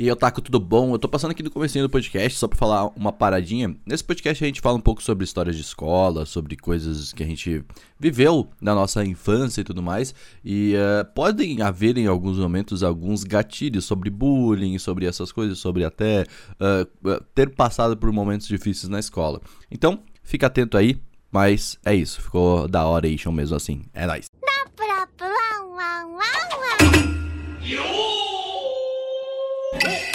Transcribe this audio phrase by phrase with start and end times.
[0.00, 0.94] E aí, Otaku, tudo bom?
[0.94, 3.76] Eu tô passando aqui no comecinho do podcast só pra falar uma paradinha.
[3.84, 7.26] Nesse podcast a gente fala um pouco sobre histórias de escola, sobre coisas que a
[7.26, 7.62] gente
[7.98, 10.14] viveu na nossa infância e tudo mais.
[10.42, 15.84] E uh, podem haver em alguns momentos alguns gatilhos sobre bullying, sobre essas coisas, sobre
[15.84, 19.38] até uh, ter passado por momentos difíceis na escola.
[19.70, 20.98] Então, fica atento aí,
[21.30, 22.22] mas é isso.
[22.22, 23.82] Ficou da hora aí, show mesmo assim.
[23.92, 24.30] É nóis.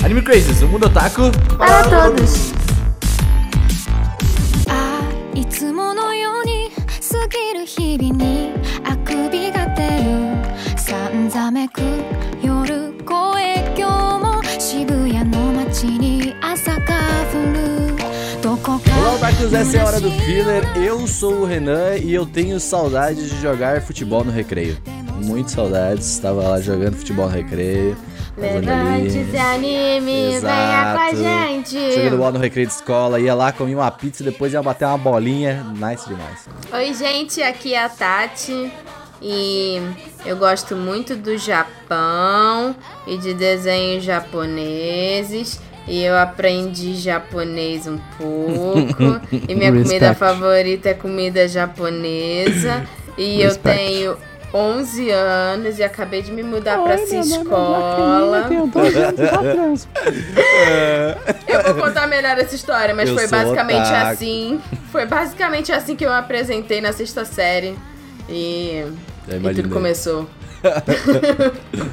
[0.04, 2.52] Anime Crazes, o mundo otaku para todos.
[4.68, 5.02] あ
[5.34, 6.70] いつものように
[7.10, 8.52] 過ぎる日々に
[8.84, 11.80] あくびが出るさんざめく
[12.42, 17.00] 夜声今日も渋谷の街に朝が
[17.32, 20.62] 降るどこか Olá, Otakus, essa é a hora do filler.
[20.76, 24.76] Eu sou o Renan e eu tenho saudades de jogar futebol no recreio.
[25.22, 27.96] Muito saudades, estava lá jogando futebol no recreio.
[28.37, 28.65] ali.
[28.65, 31.93] Levante-se anime, venha com a gente.
[31.93, 34.85] Jogando bola no recreio de escola, ia lá, comia uma pizza e depois ia bater
[34.85, 35.65] uma bolinha.
[35.75, 36.47] Nice demais.
[36.71, 38.71] Oi, gente, aqui é a Tati.
[39.21, 39.81] E
[40.25, 42.75] eu gosto muito do Japão
[43.07, 45.59] e de desenhos japoneses.
[45.87, 49.21] E eu aprendi japonês um pouco.
[49.47, 52.85] e minha comida favorita é comida japonesa.
[53.17, 53.77] E eu Respect.
[53.77, 54.17] tenho
[54.55, 58.45] 11 anos e acabei de me mudar pra essa escola.
[58.47, 59.87] tenho dois anos e quatro anos.
[61.45, 64.07] Eu vou contar melhor essa história, mas Eu foi basicamente otaku.
[64.07, 64.61] assim.
[64.93, 67.77] Foi basicamente assim que eu me apresentei na sexta série.
[68.29, 68.85] E,
[69.27, 70.25] e tudo começou.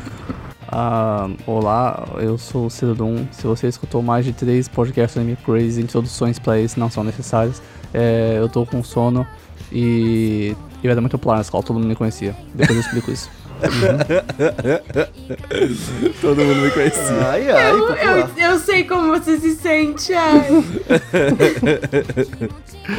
[0.75, 3.27] Ah, olá, eu sou o Cidadum.
[3.31, 7.61] Se você escutou mais de três podcasts Anime Crazy, introduções pra eles não são necessárias.
[7.93, 9.27] É, eu tô com sono
[9.71, 12.35] e eu era muito popular na escola, todo mundo me conhecia.
[12.55, 13.31] Depois eu explico isso.
[16.21, 17.03] Todo mundo me conhecia.
[17.31, 20.49] Ai, ai, Eu, eu, eu sei como você se sente, ai.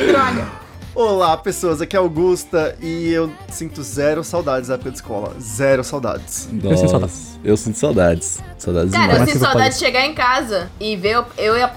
[0.07, 0.62] Droga.
[0.95, 5.33] Olá, pessoas, aqui é Augusta e eu sinto zero saudades da época de escola.
[5.41, 6.47] Zero saudades.
[6.63, 7.39] Eu sinto saudades.
[7.43, 8.39] Eu sinto saudades.
[8.59, 9.19] Saudades Cara, eu demais.
[9.21, 11.69] Mas sinto você saudade pode- de chegar em casa e ver eu, eu, eu,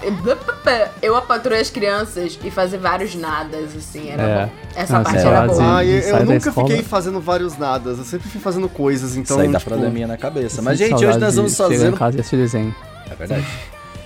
[1.01, 4.45] eu a patroa as crianças e fazer vários nadas, assim, era É.
[4.45, 4.51] bom.
[4.75, 5.77] Essa parte era saudades boa.
[5.77, 9.37] Ah, eu, eu nunca fiquei fazendo vários nadas, eu sempre fui fazendo coisas, então.
[9.37, 10.59] Isso aí dá tipo, probleminha na cabeça.
[10.59, 12.75] Eu Mas, gente, hoje nós vamos chegar fazer em um casa e assistir desenho.
[13.09, 13.47] É verdade.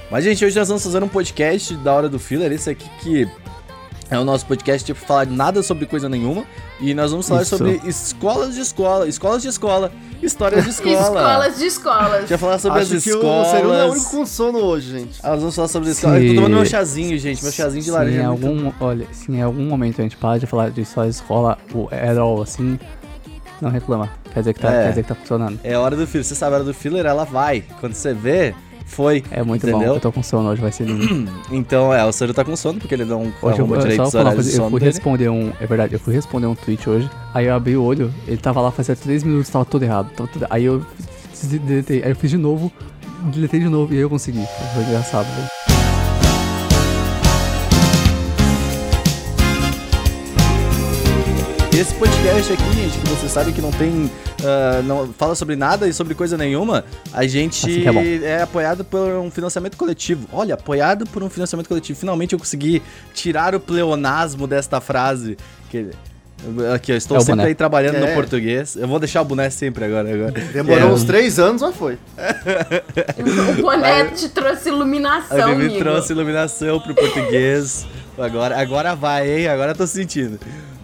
[0.09, 2.49] Mas, gente, hoje nós vamos fazer um podcast da hora do filler.
[2.53, 3.27] Esse aqui que
[4.11, 6.43] é o nosso podcast, tipo, falar nada sobre coisa nenhuma.
[6.79, 7.57] E nós vamos falar Isso.
[7.57, 9.91] sobre escolas de escola, escolas de escola,
[10.21, 10.93] histórias de escola.
[10.99, 12.13] Escolas de escolas.
[12.13, 13.47] A gente vai falar sobre Acho as que escolas.
[13.47, 15.19] o Seru é o único com sono hoje, gente.
[15.23, 16.19] Ah, nós vamos falar sobre as escolas.
[16.19, 17.41] Se- Eu tô tomando meu chazinho, gente.
[17.43, 18.21] Meu chazinho de Se laranja.
[18.21, 21.07] em muito- algum, olha, se em algum momento a gente parar de falar de de
[21.09, 22.77] escola, o Errol, assim,
[23.61, 24.09] não reclama.
[24.33, 24.83] Quer dizer que tá, É.
[24.83, 25.59] quer dizer que tá funcionando.
[25.63, 26.25] É a hora do filler.
[26.25, 27.63] Você sabe a hora do filler, ela vai.
[27.79, 28.53] Quando você vê,
[28.91, 29.23] foi.
[29.31, 29.77] É muito bom.
[29.77, 29.95] Entendeu?
[29.95, 31.31] Eu tô com sono hoje, vai ser lindo.
[31.51, 34.03] Então, é, o Seru tá com sono, porque ele não Hoje eu, arruma eu, direito
[34.03, 34.91] os horários de coisa, eu sono fui dele.
[34.91, 35.51] responder um.
[35.59, 37.09] É verdade, eu fui responder um tweet hoje.
[37.33, 40.09] Aí eu abri o olho, ele tava lá fazia 3 minutos, tava tudo errado.
[40.15, 40.85] tava tudo- aí eu
[41.65, 42.03] deletei.
[42.03, 42.71] Aí eu fiz de novo,
[43.33, 44.43] deletei de novo e aí eu consegui.
[44.73, 45.60] Foi engraçado, velho.
[51.81, 54.09] Esse podcast aqui, gente, que você sabe que não tem.
[54.45, 58.85] ah, não fala sobre nada e sobre coisa nenhuma, a gente Assim é é apoiado
[58.85, 60.27] por um financiamento coletivo.
[60.31, 61.97] Olha, apoiado por um financiamento coletivo.
[61.99, 62.83] Finalmente eu consegui
[63.15, 65.37] tirar o pleonasmo desta frase.
[65.71, 65.87] Que,
[66.75, 67.45] aqui, eu estou É sempre boné.
[67.47, 68.13] aí trabalhando no É.
[68.13, 68.75] português.
[68.75, 70.13] Eu vou deixar o boné sempre agora.
[70.13, 70.31] agora.
[70.53, 70.93] Demorou É.
[70.93, 71.97] uns três anos, mas foi.
[73.57, 75.79] O boné te trouxe iluminação, amigo.
[75.79, 77.87] trouxe iluminação pro português.
[78.19, 79.47] Agora, agora vai, hein?
[79.47, 80.37] Agora eu tô sentindo.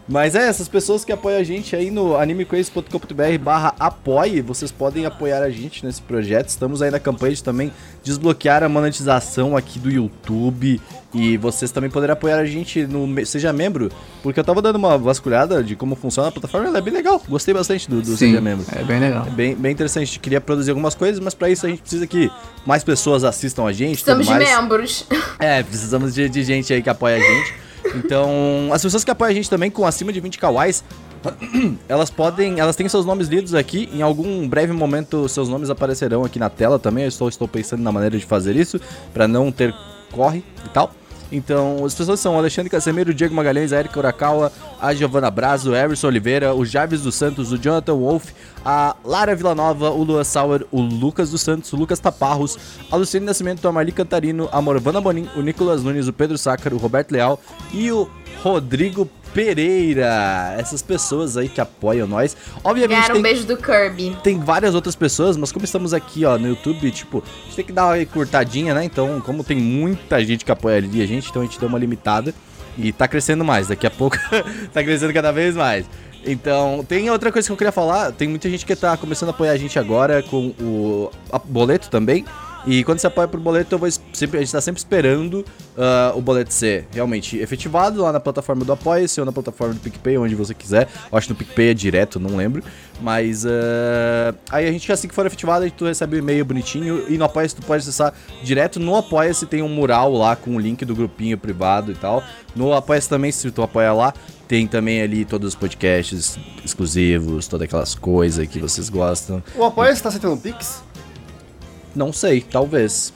[0.07, 5.05] Mas é, essas pessoas que apoiam a gente aí no animecraze.com.br barra apoie, vocês podem
[5.05, 6.47] apoiar a gente nesse projeto.
[6.47, 7.73] Estamos aí na campanha de também
[8.03, 10.79] desbloquear a monetização aqui do YouTube.
[11.13, 13.89] E vocês também poderão apoiar a gente no Seja Membro,
[14.21, 17.21] porque eu tava dando uma vasculhada de como funciona a plataforma, ela é bem legal.
[17.27, 18.65] Gostei bastante do, do Seja Membro.
[18.73, 19.25] é bem legal.
[19.25, 21.81] É bem, bem interessante, a gente queria produzir algumas coisas, mas pra isso a gente
[21.81, 22.29] precisa que
[22.65, 24.03] mais pessoas assistam a gente.
[24.03, 25.05] tudo Estamos de membros.
[25.39, 27.66] É, precisamos de, de gente aí que apoia a gente.
[27.95, 30.83] Então, as pessoas que apoiam a gente também com acima de 20 kawais,
[31.87, 33.89] elas podem, elas têm seus nomes lidos aqui.
[33.93, 37.03] Em algum breve momento, seus nomes aparecerão aqui na tela também.
[37.03, 38.79] Eu estou, estou pensando na maneira de fazer isso,
[39.13, 39.73] pra não ter
[40.11, 40.91] corre e tal.
[41.31, 45.75] Então, as pessoas são Alexandre Casemiro, Diego Magalhães, a Erika Urakawa, a Giovana Brazo, o
[45.75, 48.31] Everson Oliveira, o Jarvis dos Santos, o Jonathan Wolf,
[48.63, 52.57] a Lara Villanova, o Lua Sauer, o Lucas dos Santos, o Lucas Taparros,
[52.89, 56.75] a Luciane Nascimento, a Marli Cantarino, a Morvana Bonin, o Nicolas Nunes, o Pedro Sácaro,
[56.77, 57.39] o Roberto Leal
[57.73, 58.09] e o
[58.41, 60.55] Rodrigo Pereira.
[60.57, 62.35] Essas pessoas aí que apoiam nós.
[62.63, 64.17] Obviamente Ganharam um tem, beijo do Kirby.
[64.23, 67.65] tem várias outras pessoas, mas como estamos aqui, ó, no YouTube, tipo, a gente tem
[67.65, 68.83] que dar uma curtadinha, né?
[68.83, 71.77] Então, como tem muita gente que apoia ali a gente, então a gente deu uma
[71.77, 72.33] limitada
[72.77, 73.67] e tá crescendo mais.
[73.67, 74.17] Daqui a pouco
[74.73, 75.85] tá crescendo cada vez mais.
[76.25, 78.11] Então, tem outra coisa que eu queria falar.
[78.11, 81.09] Tem muita gente que tá começando a apoiar a gente agora com o
[81.45, 82.25] boleto também.
[82.67, 85.45] E quando você apoia por boleto, eu vou sempre, a gente tá sempre esperando
[85.77, 89.79] ah, o boleto ser realmente efetivado lá na plataforma do Apoia-se ou na plataforma do
[89.79, 90.89] PicPay, onde você quiser.
[91.09, 92.61] Eu acho que no PicPay é direto, não lembro.
[92.99, 97.05] Mas ah, aí a gente, assim que for efetivado, a gente recebe o e-mail bonitinho.
[97.07, 98.81] E no Apoia-se tu pode acessar direto.
[98.81, 102.21] No Apoia-se tem um mural lá com o link do grupinho privado e tal.
[102.53, 104.13] No Apoia-se também, se tu apoia lá,
[104.47, 109.43] tem também ali todos os podcasts exclusivos, todas aquelas coisas que vocês gostam.
[109.55, 110.83] O apoio está aceitando Pix?
[111.97, 113.11] Não sei, talvez.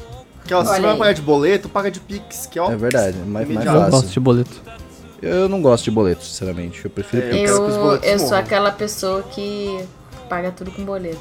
[0.46, 2.72] Que ó, se você vai apoiar de boleto, paga de Pix, que ó.
[2.72, 3.78] É verdade, é mais, mais imediato.
[3.78, 3.92] Eu fácil.
[4.02, 4.62] gosto de boleto.
[5.22, 6.84] Eu não gosto de boleto, sinceramente.
[6.84, 7.30] Eu prefiro É.
[7.30, 7.42] Pix.
[7.52, 8.40] quero que os Eu, boletos eu sou morram.
[8.42, 9.80] aquela pessoa que
[10.28, 11.20] paga tudo com boleto.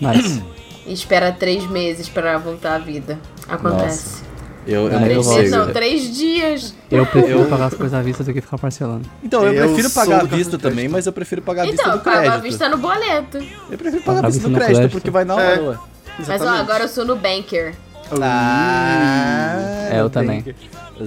[0.00, 0.42] Nice.
[0.84, 3.18] E espera três meses pra voltar à vida.
[3.48, 4.24] Acontece.
[4.66, 5.36] Eu, eu não eu Três gosto.
[5.38, 6.74] meses, não, três dias.
[6.90, 9.08] Eu prefiro pagar as coisas à vista do que ficar parcelando.
[9.22, 10.58] Então, eu, Eu prefiro pagar à vista crédito.
[10.58, 12.42] também, mas eu prefiro pagar à vista Então, do eu pago à crédito.
[12.42, 13.38] vista no boleto.
[13.70, 14.92] Eu prefiro pagar à Pagar vista vista do no crédito, crédito.
[14.92, 15.76] porque vai na É.
[16.18, 16.24] ué.
[16.26, 16.60] Mas ó, Exatamente.
[16.62, 17.74] agora eu sou no Banker.
[18.20, 20.44] Ah, É, eu também.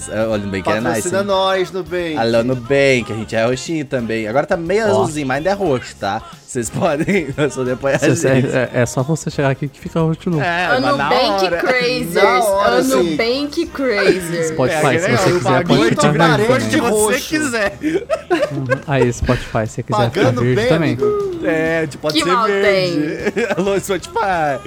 [0.09, 0.83] É, Olha, no Bank é nice.
[0.83, 2.17] Patrocina nós no bem.
[2.17, 4.27] Alô no Bank, a gente é roxinho também.
[4.27, 4.89] Agora tá meio Ó.
[4.89, 6.21] azulzinho, mas ainda é roxo, tá?
[6.45, 8.47] Vocês podem só depois a Se gente.
[8.55, 10.43] é, é só você chegar aqui que fica roxo de novo.
[10.43, 11.57] É, Anubank hora.
[11.57, 12.85] Crazers.
[12.85, 12.97] Sim.
[12.97, 14.47] Anubank Crazers.
[14.49, 16.91] Spotify, É, se né, você eu quiser, pode ficar verde de também.
[16.91, 17.77] você quiser.
[18.87, 20.93] Aí, Spotify, se você quiser ficar Pagando verde bem, também.
[20.93, 21.29] amigo.
[21.45, 23.47] É, tipo, pode Que ser mal verde.
[23.57, 24.59] Alô, Spotify.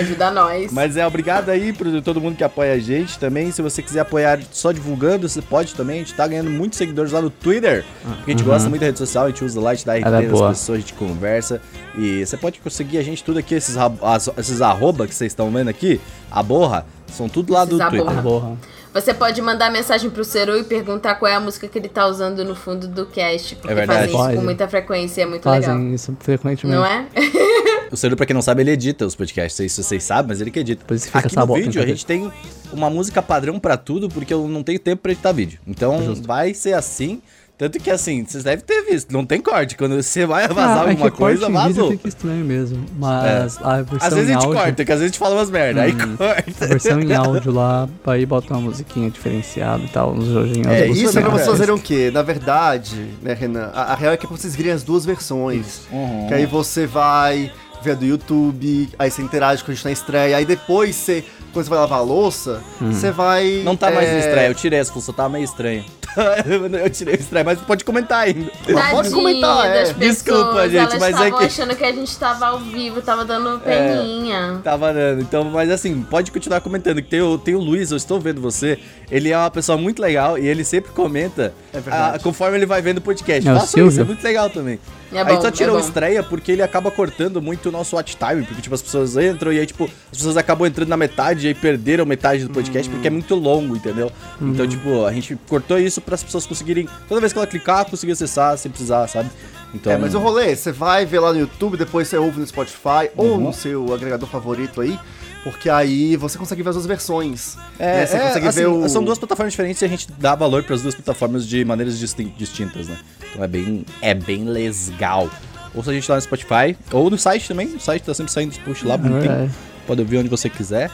[0.00, 0.72] Ajuda nós.
[0.72, 3.50] Mas é, obrigado aí por todo mundo que apoia a gente também.
[3.50, 5.96] Se você quiser apoiar só divulgando, você pode também.
[5.96, 7.84] A gente tá ganhando muitos seguidores lá no Twitter.
[8.02, 9.94] Porque a gente gosta muito da rede social, a gente usa lá, a gente dá
[9.96, 10.48] RT nas boa.
[10.50, 11.60] pessoas, a gente conversa.
[11.96, 15.50] E você pode conseguir a gente tudo aqui, esses, as- esses arroba que vocês estão
[15.50, 16.00] vendo aqui,
[16.30, 18.08] a borra, são tudo lá do Esses Twitter.
[18.18, 18.18] aborra.
[18.18, 18.78] Ah, Porra.
[18.94, 22.06] Você pode mandar mensagem pro Seru e perguntar qual é a música que ele tá
[22.06, 23.54] usando no fundo do cast.
[23.56, 23.98] Porque É verdade.
[24.00, 24.36] fazem isso Pode.
[24.36, 25.70] com muita frequência, é muito legal.
[25.74, 26.76] Fazem isso frequentemente.
[26.76, 27.06] Não é?
[27.90, 29.52] O Ciro, pra quem não sabe, ele edita os podcasts.
[29.54, 30.84] Não sei se vocês sabem, mas ele que edita.
[30.86, 32.30] Por isso que fica Aqui essa no boca, vídeo a gente tem
[32.72, 35.58] uma música padrão pra tudo, porque eu não tenho tempo pra editar vídeo.
[35.66, 36.26] Então Justo.
[36.26, 37.20] vai ser assim.
[37.56, 39.76] Tanto que assim, vocês devem ter visto, não tem corte.
[39.76, 41.90] Quando você vai vazar Ah, é alguma que coisa, corte em vídeo vazou.
[41.90, 42.86] fica estranho mesmo.
[42.96, 45.18] Mas a versão Às vezes em a gente áudio, corta, que às vezes a gente
[45.18, 46.16] fala umas merda, aí Hum.
[46.16, 46.64] corta.
[46.64, 50.68] a versão em áudio lá, aí bota uma musiquinha diferenciada e tal, nos joguinhos.
[50.68, 52.12] É, Isso é pra vocês fazerem o quê?
[52.14, 53.72] Na verdade, né, Renan?
[53.74, 55.80] A, a real é que é pra vocês virem as duas versões.
[55.90, 56.28] Uhum.
[56.28, 57.50] Que aí você vai
[57.84, 61.64] a do YouTube, aí você interage com a gente na estreia, aí depois você, quando
[61.64, 63.62] você vai lavar a louça, você vai.
[63.64, 65.84] Não tá mais é, no estreia, eu tirei essa só tá meio estranho.
[66.84, 68.50] eu tirei o estreia, mas pode comentar ainda.
[68.68, 69.80] Mas pode comentar, é.
[69.80, 73.24] pessoas, Desculpa, gente, elas mas é que- achando que a gente tava ao vivo, tava
[73.24, 74.60] dando peninha.
[74.62, 75.20] Tava dando.
[75.20, 76.96] Então, mas assim, pode continuar comentando.
[77.02, 78.78] Que tem o, tem o Luiz, eu estou vendo você.
[79.10, 82.16] Ele é uma pessoa muito legal e ele sempre comenta É verdade.
[82.16, 83.48] ah, conforme ele vai vendo o podcast.
[83.48, 84.78] É isso, é muito legal também.
[85.10, 85.80] É aí bom, só é tirou bom.
[85.80, 88.44] estreia porque ele acaba cortando muito o nosso watch time.
[88.44, 91.48] Porque, tipo, as pessoas entram e aí, tipo, as pessoas acabam entrando na metade e
[91.48, 94.12] aí perderam metade do podcast porque é muito longo, entendeu?
[94.40, 97.84] Então, tipo, a gente cortou isso para as pessoas conseguirem, toda vez que ela clicar,
[97.84, 99.30] conseguir acessar sem precisar, sabe?
[99.74, 102.46] Então, É, mas o rolê, você vai ver lá no YouTube, depois você ouve no
[102.46, 103.40] Spotify ou Uhum.
[103.40, 104.98] no seu agregador favorito aí,
[105.44, 107.56] porque aí você consegue ver as duas versões.
[107.78, 108.06] É, né?
[108.06, 108.88] Você é, consegue assim, ver o.
[108.88, 111.98] São duas plataformas diferentes e a gente dá valor para as duas plataformas de maneiras
[111.98, 112.98] distin- distintas, né?
[113.30, 115.30] Então é bem, é bem legal.
[115.74, 117.68] Ouça a gente lá no Spotify, ou no site também.
[117.68, 119.48] O site tá sempre saindo os posts lá, É.
[119.86, 120.90] Pode ouvir onde você quiser.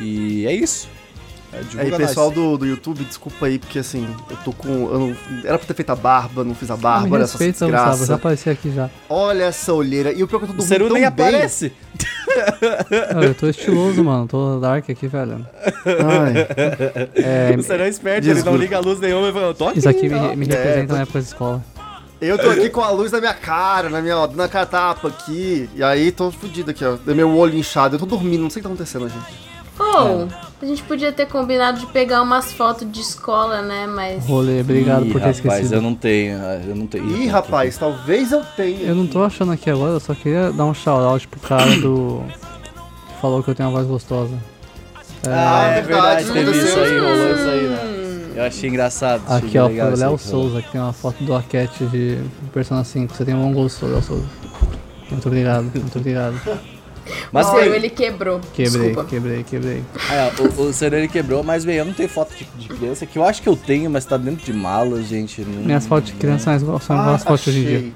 [0.00, 0.88] E é isso.
[1.52, 1.98] É, Aí, nós.
[1.98, 4.68] pessoal do, do YouTube, desculpa aí, porque assim, eu tô com.
[4.68, 7.24] Eu não, era pra ter feito a barba, não fiz a Ah, me barba, olha
[7.24, 8.14] essa Gustavo, já desgraça.
[8.14, 8.88] apareci aqui já.
[9.08, 10.12] Olha essa olheira.
[10.12, 11.08] E o pior é que eu tô O dormindo Seru tão nem bem.
[11.08, 11.72] aparece.
[13.14, 14.28] Não, eu tô estiloso, mano.
[14.28, 15.44] Tô dark aqui, velho.
[15.86, 16.46] Ai,
[17.16, 18.58] É, O Seru é esperto, ele não Desculpa.
[18.58, 19.78] liga a luz nenhuma e fala, eu tô aqui.
[19.80, 21.64] isso aqui me, me É, representa tô- na época da escola.
[22.20, 25.08] eu tô aqui com a luz na minha cara, na minha, ó, na cara tapa
[25.08, 25.68] aqui.
[25.74, 26.96] E aí tô fudido aqui, ó.
[27.12, 27.96] Meu olho inchado.
[27.96, 29.50] Eu tô dormindo, não sei o que tá acontecendo, gente.
[29.78, 30.28] Ou,
[30.62, 33.86] a gente podia ter combinado de pegar umas fotos de escola, né?
[33.86, 34.26] Mas.
[34.26, 35.74] Rolê, obrigado Ih, por ter rapaz, esquecido.
[35.74, 36.38] eu não tenho.
[36.68, 37.16] Eu não tenho.
[37.16, 38.80] Ih, rapaz, talvez eu tenha.
[38.80, 42.22] Eu não tô achando aqui agora, eu só queria dar um shout-out pro cara do.
[43.08, 44.34] que falou que eu tenho uma voz gostosa.
[45.26, 47.96] É, Ah, é verdade, verdade, teve isso aí, rolou isso aí, né?
[48.36, 49.22] Eu achei engraçado.
[49.28, 50.18] aqui, ó, pro isso Léo.
[50.18, 52.18] Souza, que tem uma foto do Arquete de
[52.54, 53.14] Persona 5.
[53.14, 54.24] Você tem um bom gosto, Léo Souza.
[55.10, 56.40] Muito obrigado, muito obrigado.
[57.32, 58.40] Mas ele quebrou.
[58.52, 59.04] Quebrei, Desculpa.
[59.08, 59.82] quebrei, quebrei.
[60.10, 63.06] é, o, o cenário ele quebrou, mas bem, eu não tenho foto de, de criança,
[63.06, 65.42] que eu acho que eu tenho, mas tá dentro de malas, gente.
[65.42, 67.92] Não, Minhas fotos de criança são igual- são igual as fotos de hoje em dia.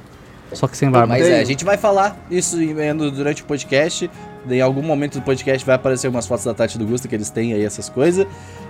[0.53, 1.09] Só que sem barba.
[1.09, 2.57] Mas é, a gente vai falar isso
[3.13, 4.09] durante o podcast.
[4.49, 7.15] Em algum momento do podcast vai aparecer umas fotos da Tati e do Gusta que
[7.15, 8.25] eles têm aí essas coisas.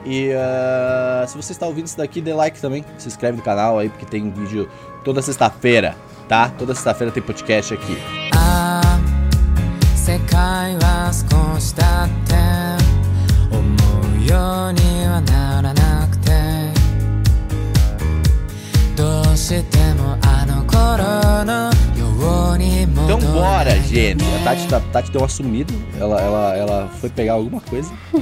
[0.06, 2.84] E ah, se você está ouvindo isso daqui, dê like também.
[2.96, 4.66] Se inscreve no canal aí, porque tem vídeo
[5.04, 5.94] toda sexta-feira,
[6.26, 6.48] tá?
[6.56, 8.33] Toda sexta-feira tem podcast aqui.
[10.03, 12.35] ああ世界は少しだって
[13.51, 16.31] 思うようにはならなくて
[18.95, 24.23] どうしてもあの頃のように Então 戻 bora, れない gente.
[24.23, 25.73] A Tati, tá- Tati deu uma sumida.
[25.99, 27.91] Ela, ela, ela foi pegar alguma coisa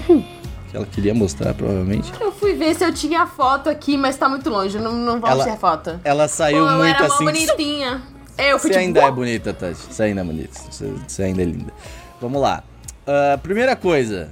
[0.72, 2.12] que ela queria mostrar, provavelmente.
[2.20, 4.77] Eu fui ver se eu tinha foto aqui, mas tá muito longe.
[4.80, 6.00] Não, não vou Ela- ter foto.
[6.04, 7.25] Ela Pô, saiu eu muito era mó assim.
[7.25, 8.01] bonitinha.
[8.39, 9.77] É, eu fui Você tipo, ainda é bonita, Tati.
[9.77, 10.59] Você ainda é bonita.
[10.71, 11.73] Você, você ainda é linda.
[12.21, 12.62] Vamos lá.
[13.07, 14.29] Ah, primeira coisa.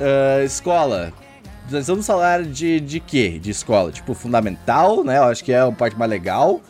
[0.00, 1.12] Ah, escola.
[1.70, 3.38] Nós estamos falar de, de quê?
[3.40, 3.90] De escola?
[3.90, 5.18] Tipo, fundamental, né?
[5.18, 6.60] Eu acho que é a parte mais legal.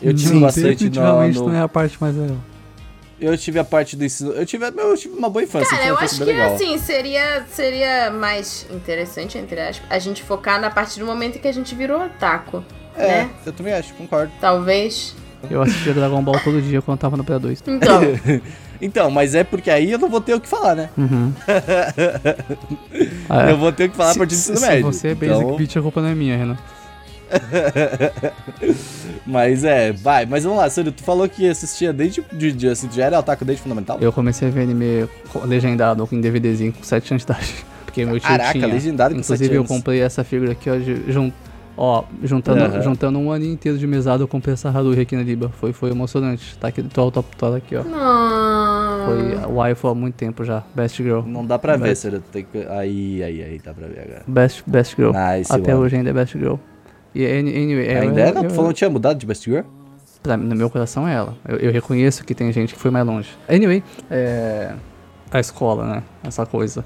[0.00, 2.36] Eu tive Não, bastante no, no- não é a parte mais legal.
[3.18, 4.32] Eu tive a parte do ensino.
[4.32, 5.70] Eu tive, meu, eu tive uma boa infância.
[5.70, 6.54] Cara, eu acho que bem legal.
[6.54, 11.40] assim, seria, seria mais interessante, entre aspas, a gente focar na partir do momento em
[11.40, 12.62] que a gente virou otaku,
[12.94, 13.30] É, né?
[13.46, 14.30] eu também acho, concordo.
[14.38, 15.14] Talvez.
[15.50, 17.60] Eu assistia Dragon Ball todo dia quando tava no P2.
[17.66, 18.00] Então,
[18.80, 20.90] Então, mas é porque aí eu não vou ter o que falar, né?
[20.98, 21.32] Uhum.
[23.28, 23.52] Ah, é.
[23.52, 24.92] Eu vou ter o que falar a Se- partir do se, ensino se médio.
[24.92, 26.56] você é basic Então- bitch, a culpa não é minha, Renan.
[29.26, 32.86] Mas é, vai, mas vamos lá, Sandro, tu falou que assistia desde de, de, assim,
[32.86, 33.98] tu já era otaku desde fundamental?
[34.00, 35.08] Eu comecei a ver anime
[35.44, 37.54] legendado em DVDzinho com 7 anos de idade.
[37.84, 38.66] Porque meu tio Caraca, tinha.
[38.66, 41.32] legendado com Inclusive 7 eu comprei essa figura aqui, ó, de- jun-
[41.76, 42.80] ó juntando, Aham.
[42.82, 45.50] juntando um ano inteiro de mesada, eu comprei essa Haruhi aqui na Liba.
[45.60, 46.56] Foi, foi emocionante.
[46.58, 47.82] Tá aqui, tô, tô, tô aqui, ó.
[47.84, 49.06] não.
[49.06, 50.62] Foi a waifu há muito tempo já.
[50.74, 51.20] Best Girl.
[51.26, 52.58] Não dá pra ver, Mas- Sandro, tem que...
[52.68, 54.22] Aí, aí, aí, dá pra ver agora.
[54.26, 55.12] Best, best Girl.
[55.12, 55.84] Nice, Até one.
[55.84, 56.54] hoje ainda é Best Girl.
[57.14, 58.30] E any- anyway, é, Ainda eu- é?
[58.30, 59.62] Eu- tu falou que tinha mudado de Best Girl?
[60.22, 61.36] Pra, no meu coração é ela.
[61.46, 63.28] Eu, eu reconheço que tem gente que foi mais longe.
[63.48, 64.72] Anyway, é,
[65.30, 66.02] a escola, né?
[66.24, 66.84] Essa coisa.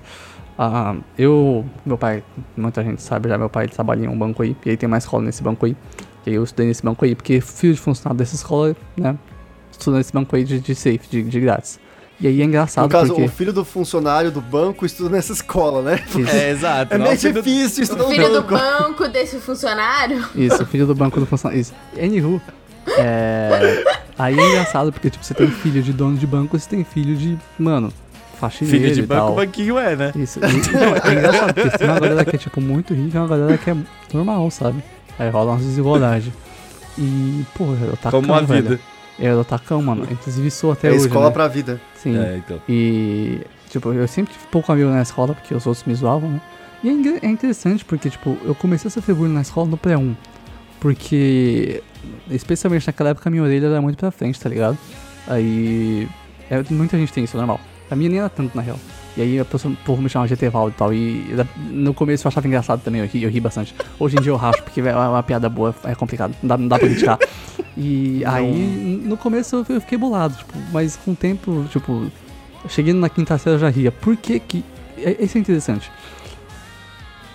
[0.58, 2.22] Ah, eu, meu pai,
[2.56, 4.86] muita gente sabe já, meu pai ele trabalha em um banco aí, e aí tem
[4.86, 5.74] uma escola nesse banco aí.
[6.26, 9.16] E aí eu estudei nesse banco aí, porque filho de funcionário dessa escola, né?
[9.72, 11.80] Estuda nesse banco aí de, de safe, de, de grátis.
[12.20, 13.22] E aí é engraçado No caso, porque.
[13.24, 15.98] o filho do funcionário do banco estuda nessa escola, né?
[16.30, 16.92] É, exato.
[16.92, 18.50] É meio do- difícil estudar O no filho do banco.
[18.82, 20.22] banco desse funcionário.
[20.34, 21.58] Isso, filho do banco do funcionário.
[21.62, 21.72] Isso.
[21.98, 22.38] Anywho,
[22.98, 23.82] é.
[24.18, 27.16] Aí é engraçado porque, tipo, você tem filho de dono de banco, você tem filho
[27.16, 27.90] de, mano,
[28.40, 29.34] faxineiro Filho de e banco, tal.
[29.36, 30.12] banquinho é, né?
[30.16, 30.38] Isso.
[30.40, 30.42] E,
[30.72, 33.58] não, é engraçado, porque tem uma galera que é, tipo, muito rica e uma galera
[33.58, 33.76] que é
[34.12, 34.82] normal, sabe?
[35.18, 36.32] Aí rola umas desigualdades.
[36.98, 38.62] E, pô, eu tacão, Como a velho.
[38.62, 38.80] vida.
[39.18, 40.06] Eu era tacão, mano.
[40.10, 41.32] Inclusive sou até É hoje, escola né?
[41.32, 41.80] pra vida.
[41.94, 42.16] Sim.
[42.18, 42.58] É, então.
[42.68, 46.40] E, tipo, eu sempre tive pouco amigo na escola, porque os outros me zoavam, né?
[46.82, 50.14] E é, é interessante porque, tipo, eu comecei a sofrer bullying na escola no pré-1.
[50.80, 51.82] Porque,
[52.30, 54.78] especialmente naquela época, a minha orelha era muito pra frente, tá ligado?
[55.28, 56.08] Aí,
[56.50, 57.60] é, muita gente tem isso, é normal.
[57.90, 58.78] A minha nem era tanto, na real.
[59.16, 60.94] E aí a pessoa, povo me chamava de Etevaldo e tal.
[60.94, 61.24] E
[61.70, 63.74] no começo eu achava engraçado também, eu ri, eu ri bastante.
[63.98, 66.68] Hoje em dia eu racho, porque é uma piada boa, é complicado, não dá, não
[66.68, 67.18] dá pra criticar.
[67.76, 72.06] E aí, no começo eu fiquei bolado, tipo, mas com o tempo, tipo,
[72.68, 73.90] cheguei na quinta série eu já ria.
[73.90, 74.64] Por que que...
[74.98, 75.90] é- Isso é interessante.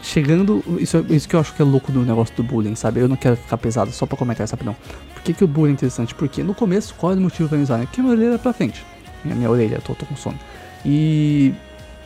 [0.02, 0.64] Chegando...
[0.80, 3.00] Isso, é- isso que eu acho que é louco do negócio do bullying, sabe?
[3.00, 4.76] Eu não quero ficar pesado, só pra comentar isso rapidão.
[5.14, 6.14] Por que que o bullying é interessante?
[6.14, 7.80] Porque no começo, qual era o motivo pra me usar?
[7.80, 7.86] né?
[7.86, 8.86] Porque minha orelha era pra frente.
[9.26, 10.40] Minha, minha orelha, tô, tô com sono.
[10.86, 11.54] E...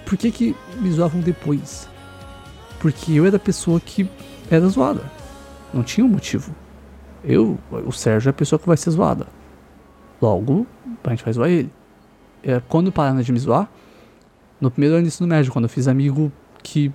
[0.06, 1.88] Por que que me zoavam depois?
[2.80, 4.10] Porque eu era a pessoa que
[4.50, 5.04] era zoada.
[5.72, 6.56] Não tinha um motivo.
[7.24, 9.28] Eu, o Sérgio é a pessoa que vai ser zoada.
[10.20, 10.66] Logo,
[11.04, 11.70] a gente vai zoar ele.
[12.42, 13.70] É, quando pararam de me zoar,
[14.60, 16.32] no primeiro ano do ensino médio, quando eu fiz amigo
[16.64, 16.92] que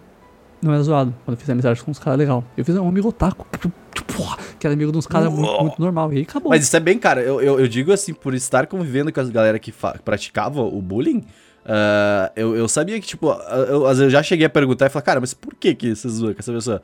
[0.62, 2.44] não era zoado, quando eu fiz amizade com uns caras legal.
[2.56, 3.46] Eu fiz um amigo otaku,
[3.94, 6.12] que, porra, que era amigo de uns caras muito, muito normal.
[6.12, 6.50] E aí acabou.
[6.50, 9.30] Mas isso é bem, cara, eu, eu, eu digo assim, por estar convivendo com as
[9.30, 9.72] galera que
[10.04, 11.22] praticava o bullying,
[11.64, 14.88] ah, eu, eu sabia que, tipo, eu, às vezes eu já cheguei a perguntar e
[14.90, 16.82] falar, cara, mas por que que você zoa com essa pessoa?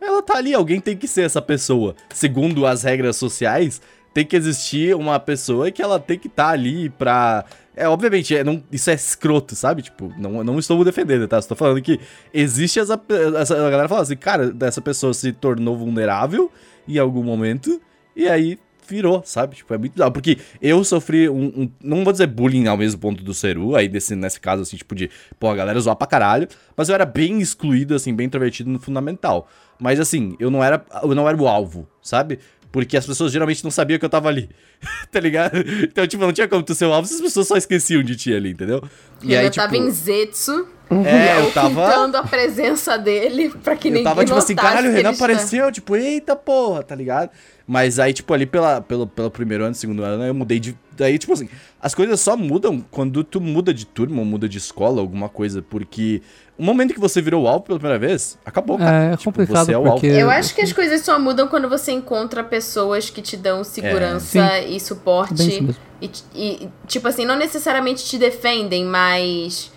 [0.00, 1.94] Ela tá ali, alguém tem que ser essa pessoa.
[2.12, 3.80] Segundo as regras sociais,
[4.14, 7.44] tem que existir uma pessoa que ela tem que estar ali pra.
[7.76, 9.82] É, obviamente, é, não, isso é escroto, sabe?
[9.82, 11.38] Tipo, não, não estou defendendo, tá?
[11.40, 11.98] Estou falando que
[12.32, 12.98] existe essa,
[13.40, 13.54] essa.
[13.66, 16.50] A galera fala assim, cara, essa pessoa se tornou vulnerável
[16.86, 17.80] em algum momento,
[18.14, 19.56] e aí virou, sabe?
[19.56, 20.12] Tipo, é muito legal.
[20.12, 23.88] Porque eu sofri um, um- Não vou dizer bullying ao mesmo ponto do Seru, aí
[23.88, 26.46] desse, nesse caso, assim, tipo, de, pô, a galera zoar pra caralho.
[26.76, 29.48] Mas eu era bem excluído, assim, bem introvertido no fundamental.
[29.80, 30.84] Mas assim, eu não era.
[31.02, 32.38] Eu não era o alvo, sabe?
[32.74, 34.50] Porque as pessoas geralmente não sabiam que eu tava ali.
[35.08, 35.58] tá ligado?
[35.84, 38.16] Então, tipo, não tinha como tu ser o alvo se as pessoas só esqueciam de
[38.16, 38.82] ti ali, entendeu?
[39.22, 42.18] E eu tava em Zetsu, É, eu tava.
[42.18, 45.94] a presença dele pra que Eu ninguém tava tipo assim, caralho, o Renan apareceu, tipo,
[45.94, 47.30] eita porra, tá ligado?
[47.66, 50.76] Mas aí, tipo, ali pela, pelo, pelo primeiro ano, segundo ano, eu mudei de.
[50.96, 51.48] Daí, tipo assim,
[51.80, 55.62] as coisas só mudam quando tu muda de turma ou muda de escola, alguma coisa,
[55.62, 56.20] porque
[56.58, 59.06] o momento que você virou o alvo pela primeira vez, acabou, cara.
[59.06, 60.20] É, é Tipo, complicado você é o porque- alvo.
[60.20, 64.38] Eu acho que as coisas só mudam quando você encontra pessoas que te dão segurança
[64.60, 65.66] e Bem isso suporte.
[66.02, 69.72] E, e, tipo assim, não necessariamente te defendem, mas.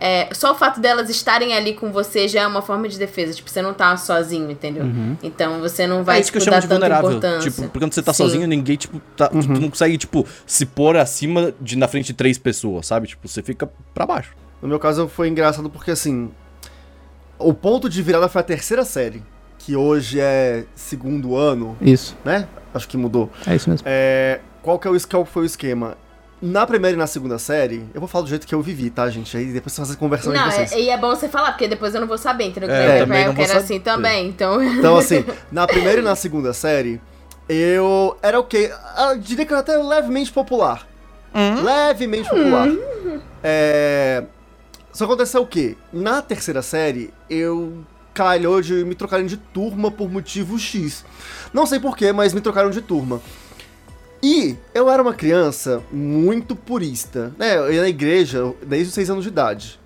[0.00, 3.34] É, só o fato delas estarem ali com você já é uma forma de defesa.
[3.34, 4.84] Tipo, você não tá sozinho, entendeu?
[5.22, 7.10] Então você não vai é isso que eu tipo, chamo dar de tanta vulnerável.
[7.10, 7.50] importância.
[7.50, 8.22] Tipo, porque quando você tá Sim.
[8.24, 12.14] sozinho, ninguém, tipo, tá, tu não consegue, tipo, se pôr acima de na frente de
[12.14, 13.08] três pessoas, sabe?
[13.08, 14.34] Tipo, você fica pra baixo.
[14.62, 16.30] No meu caso foi engraçado porque assim.
[17.38, 19.22] O ponto de virada foi a terceira série.
[19.58, 22.48] Que hoje é segundo ano, Isso, né?
[22.72, 23.30] Acho que mudou.
[23.46, 23.86] é isso mesmo.
[23.86, 25.96] É, qual, que é o, qual foi o esquema?
[26.42, 29.08] Na primeira e na segunda série, eu vou falar do jeito que eu vivi, tá,
[29.10, 29.36] gente?
[29.36, 30.72] Aí depois você faz a conversão Não, entre vocês.
[30.72, 32.70] é, e é bom você falar, porque depois eu não vou saber, entendeu?
[32.70, 33.64] É, eu, eu também eu não vou quero saber.
[33.64, 34.62] assim também, então...
[34.62, 36.98] Então, assim, na primeira e na segunda série,
[37.46, 38.72] eu era o quê?
[38.96, 40.86] Eu diria que eu era até levemente popular.
[41.62, 42.68] Levemente popular.
[43.42, 44.24] É...
[44.92, 45.76] Só aconteceu o quê?
[45.92, 51.04] Na terceira série, eu calhou de me trocarem de turma por motivo X.
[51.52, 53.20] Não sei porquê, mas me trocaram de turma.
[54.22, 57.32] E eu era uma criança muito purista.
[57.38, 57.56] né?
[57.56, 59.80] eu ia na igreja desde os seis anos de idade.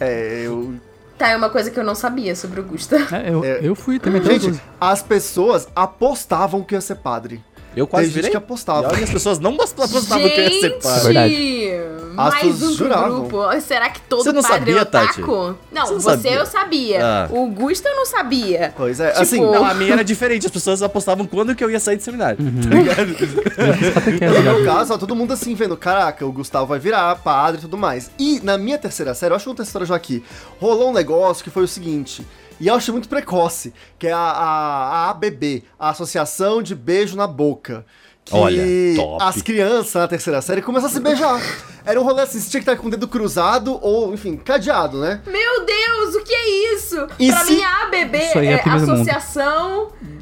[0.00, 0.74] É, eu
[1.18, 2.96] Tá, é uma coisa que eu não sabia sobre o Gusta.
[3.10, 3.60] É, eu, É.
[3.62, 4.62] eu fui também até os Gente, 12.
[4.78, 7.42] as pessoas apostavam que ia ser padre.
[7.76, 8.30] Eu quase Tem gente virei.
[8.30, 8.88] que E apostava.
[8.88, 10.82] olha, as pessoas não apostavam que eu ia ser Gente!
[10.82, 11.72] padre.
[12.16, 13.20] As Mais um pro juravam.
[13.28, 13.60] grupo.
[13.60, 15.06] Será que todo Você não padre sabia, é otaku?
[15.14, 15.58] Tati?
[15.70, 16.32] Não, Você não você sabia?
[16.32, 17.00] eu sabia.
[17.04, 17.28] Ah.
[17.30, 18.72] O Gusta eu não sabia.
[18.74, 20.46] Pois é, Tipo, assim, Não, a minha era diferente.
[20.46, 22.38] As pessoas apostavam quando que eu ia sair do seminário.
[22.42, 22.60] Uhum.
[22.62, 24.34] Tá ligado?
[24.34, 27.62] no meu caso, ó, todo mundo assim vendo, caraca, o Gustavo vai virar padre e
[27.62, 28.10] tudo mais.
[28.18, 30.24] E na minha terceira série, eu acho que eu vou ter essa história já aqui,
[30.58, 32.26] rolou um negócio que foi o seguinte,
[32.60, 37.16] e eu achei muito precoce, que é a, a, a ABB, a Associação de Beijo
[37.16, 37.84] na Boca.
[38.24, 38.60] Que Olha,
[38.96, 39.22] top.
[39.22, 41.40] as crianças na terceira série começam a se beijar.
[41.84, 44.98] Era um rolê assim, você tinha que estar com o dedo cruzado ou, enfim, cadeado,
[44.98, 45.20] né?
[45.24, 47.06] Meu Deus, o que é isso?
[47.20, 49.04] E pra se- mim, a ABB Isso é é primeiro mundo.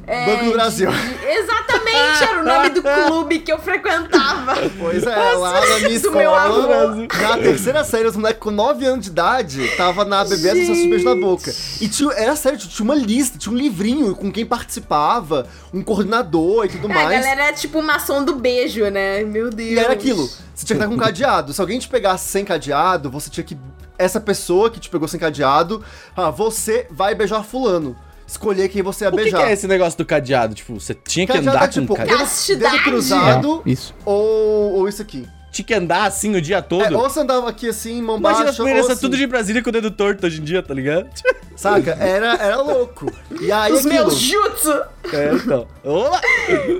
[0.06, 0.90] É, Banco do Brasil.
[0.90, 4.54] de- Exatamente, era o nome do clube que eu frequentava.
[4.78, 9.10] Pois é, lá na minha escola, na terceira série, os moleques com 9 anos de
[9.10, 11.52] idade tava na Associação de Beijo na Boca.
[11.80, 16.66] E tinha, era sério, tinha uma lista, tinha um livrinho com quem participava, um coordenador
[16.66, 17.08] e tudo É, a mais.
[17.20, 19.22] galera é tipo maçom do beijo, né?
[19.24, 19.70] Meu Deus.
[19.70, 21.52] E era aquilo, você tinha que estar com cadeado.
[21.52, 23.56] Se alguém te pegasse sem cadeado, você tinha que.
[23.96, 25.82] Essa pessoa que te pegou sem cadeado,
[26.16, 27.96] ah, você vai beijar fulano.
[28.26, 29.48] Escolher quem você ia O que, que beijar.
[29.48, 30.54] é esse negócio do cadeado?
[30.54, 32.20] Tipo, você tinha que Cadeado andar é tipo, com cadeado.
[32.20, 32.72] Castidade.
[32.78, 33.94] dedo cruzado É, isso.
[34.04, 35.28] ou, ou isso aqui.
[35.52, 36.82] Tinha que andar assim o dia todo.
[36.82, 39.00] É, ou você andava aqui assim, mão Imagina as baixa, ou crianças assim.
[39.02, 41.06] tudo de Brasília com o dedo torto hoje em dia, tá ligado?
[41.54, 41.92] Saca?
[41.92, 43.08] Era, era louco.
[43.40, 44.82] E aí Os aquilo, meus jutsu.
[45.12, 45.68] É, então.
[45.84, 46.20] Olá!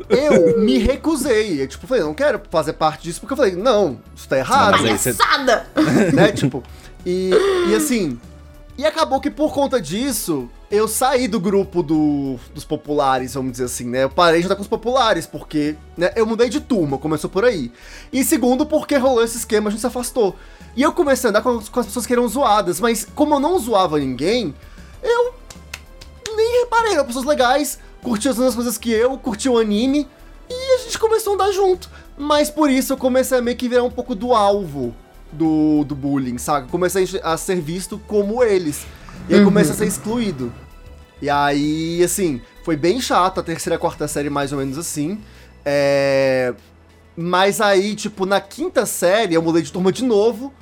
[0.09, 1.63] eu me recusei.
[1.63, 4.79] Eu, tipo, falei, não quero fazer parte disso, porque eu falei, não, isso tá errado.
[4.79, 5.67] Palhaçada.
[6.13, 6.33] né?
[6.33, 6.61] Tipo,
[7.07, 7.31] e,
[7.71, 8.19] e assim.
[8.77, 13.65] E acabou que por conta disso, eu saí do grupo do- dos populares, vamos dizer
[13.67, 14.03] assim, né?
[14.03, 17.45] Eu parei de estar com os populares, porque né, eu mudei de turma, começou por
[17.45, 17.71] aí.
[18.13, 20.35] E segundo, porque rolou esse esquema, a gente se afastou.
[20.77, 23.41] E eu comecei a andar com, com as pessoas que eram zoadas, mas como eu
[23.41, 24.53] não zoava ninguém,
[25.01, 25.35] eu
[26.37, 30.09] nem reparei, eram pessoas legais, curtiam as mesmas coisas que eu, curtiam anime,
[30.51, 31.89] e a gente começou a andar junto.
[32.19, 34.95] Mas por isso eu comecei a meio que virar um pouco do alvo
[35.35, 36.67] do, do bullying, saca?
[36.69, 38.87] Comecei a ser visto como eles.
[39.29, 40.53] E eu comecei a ser excluído.
[41.21, 44.77] E aí, assim, foi bem chato a terceira e a quarta série, mais ou menos
[44.77, 45.21] assim.
[45.65, 46.55] É...
[47.17, 50.53] Mas aí, tipo, na quinta série eu mudei de turma de novo.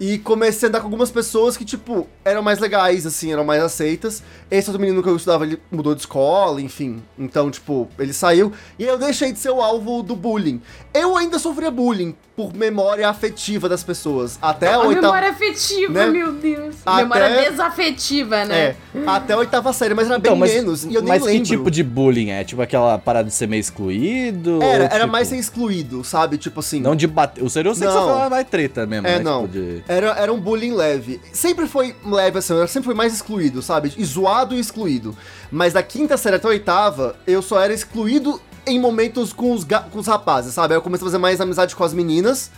[0.00, 3.62] E comecei a andar com algumas pessoas que, tipo, eram mais legais, assim, eram mais
[3.62, 4.22] aceitas.
[4.50, 7.02] Esse outro menino que eu estudava, ele mudou de escola, enfim.
[7.18, 8.52] Então, tipo, ele saiu.
[8.78, 10.60] E eu deixei de ser o alvo do bullying.
[10.94, 14.38] Eu ainda sofria bullying por memória afetiva das pessoas.
[14.40, 15.06] Até a oitava.
[15.08, 16.06] memória afetiva, né?
[16.06, 16.76] meu Deus.
[16.86, 18.56] Até- Memória desafetiva, né?
[18.58, 20.84] É, até a oitava série, mas era bem Então, mas, menos.
[20.84, 21.42] E eu nem mas lembro.
[21.42, 22.44] que tipo de bullying é?
[22.44, 24.62] Tipo aquela parada de ser meio excluído?
[24.62, 26.38] Era, era tipo, mais ser excluído, sabe?
[26.38, 26.80] Tipo assim.
[26.80, 27.42] Não de bater.
[27.42, 27.74] O eu sei que Não.
[27.74, 29.24] você fala mais treta mesmo, É, né?
[29.24, 29.42] não.
[29.48, 29.82] Tipo, de...
[29.88, 31.18] Era, era um bullying leve.
[31.32, 33.90] Sempre foi leve, assim, eu sempre fui mais excluído, sabe?
[33.96, 35.16] E zoado e excluído.
[35.50, 39.64] Mas da quinta série até a oitava, eu só era excluído em momentos com os,
[39.90, 40.74] com os rapazes, sabe?
[40.74, 42.50] Aí eu comecei a fazer mais amizade com as meninas.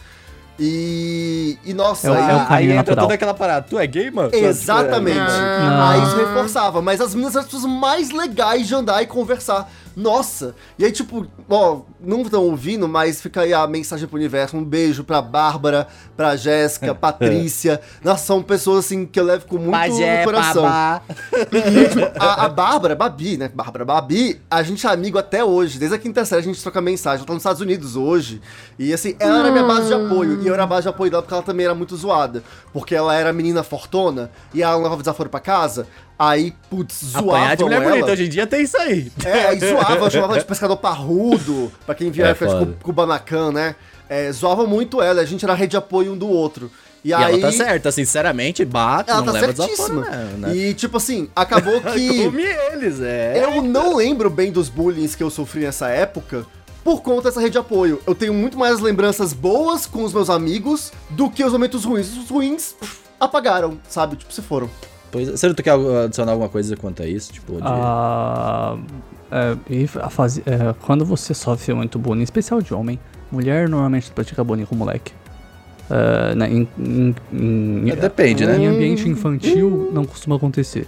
[0.59, 1.57] E.
[1.65, 3.67] E nossa, É aí- é Ah, aí entra toda aquela parada.
[3.71, 4.31] Tu é gay, mano?
[4.35, 5.19] Exatamente.
[5.19, 5.91] Ah.
[5.93, 6.83] Aí isso reforçava.
[6.83, 9.71] Mas as meninas eram as pessoas mais legais de andar e conversar.
[9.97, 10.55] Nossa!
[10.79, 14.57] E aí, tipo, ó, não estão ouvindo, mas fica aí a mensagem pro universo.
[14.57, 17.81] Um beijo pra Bárbara, pra Jéssica, Patrícia.
[18.03, 20.65] Nossa, são pessoas assim que eu levo com muito no coração.
[21.53, 23.51] E, tipo, a, a Bárbara, Babi, né?
[23.53, 25.79] Bárbara Babi, a gente é amigo até hoje.
[25.79, 27.19] Desde a quinta série a gente troca mensagem.
[27.19, 28.41] Ela tá nos Estados Unidos hoje.
[28.79, 30.43] E assim, ela era minha base de apoio.
[30.43, 32.43] E eu era a base de apoio dela porque ela também era muito zoada.
[32.73, 35.87] Porque ela era menina fortona e ela não levava desaforo pra casa.
[36.23, 37.91] Aí, putz, Apanhar de mulher ela.
[37.93, 39.11] bonita, hoje em dia tem isso aí.
[39.25, 42.77] É, aí zoava, chamava de pescador parrudo, pra quem via É a época de foda.
[42.83, 43.75] Kubanacan, né?
[44.07, 46.71] É, zoava muito ela, a gente era rede de apoio um do outro.
[47.03, 47.33] E, E aí.
[47.33, 50.03] ela tá certa, sinceramente, bate, Ela não tá leva certíssima.
[50.03, 50.55] desaforo, né?
[50.55, 52.25] E, tipo assim, acabou que.
[52.25, 53.43] Come eles, é.
[53.43, 56.45] Eu não lembro bem dos bullying que eu sofri nessa época.
[56.85, 58.01] Por conta dessa rede de apoio.
[58.07, 62.15] Eu tenho muito mais lembranças boas com os meus amigos do que os momentos ruins.
[62.15, 64.17] Os ruins pff, apagaram, sabe?
[64.17, 64.69] Tipo, se foram.
[65.11, 65.33] Pois é.
[65.33, 65.73] Você tu quer
[66.05, 67.33] adicionar alguma coisa quanto a isso?
[67.33, 67.63] Tipo, de...
[67.65, 68.77] Ah,
[69.31, 69.57] é,
[70.03, 72.99] a fase, é, quando você sofre muito bullying, em especial de homem,
[73.31, 75.13] mulher normalmente pratica bullying com moleque.
[75.91, 78.57] É, né, em, em- em- É, depende, né?
[78.57, 80.87] Em ambiente infantil não costuma acontecer.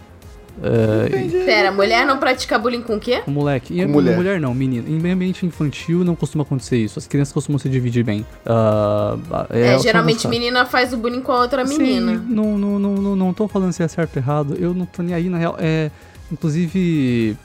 [0.62, 3.20] É, Pera, mulher não pratica bullying com o quê?
[3.24, 3.72] com moleque.
[3.78, 4.16] E mulher.
[4.16, 4.40] mulher.
[4.40, 4.88] não, menino.
[4.88, 6.98] Em ambiente infantil não costuma acontecer isso.
[6.98, 8.26] As crianças costumam se dividir bem.
[8.44, 9.16] Ah,
[9.50, 12.12] É, só geralmente menina faz o bullying com a outra menina.
[12.18, 14.56] Sim, não, não, não, não, não tô falando se é certo ou errado.
[14.58, 15.56] Eu não tô nem aí, na real.
[15.58, 15.90] É,
[16.30, 17.36] inclusive,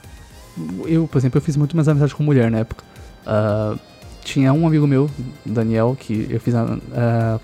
[0.86, 2.84] eu, por exemplo, eu fiz muito mais amizade com mulher na época.
[3.26, 3.74] Ah,
[4.22, 5.08] tinha um amigo meu,
[5.46, 6.54] Daniel, que eu fiz.
[6.54, 6.78] a-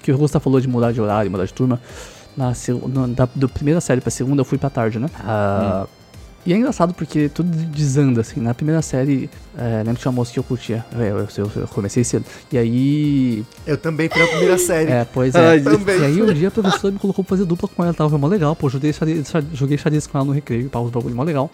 [0.03, 1.81] que o Augusta falou de mudar de horário, mudar de turma.
[2.37, 2.53] Na,
[2.89, 5.09] no- da do primeira série pra segunda, eu fui pra tarde, né?
[5.21, 5.87] Ah,
[6.47, 8.39] E é engraçado porque tudo desanda, assim.
[8.41, 10.85] Na primeira série, é, lembro que tinha uma moça que eu curtia.
[10.99, 12.25] É, Eu, eu, eu comecei cedo.
[12.53, 13.45] E aí.
[13.67, 14.91] Eu também fui na primeira série.
[14.93, 15.61] É, pois Ai, é.
[15.61, 15.99] também.
[16.01, 18.19] E aí um dia a professora me colocou pra fazer dupla com ela, tava foi
[18.19, 21.15] mó legal, pô, joguei xadrez, xa- joguei xadrez com ela no recreio, pá, os bagulho
[21.17, 21.51] mó legal.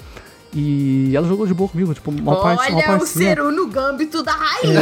[0.53, 3.07] E ela jogou de boa comigo, tipo, uma parte, uma Olha o.
[3.07, 4.81] Seru no gâmbito da rainha.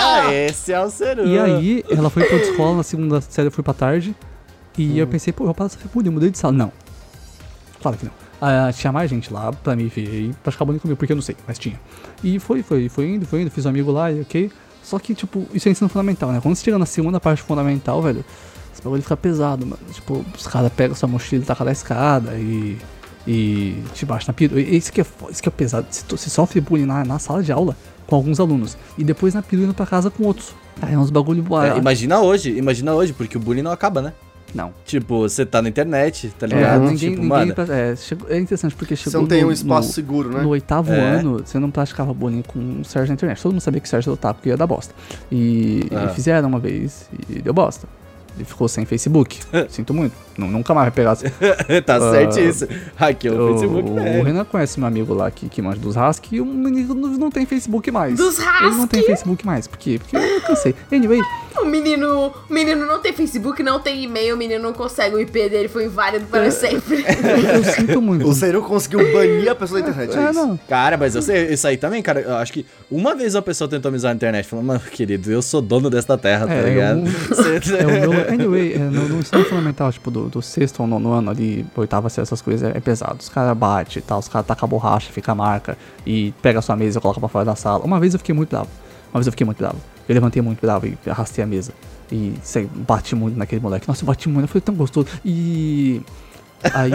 [0.00, 1.24] Ah, esse é o Seru.
[1.26, 4.12] E aí, ela foi pra outra escola, na segunda série eu fui pra tarde.
[4.80, 6.54] E eu pensei, pô, eu passo a bullying, mudei de sala.
[6.54, 6.72] Não.
[7.82, 8.12] Claro que não.
[8.40, 11.22] Ah, tinha mais gente lá pra me ver e praticar bullying comigo, porque eu não
[11.22, 11.78] sei, mas tinha.
[12.24, 14.50] E foi, foi, foi indo, foi indo, fiz um amigo lá e ok.
[14.82, 16.40] Só que, tipo, isso é ensino fundamental, né?
[16.42, 18.24] Quando você chega na segunda parte fundamental, velho,
[18.72, 19.82] esse bagulho fica pesado, mano.
[19.92, 22.78] Tipo, os caras pegam sua mochila e tacam da escada e.
[23.26, 24.58] E te baixa na piru.
[24.58, 25.86] Isso que é, isso que é pesado.
[25.90, 28.78] Você, você sofre bullying na, na sala de aula com alguns alunos.
[28.96, 30.54] E depois na piru indo pra casa com outros.
[30.80, 31.44] Aí é uns bagulho.
[31.62, 34.14] É, imagina hoje, imagina hoje, porque o bullying não acaba, né?
[34.54, 34.72] Não.
[34.84, 36.80] Tipo, você tá na internet, tá É, ligado?
[36.82, 39.48] ninguém, tipo, ninguém mano, pra- é, chegou- é interessante porque Você chegou não tem no,
[39.48, 40.42] um espaço no, seguro, né?
[40.42, 40.98] no oitavo É.
[40.98, 43.40] ano, você não praticava bullying com o Sérgio na internet.
[43.42, 44.92] Todo mundo sabia que o Sérgio era otaku, que ia dar bosta.
[45.30, 46.06] E, Ah.
[46.10, 47.86] e fizeram uma vez e deu bosta.
[48.36, 49.38] Ele ficou sem Facebook.
[49.68, 50.14] Sinto muito.
[50.38, 51.16] Nu- Nunca mais vai pegar.
[51.84, 52.70] tá Ah, certíssimo.
[52.98, 54.18] Aqui é o, Facebook, o, né?
[54.18, 57.30] o Renan conhece meu amigo lá que, que manja dos Husky e o menino não,
[57.30, 58.16] tem Facebook mais.
[58.16, 59.02] Dos Ele não tem?
[59.02, 59.66] Facebook mais.
[59.66, 59.98] Por quê?
[59.98, 60.74] Porque eu cansei.
[60.90, 61.20] Anyway,
[61.60, 65.20] O menino, o menino não tem Facebook, não tem e-mail, o menino não consegue, o
[65.20, 66.50] IP dele foi inválido para É.
[66.50, 67.04] sempre.
[67.54, 68.26] eu sinto muito.
[68.26, 70.38] O Seru conseguiu banir a pessoa da internet, é, É, isso.
[70.40, 70.56] não.
[70.68, 73.68] Cara, mas eu sei, isso aí também, cara, eu acho que uma vez uma pessoa
[73.68, 76.62] tentou me usar na internet, falou, mano, querido, eu sou dono desta terra, tá É,
[76.62, 77.00] ligado?
[77.00, 77.10] eu-
[77.60, 80.86] Você- É, o meu, anyway, é, no, no ensino fundamental, tipo, do, do sexto ou
[80.86, 83.18] nono ano ali, oitava série, essas coisas, é, é pesado.
[83.20, 86.62] Os caras batem tal, os caras tacam a borracha, fica a marca, e pega a
[86.62, 87.84] sua mesa e coloca pra fora da sala.
[87.84, 88.68] Uma vez eu fiquei muito bravo.
[89.12, 89.76] Uma vez eu fiquei muito bravo.
[90.08, 91.72] Eu levantei muito bravo e arrastei a mesa.
[92.12, 92.34] E
[92.86, 93.86] bati muito naquele moleque.
[93.86, 95.06] Nossa, eu bati muito, foi tão gostoso.
[95.24, 96.02] E.
[96.74, 96.92] Aí.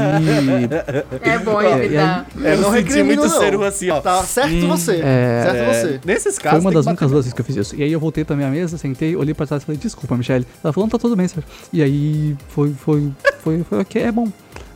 [1.21, 2.25] É bom É, evitar.
[2.35, 3.39] Eu não senti recrimino, muito não.
[3.39, 3.99] Seru assim, ó.
[4.01, 5.01] Tá certo você.
[5.01, 6.01] é, certo É, você.
[6.05, 7.75] Nesses Foi casos, uma tem das únicas vezes que eu fiz isso.
[7.75, 10.45] E aí eu voltei pra minha mesa, sentei, olhei pra trás e falei, desculpa, Michelle.
[10.63, 11.43] Ela falou, não, tá tudo bem, senhor.
[11.73, 13.11] E aí foi, foi,
[13.43, 14.27] foi, foi ok, é bom.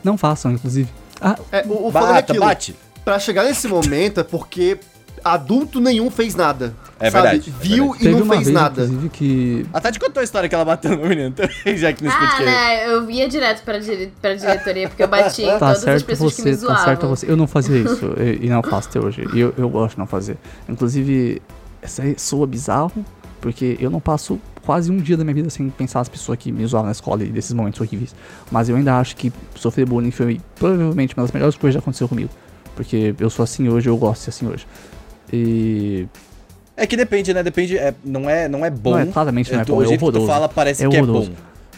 [0.02, 0.88] Não façam, inclusive.
[1.20, 2.40] Ah, É, o, o foda é Bata, aquilo.
[2.44, 2.76] bate.
[3.04, 4.78] Pra chegar nesse momento é porque
[5.24, 6.74] adulto nenhum fez nada.
[6.98, 7.28] É sabe?
[7.28, 8.02] verdade, é Viu verdade.
[8.02, 8.82] e teve não fez vez, nada.
[8.84, 9.66] inclusive, que...
[9.72, 12.14] A Tati contou a história que ela bateu no menino também, já que no Ah,
[12.18, 12.44] podcast.
[12.44, 12.86] né?
[12.92, 14.12] Eu ia direto pra, dire...
[14.20, 16.66] pra diretoria, porque eu bati em Tá todas as certo pessoas que me você, tá
[16.66, 16.84] zoavam.
[16.84, 17.30] certo você.
[17.30, 19.24] Eu não fazia isso, e, e não faço até hoje.
[19.34, 20.36] E eu, eu gosto de não fazer.
[20.68, 21.40] Inclusive,
[21.80, 22.92] essa aí soa bizarro,
[23.40, 26.52] porque eu não passo quase um dia da minha vida sem pensar nas pessoas que
[26.52, 28.14] me zoavam na escola e desses momentos horríveis.
[28.52, 31.82] Mas eu ainda acho que sofrer bullying foi provavelmente uma das melhores coisas que já
[31.82, 32.28] aconteceu comigo.
[32.76, 34.66] Porque eu sou assim hoje, eu gosto de ser assim hoje.
[35.32, 36.06] E.
[36.76, 37.42] É que depende, né?
[37.42, 38.90] Depende, é, não, é, não é bom.
[38.92, 40.88] Não é, claramente não é tu- bom, O é jeito que tu fala parece É
[40.88, 41.28] que é bom.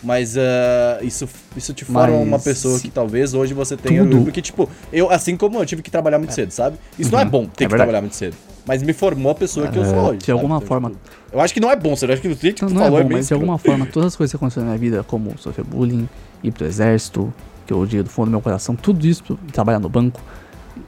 [0.05, 4.05] Mas ah, isso, isso te forma Mas uma pessoa que talvez hoje você tenha.
[4.05, 4.23] Tudo.
[4.25, 6.77] Porque, tipo, eu, assim como eu tive que trabalhar muito cedo, sabe?
[6.99, 7.79] Isso não é Uhum, bom ter é que verdade.
[7.79, 8.37] trabalhar muito cedo.
[8.67, 10.19] Mas me formou a pessoa que eu sou É, hoje.
[10.19, 10.33] de sabe?
[10.39, 11.01] alguma Então, forma- tipo,
[11.33, 12.81] eu acho que não é bom, você acha que o jeito que Não, tu não
[12.83, 14.73] é falou bom, é bem mas de alguma forma, todas as coisas que aconteceram na
[14.73, 16.09] minha vida, como sofrer bullying,
[16.43, 17.33] ir pro exército,
[17.67, 20.21] que eu odiei do fundo do meu coração, tudo isso, trabalhar no banco,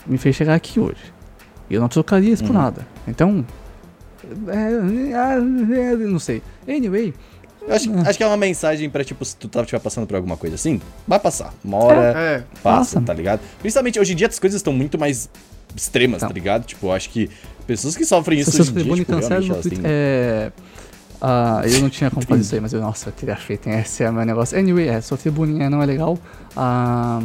[0.07, 1.14] me fez chegar aqui hoje.
[1.71, 2.87] E eu não trocaria isso por nada.
[3.09, 3.45] Então.
[4.49, 6.43] É, é, é, não sei.
[6.69, 7.15] Anyway.
[7.67, 10.17] Eu acho, acho que é uma mensagem pra, tipo, se tu tá, estiver passando por
[10.17, 11.53] alguma coisa assim, vai passar.
[11.65, 12.39] Uma hora É.
[12.63, 13.01] passa, Passa.
[13.01, 13.41] tá ligado?
[13.61, 15.31] Principalmente hoje em dia as coisas estão muito mais
[15.75, 16.29] extremas, Então.
[16.29, 16.65] tá ligado?
[16.65, 17.31] Tipo, acho que
[17.67, 19.79] pessoas que sofrem isso hoje em dia, tipo, realmente elas têm...
[19.83, 20.53] É.
[21.23, 23.67] ah, eu não tinha como fazer isso aí, mas eu, nossa, eu teria feito.
[23.67, 23.79] hein?
[23.79, 24.59] Esse é o meu negócio.
[24.59, 26.19] Anyway, é, sofrer bullying é, não é legal.
[26.55, 27.23] ah,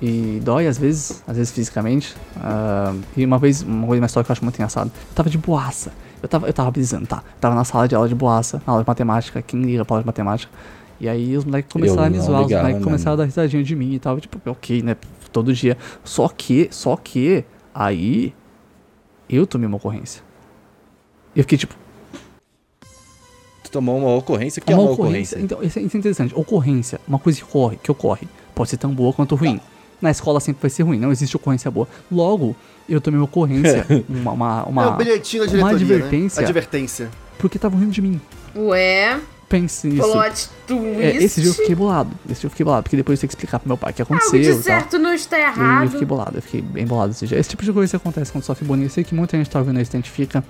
[0.00, 2.14] e dói às vezes, às vezes fisicamente.
[2.36, 4.90] ah, e uma vez, uma coisa, uma história que eu acho muito engraçada.
[4.94, 5.92] Eu tava de boaça.
[6.22, 7.22] Eu tava, eu tava brisando, tá?
[7.34, 9.42] Eu tava na sala de aula de boaça, na aula de matemática.
[9.42, 10.52] Quem liga pra aula de matemática?
[11.00, 13.62] E aí os moleques começaram a me zoar, os moleques né, começaram a dar risadinha
[13.62, 14.20] de mim e tal.
[14.20, 14.96] Tipo, ok, né?
[15.32, 15.76] Todo dia.
[16.04, 18.34] Só que, só que, aí
[19.28, 20.22] eu tomei uma ocorrência.
[21.34, 21.74] Eu fiquei tipo,
[23.62, 25.38] Tu tomou uma ocorrência, que é uma uma ocorrência.
[25.38, 25.56] ocorrência?
[25.56, 26.34] Então, isso é, isso é interessante.
[26.34, 29.60] Ocorrência, uma coisa que ocorre, que ocorre, pode ser tão boa quanto ruim.
[30.00, 31.86] Na escola sempre vai ser ruim, não existe ocorrência boa.
[32.10, 32.56] Logo,
[32.88, 36.46] eu tomei uma ocorrência, uma, uma, uma- é bilhetinho da uma diretoria, advertência, né?
[36.48, 37.10] Advertência.
[37.38, 38.20] porque estavam rindo de mim.
[38.56, 40.02] Ué, Pense nisso.
[40.08, 41.00] plot twist.
[41.02, 42.10] É, esse dia eu fiquei bolado.
[42.30, 43.94] Esse dia eu fiquei bolado, porque depois eu tenho que explicar pro meu pai o
[43.94, 44.40] que Algo aconteceu.
[44.40, 44.62] de e tal.
[44.62, 45.90] certo não está E eu errado.
[45.90, 47.36] fiquei bolado, eu fiquei bem bolado esse dia.
[47.38, 48.84] Esse tipo de coisa que acontece quando sofre bullying.
[48.84, 50.44] Eu sei que muita gente tá ouvindo isso, identifica.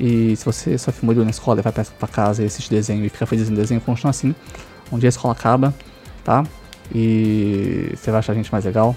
[0.00, 3.04] E se você sofre bullying na escola e vai pra, pra casa e assiste desenho
[3.04, 4.34] e fica feliz no desenho, continua assim.
[4.90, 5.74] Um dia a escola acaba,
[6.24, 6.42] tá?
[6.94, 8.94] E você vai achar a gente mais legal.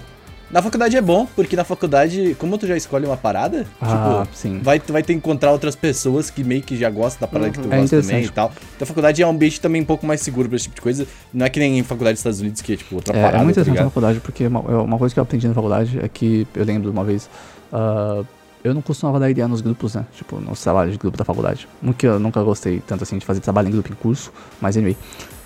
[0.50, 3.86] Na faculdade é bom, porque na faculdade, como tu já escolhe uma parada, Ah,
[4.26, 4.58] tipo, sim.
[4.60, 7.52] vai, tu vai ter que encontrar outras pessoas que meio que já gostam da parada
[7.52, 8.50] que tu É gosta também e tal.
[8.74, 10.80] Então a faculdade é um ambiente também um pouco mais seguro pra esse tipo de
[10.82, 11.06] coisa.
[11.32, 13.36] Não é que nem em faculdade dos Estados Unidos, que é tipo outra É, parada,
[13.42, 13.88] é muito tá interessante na ligado?
[13.90, 16.90] faculdade, porque uma, é uma coisa que eu aprendi na faculdade é que eu lembro
[16.90, 17.30] uma vez.
[17.72, 18.24] ah,
[18.62, 20.04] eu não costumava dar ideia nos grupos, né?
[20.14, 21.66] Tipo, nos trabalhos de grupo da faculdade.
[21.80, 24.96] Nunca, eu nunca gostei tanto assim de fazer trabalho em grupo, em curso, mas anyway.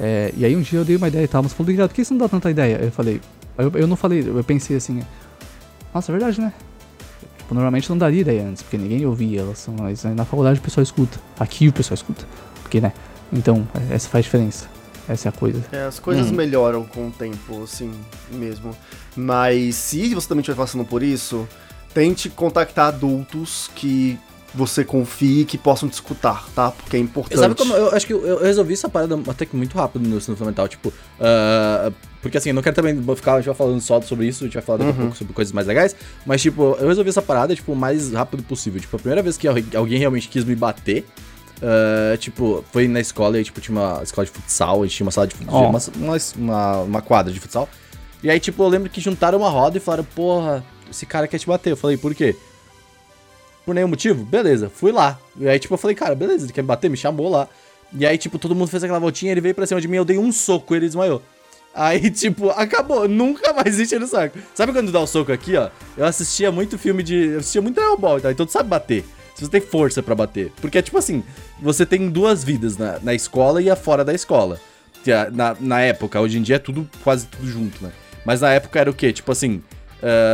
[0.01, 1.95] É, e aí um dia eu dei uma ideia e tal, mas falou, ligado, por
[1.95, 2.79] que você não dá tanta ideia?
[2.83, 3.21] Eu falei,
[3.57, 5.01] eu, eu não falei, eu pensei assim,
[5.95, 6.53] nossa, é verdade, né?
[7.39, 10.59] Tipo, normalmente eu não daria ideia antes, porque ninguém ouvia elas, mas né, na faculdade
[10.59, 11.19] o pessoal escuta.
[11.39, 12.25] Aqui o pessoal escuta.
[12.63, 12.93] Porque, né?
[13.33, 14.67] Então, é- essa faz diferença.
[15.07, 15.63] Essa é a coisa.
[15.71, 16.35] É, as coisas Hum.
[16.35, 17.93] melhoram com o tempo, assim,
[18.33, 18.75] mesmo.
[19.15, 21.47] Mas se você também estiver passando por isso,
[21.95, 24.19] tente contactar adultos que
[24.55, 26.71] você confie que possam te escutar, tá?
[26.71, 27.41] Porque é importante.
[27.41, 27.75] Sabe como?
[27.75, 30.69] Eu acho que eu, eu resolvi essa parada até que muito rápido no ensino fundamental,
[30.69, 30.93] tipo.
[31.21, 31.91] ah,
[32.23, 34.63] porque assim, eu não quero também ficar vai falando só sobre isso, a gente vai
[34.63, 35.01] falar daqui a Uhum.
[35.03, 35.95] pouco sobre coisas mais legais.
[36.25, 38.81] Mas, tipo, eu resolvi essa parada, tipo, o mais rápido possível.
[38.81, 41.05] Tipo, a primeira vez que alguém realmente quis me bater.
[41.63, 45.05] ah, tipo, foi na escola e tipo, tinha uma escola de futsal, a gente tinha
[45.05, 47.69] uma sala de futsal, uma, uma, uma, uma quadra de futsal.
[48.23, 51.39] E aí, tipo, eu lembro que juntaram uma roda e falaram, porra, esse cara quer
[51.39, 51.71] te bater.
[51.71, 52.35] Eu falei, por quê?
[53.65, 54.25] por nenhum motivo?
[54.25, 55.19] Beleza, fui lá.
[55.39, 57.49] E aí, tipo, eu falei, cara, beleza, ele quer me bater, me chamou lá.
[57.97, 60.05] E aí, tipo, todo mundo fez aquela voltinha, ele veio pra cima de mim, eu
[60.05, 61.23] dei um soco e ele desmaiou.
[61.75, 64.39] Aí, tipo, acabou, nunca mais enche no saco.
[64.55, 65.71] Sabe quando dá o soco aqui, ó?
[65.97, 67.15] Eu assistia muito filme de.
[67.29, 68.31] Eu assistia muito Dragon Ball, tá?
[68.31, 69.03] então tu sabe bater.
[69.35, 70.53] Se você tem força pra bater.
[70.61, 71.25] Porque é tipo assim,
[71.61, 74.61] você tem duas vidas na, na escola e a fora da escola.
[75.09, 77.91] A- Na, na época, hoje em dia é tudo quase tudo junto, né?
[78.27, 79.13] Mas na época era o quê?
[79.13, 79.63] Tipo assim,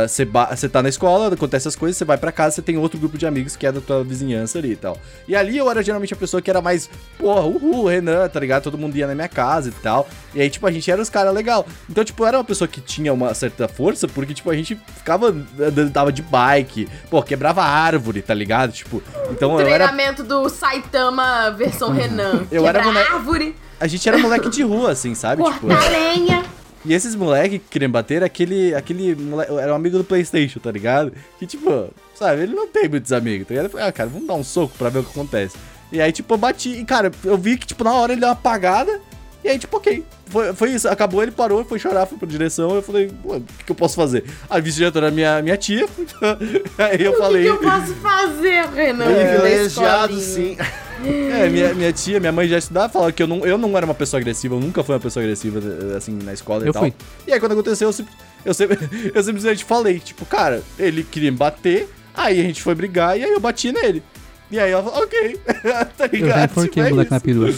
[0.07, 2.77] você ba- você tá na escola, acontece as coisas, você vai pra casa, você tem
[2.77, 4.97] outro grupo de amigos que é da tua vizinhança ali e tal.
[5.27, 8.63] E ali eu era geralmente a pessoa que era mais, porra, uhul, Renan, tá ligado?
[8.63, 10.07] Todo mundo ia na minha casa e tal.
[10.33, 11.65] E aí, tipo, a gente era os caras legal.
[11.89, 15.27] Então, tipo, era uma pessoa que tinha uma certa força, porque, tipo, a gente ficava
[15.59, 18.71] andando, tava de bike, pô, quebrava árvore, tá ligado?
[18.73, 19.87] Tipo, então eu era.
[19.87, 22.45] Treinamento do Saitama versão Renan.
[22.51, 25.43] Eu era moleque- árvore, A gente era moleque de rua, assim, sabe?
[25.43, 26.43] Tipo, cortar lenha.
[26.83, 28.73] E esses moleque que queriam bater aquele.
[28.73, 31.13] aquele moleque, era um amigo do Playstation, tá ligado?
[31.37, 33.65] Que, tipo, sabe, ele não tem muitos amigos, tá ligado?
[33.65, 35.55] Eu falei, ah, cara, vamos dar um soco pra ver o que acontece.
[35.91, 36.69] E aí, tipo, eu bati.
[36.69, 38.99] E, cara, eu vi que, tipo, na hora ele deu uma apagada.
[39.43, 40.03] E aí, tipo, ok.
[40.27, 40.87] Foi, foi isso.
[40.87, 42.73] Acabou, ele parou, foi chorar, foi pra direção.
[42.75, 44.23] Eu falei, o que, que eu posso fazer?
[44.49, 45.85] A vice-diretora era minha, minha tia.
[46.77, 47.43] aí eu O que, falei.
[47.43, 49.05] que eu posso fazer, Renan?
[49.05, 50.57] na Privilegiado, sim.
[51.05, 53.85] É, minha, minha tia, minha mãe já estudava, falava que eu não, eu não era
[53.85, 55.59] uma pessoa agressiva, eu nunca fui uma pessoa agressiva,
[55.97, 56.83] assim, na escola e Eu tal.
[56.83, 56.93] fui.
[57.27, 58.05] E aí quando aconteceu, eu,
[58.45, 58.77] eu, sempre-
[59.13, 63.23] eu simplesmente falei, tipo, cara, ele queria me bater, aí a gente foi brigar e
[63.23, 64.03] aí eu bati nele.
[64.51, 65.37] E aí ela falou, ok,
[65.97, 66.51] tá Eu já ligado?
[66.51, 67.53] enforquei Tipo, o é moleque na perua.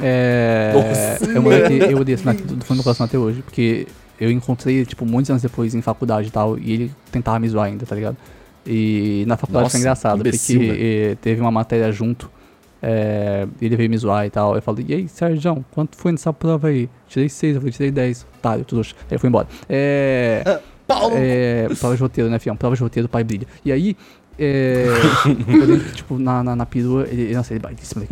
[0.00, 0.72] É.
[0.74, 1.24] Nossa.
[1.30, 3.42] Eu, moleque, eu odeio esse do fundo do coração até hoje.
[3.42, 3.86] Porque
[4.20, 6.58] eu encontrei, tipo, muitos anos depois em faculdade e tal.
[6.58, 8.16] E ele tentava me zoar ainda, tá ligado?
[8.64, 10.78] E na faculdade Nossa, foi engraçado, imbecil, porque
[11.12, 12.30] eh, teve uma matéria junto.
[12.82, 14.54] É, ele veio me zoar e tal.
[14.54, 16.88] Eu falei, e aí, Sérgio, quanto foi nessa prova aí?
[17.08, 18.26] Tirei 6, eu falei, tirei 10.
[18.40, 18.94] Tá, eu trouxa.
[19.10, 19.46] Aí eu fui embora.
[19.68, 20.60] É.
[20.86, 21.14] Paulo!
[21.16, 22.56] É, prova de roteiro, né, fião?
[22.56, 23.46] Prova de roteiro, pai brilha.
[23.64, 23.96] E aí,
[24.36, 24.86] é,
[25.46, 27.62] lembro tipo, na, na, na perua, ele, nossa, ele,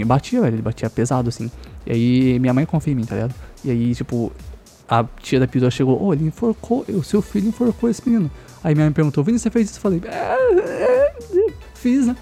[0.05, 1.51] batia, velho, ele batia pesado, assim.
[1.87, 3.35] E aí, minha mãe confia em mim, tá ligado?
[3.65, 4.33] E aí, tipo,
[4.89, 8.31] a tia da perua chegou, ô, ele enforcou, o seu filho enforcou esse menino.
[8.63, 9.79] Aí minha mãe perguntou, Vini, você fez isso?
[9.79, 11.53] Eu falei, é, é.
[11.75, 12.17] fiz, né?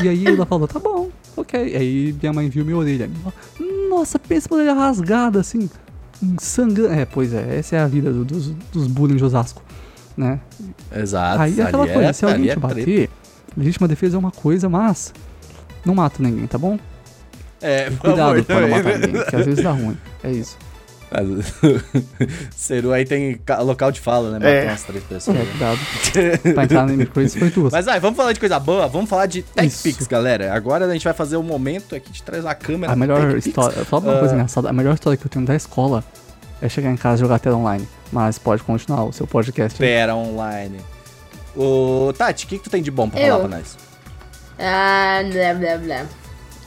[0.00, 1.76] E, e aí ela falou, tá bom, ok.
[1.76, 3.10] Aí minha mãe viu minha orelha.
[3.88, 5.68] Nossa, pensa uma orelha rasgada assim.
[6.40, 6.92] Sangrando.
[6.92, 9.62] É, pois é, essa é a vida do- dos, dos bullying de Osasco,
[10.16, 10.40] né?
[10.94, 11.40] Exato.
[11.42, 13.10] Aí é aquela coisa, é- se alguém te é bater,
[13.56, 15.12] legítima defesa é uma coisa, mas
[15.84, 16.78] não mata ninguém, tá bom?
[17.60, 19.96] É, Cuidado favor, pra não matar ninguém, que às vezes dá ruim.
[20.22, 20.56] É isso.
[22.56, 24.38] Seru aí tem ca- local de fala, né?
[24.38, 24.64] Matou É.
[24.64, 25.36] umas três pessoas.
[25.36, 26.54] É, cuidado.
[26.54, 27.72] pra entrar no Crazy foi duas.
[27.72, 29.82] Mas vai, vamos falar de coisa boa, vamos falar de Tech Isso.
[29.82, 30.52] Pix, galera.
[30.54, 32.92] Agora a gente vai fazer o momento aqui de trás a câmera.
[32.92, 33.84] A melhor história.
[33.84, 34.18] Só uma Ah.
[34.18, 34.68] coisa engraçada.
[34.68, 36.04] A melhor história que eu tenho da escola
[36.62, 37.86] é chegar em casa e jogar tela online.
[38.12, 39.82] Mas pode continuar o seu podcast.
[39.82, 39.88] aí.
[39.88, 40.78] Pera online.
[41.56, 43.36] Ô, Tati, o que, que tu tem de bom pra Eu?
[43.36, 43.76] falar pra nós?
[44.58, 46.06] Ah, blá blá blá.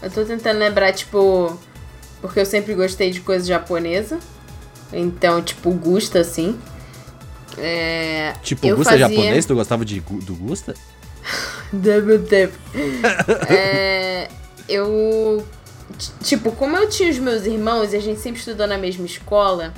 [0.01, 1.57] Eu tô tentando lembrar, tipo.
[2.21, 4.17] Porque eu sempre gostei de coisa japonesa.
[4.91, 6.57] Então, tipo, Gusta, assim.
[7.57, 8.33] É.
[8.43, 9.45] Tipo, Gusta fazia- japonês?
[9.45, 10.73] Tu gostava de, do Gusta?
[11.73, 12.53] Double tap.
[13.49, 14.29] é,
[14.69, 15.45] eu.
[16.23, 19.73] Tipo, como eu tinha os meus irmãos e a gente sempre estudou na mesma escola,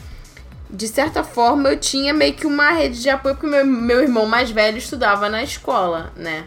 [0.69, 4.25] de certa forma eu tinha meio que uma rede de apoio, porque meu, meu irmão
[4.25, 6.45] mais velho estudava na escola, né?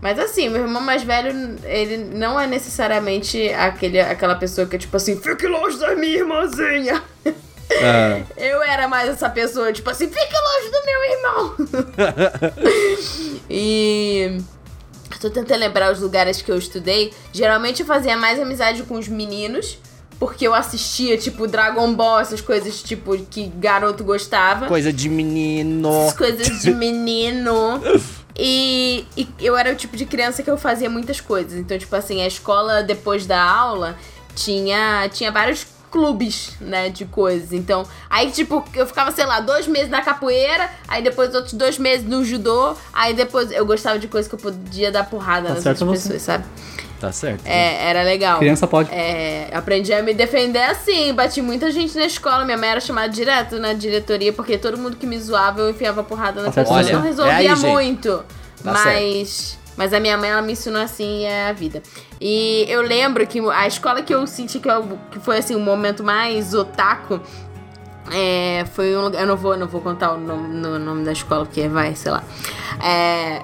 [0.00, 4.78] Mas assim, meu irmão mais velho, ele não é necessariamente aquele, aquela pessoa que é
[4.78, 7.02] tipo assim, fique longe da minha irmãzinha.
[7.72, 11.56] Ah, Eu era mais essa pessoa, tipo assim, fique longe do meu irmão.
[13.50, 14.38] e.
[15.20, 17.12] Tô tentando lembrar os lugares que eu estudei.
[17.32, 19.78] Geralmente eu fazia mais amizade com os meninos.
[20.18, 24.66] Porque eu assistia, tipo, Dragon Ball, essas coisas, tipo, que garoto gostava.
[24.66, 25.90] coisa de menino.
[26.04, 27.82] Essas coisas de menino.
[28.34, 31.58] E, e eu era o tipo de criança que eu fazia muitas coisas.
[31.58, 33.96] Então, tipo assim, a escola, depois da aula,
[34.34, 37.52] tinha, tinha vários clubes, né, de coisas.
[37.52, 41.78] Então, aí, tipo, eu ficava, sei lá, dois meses na capoeira, aí depois outros dois
[41.78, 45.54] meses no judô, aí depois eu gostava de coisas que eu podia dar porrada Tá
[45.54, 46.08] nas certo outras você.
[46.14, 46.44] pessoas, sabe?
[47.00, 47.42] Tá certo.
[47.44, 48.38] É, era legal.
[48.38, 48.90] Criança pode.
[48.90, 53.08] É, aprendi a me defender assim, bati muita gente na escola, minha mãe era chamada
[53.10, 56.68] direto na diretoria, porque todo mundo que me zoava eu enfiava porrada na Tá certo,
[56.68, 58.24] pessoa, Olha, não resolvia é aí, muito.
[58.64, 61.82] Tá mas, mas a minha mãe, ela me ensinou assim, é a vida.
[62.20, 65.60] E eu lembro que a escola que eu senti que, eu- que foi assim, o
[65.60, 67.20] momento mais otaku,
[68.12, 69.20] é, foi um lugar.
[69.20, 72.12] Eu não vou, não vou contar o nome, no nome da escola, porque vai, sei
[72.12, 72.22] lá.
[72.82, 73.42] É,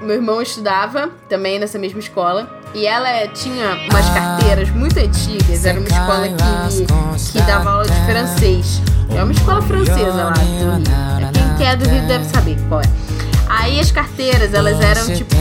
[0.00, 2.48] meu irmão estudava também nessa mesma escola.
[2.74, 5.64] E ela é, tinha umas carteiras muito antigas.
[5.64, 8.82] Era uma escola que, que dava aula de francês.
[9.14, 10.82] É uma escola francesa lá do Rio.
[11.32, 12.84] Quem quer do Rio deve saber qual é.
[13.48, 15.34] Aí as carteiras, elas eram tipo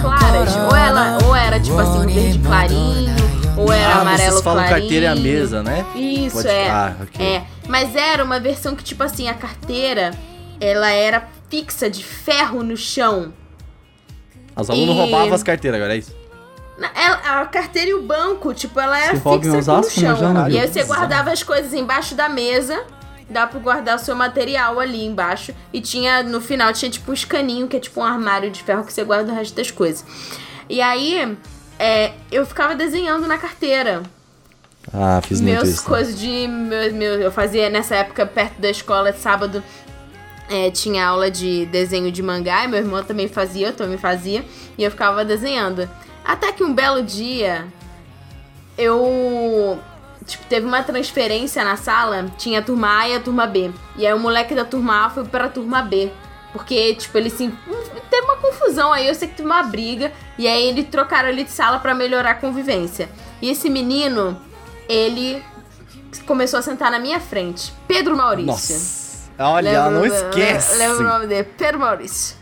[0.00, 0.56] claras.
[0.56, 3.14] Ou, ela, ou era tipo assim, um verde clarinho,
[3.56, 4.80] ou era ah, amarelo vocês falam clarinho.
[4.80, 5.84] carteira e a mesa, né?
[5.94, 6.70] Isso, Pode- é.
[6.70, 7.26] Ah, ok.
[7.26, 7.44] É.
[7.68, 10.12] Mas era uma versão que, tipo assim, a carteira,
[10.60, 13.32] ela era fixa de ferro no chão.
[14.56, 16.14] Os alunos E- roubavam as carteiras, agora é isso?
[16.78, 20.48] Na- ela- a carteira e o banco, tipo, ela era Se fixa no chão.
[20.48, 22.82] E aí você guardava as coisas embaixo da mesa.
[23.28, 25.54] Dá pra guardar o seu material ali embaixo.
[25.72, 28.84] E tinha, no final, tinha tipo um escaninho, que é tipo um armário de ferro
[28.84, 30.04] que você guarda o resto das coisas.
[30.68, 31.36] E aí,
[31.78, 34.02] é, eu ficava desenhando na carteira.
[34.92, 35.82] Ah, fiz muito meus isso.
[35.82, 35.88] né?
[35.88, 36.46] coisas de.
[36.46, 39.62] Meu, meu, eu fazia nessa época perto da escola, sábado.
[40.48, 44.44] é, tinha aula de desenho de mangá, e meu irmão também fazia, eu também fazia,
[44.78, 45.88] e eu ficava desenhando.
[46.24, 47.66] Até que um belo dia,
[48.78, 49.78] eu.
[50.26, 53.70] Tipo, teve uma transferência na sala, tinha a turma A e a turma B.
[53.96, 56.10] E aí o moleque da turma A foi pra turma B.
[56.52, 57.52] Porque, tipo, ele se.
[58.10, 60.12] Teve uma confusão aí, eu sei que teve uma briga.
[60.38, 63.08] E aí eles trocaram ele de sala pra melhorar a convivência.
[63.40, 64.40] E esse menino,
[64.88, 65.42] ele
[66.26, 67.72] começou a sentar na minha frente.
[67.86, 68.46] Pedro Maurício.
[68.46, 69.30] Nossa.
[69.38, 70.78] Olha, não esquece.
[70.78, 71.48] Lembra o nome dele?
[71.56, 72.36] Pedro Maurício.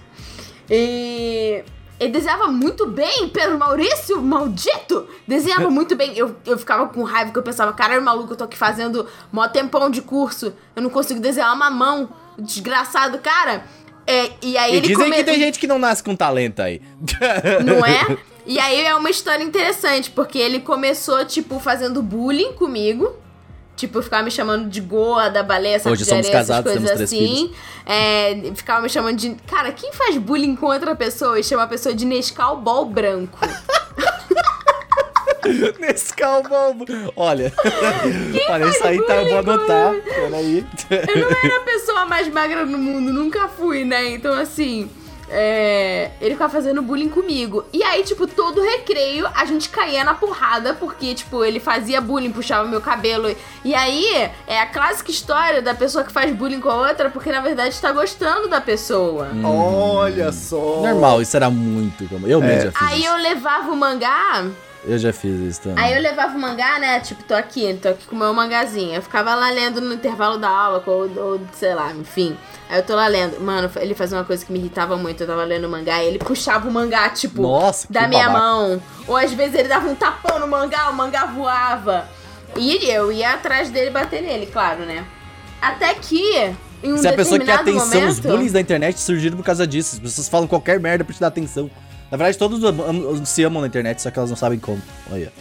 [0.70, 1.64] E
[2.00, 5.06] ele desenhava muito bem, Pedro Maurício, maldito!
[5.26, 6.16] Desenhava muito bem.
[6.16, 9.46] Eu, eu ficava com raiva, que eu pensava, caralho, maluco, eu tô aqui fazendo mó
[9.48, 10.52] tempão de curso.
[10.74, 12.08] Eu não consigo desenhar uma mão.
[12.38, 13.64] Desgraçado, cara.
[14.06, 16.60] É, e aí E ele dizem come- que tem gente que não nasce com talento
[16.60, 16.80] aí.
[17.64, 18.16] não é?
[18.46, 23.16] E aí é uma história interessante, porque ele começou, tipo, fazendo bullying comigo.
[23.76, 25.94] Tipo, ficava me chamando de Goa, da baleia, sabe?
[25.94, 27.52] Hoje somos casados, coisas temos três assim.
[27.84, 29.34] É, ficava me chamando de.
[29.46, 33.38] Cara, quem faz bullying com outra pessoa e chama a pessoa de Nescau Ball branco?
[35.78, 36.86] Nescau bobo.
[37.16, 37.52] Olha.
[38.48, 39.92] Olha, isso aí tá, eu vou anotar.
[39.92, 40.66] Peraí.
[40.90, 44.10] Eu não era a pessoa mais magra do mundo, nunca fui, né?
[44.10, 44.88] Então, assim.
[45.36, 47.64] É, ele ficava fazendo bullying comigo.
[47.72, 52.30] E aí, tipo, todo recreio a gente caía na porrada, porque, tipo, ele fazia bullying,
[52.30, 53.34] puxava meu cabelo.
[53.64, 57.32] E aí, é a clássica história da pessoa que faz bullying com a outra, porque
[57.32, 59.28] na verdade tá gostando da pessoa.
[59.44, 60.80] Olha só.
[60.82, 62.08] Normal, isso era muito.
[62.24, 63.08] Eu mesmo já fiz Aí isso.
[63.08, 64.44] eu levava o mangá.
[64.86, 65.82] Eu já fiz isso também.
[65.82, 67.00] Aí eu levava o mangá, né?
[67.00, 68.94] Tipo, tô aqui, tô aqui com o meu mangazinho.
[68.94, 72.36] Eu ficava lá lendo no intervalo da aula, ou, ou sei lá, enfim.
[72.68, 73.40] Aí eu tô lá lendo.
[73.40, 75.22] Mano, ele fazia uma coisa que me irritava muito.
[75.22, 78.44] Eu tava lendo o mangá e ele puxava o mangá, tipo, Nossa, da minha babaca.
[78.44, 78.82] mão.
[79.08, 82.06] Ou às vezes ele dava um tapão no mangá, o mangá voava.
[82.56, 85.04] E eu ia atrás dele bater nele, claro, né?
[85.60, 88.28] Até que, em um Se a pessoa quer atenção, os momento...
[88.28, 89.96] bullies da internet surgiram por causa disso.
[89.96, 91.70] As pessoas falam qualquer merda pra te dar atenção.
[92.10, 92.60] Na verdade, todos
[93.28, 94.80] se amam na internet, só que elas não sabem como.
[95.10, 95.32] Olha.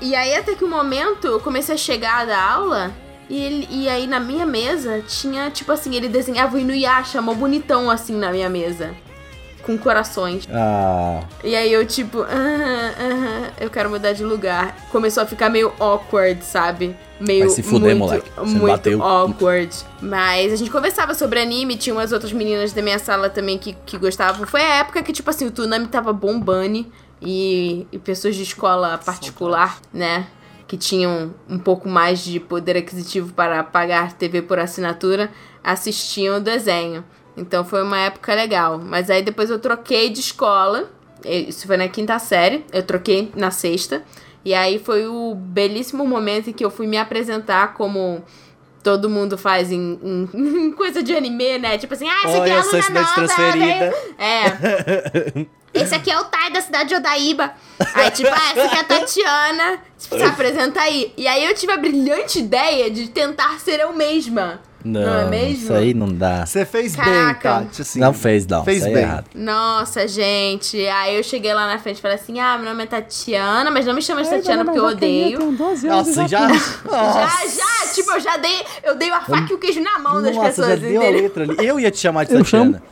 [0.00, 2.92] E aí até que um momento eu comecei a chegar da aula
[3.28, 7.34] e, ele, e aí na minha mesa tinha, tipo assim, ele desenhava o Inuyasha, mó
[7.34, 8.94] bonitão assim na minha mesa.
[9.62, 10.46] Com corações.
[10.52, 11.24] Ah.
[11.42, 14.76] E aí eu tipo, aham, aham, eu quero mudar de lugar.
[14.92, 16.94] Começou a ficar meio awkward, sabe?
[17.18, 18.30] Meio Vai se fuder, muito, moleque.
[18.36, 19.02] Você muito bateu.
[19.02, 19.74] awkward.
[20.02, 23.74] Mas a gente conversava sobre anime, tinha umas outras meninas da minha sala também que,
[23.86, 24.46] que gostavam.
[24.46, 26.84] Foi a época que, tipo assim, o Tsunami tava bombando
[27.22, 30.26] e, e pessoas de escola particular, né?
[30.68, 35.30] Que tinham um pouco mais de poder aquisitivo para pagar TV por assinatura,
[35.64, 37.04] assistiam o desenho.
[37.36, 38.78] Então foi uma época legal.
[38.78, 40.90] Mas aí depois eu troquei de escola.
[41.24, 42.64] Isso foi na quinta série.
[42.72, 44.02] Eu troquei na sexta.
[44.46, 48.22] E aí foi o belíssimo momento em que eu fui me apresentar como
[48.80, 51.76] todo mundo faz em, em- em coisa de anime, né?
[51.76, 53.66] Tipo assim, ah, esse aqui é a aluna estudante nova, transferida.
[53.66, 55.46] veio- É.
[55.82, 57.52] Esse aqui é o Tai da cidade de Odaíba.
[57.92, 59.78] Aí, tipo, ah, essa aqui é a Tatiana.
[59.98, 61.12] Tipo, se apresenta aí.
[61.18, 64.62] E aí eu tive a brilhante ideia de tentar ser eu mesma.
[64.86, 65.64] Não, Não é mesmo?
[65.64, 66.46] isso aí não dá.
[66.46, 67.54] Você fez Caraca.
[67.58, 67.98] bem, Tati, assim.
[67.98, 68.64] não fez, não.
[68.64, 68.94] Fez bem.
[68.96, 69.24] é errado.
[69.34, 70.86] Nossa, gente.
[70.86, 73.84] Aí eu cheguei lá na frente e falei assim: ah, meu nome é Tatiana, mas
[73.84, 75.56] não me chama de Tatiana porque eu odeio.
[75.84, 76.46] Nossa, já.
[77.06, 78.64] Já, já, tipo, eu já dei.
[78.84, 81.10] Eu dei a faca e o queijo na mão das Nossa, pessoas, já deu a
[81.10, 81.56] letra ali.
[81.66, 82.82] Eu ia te chamar de Eu Tatiana.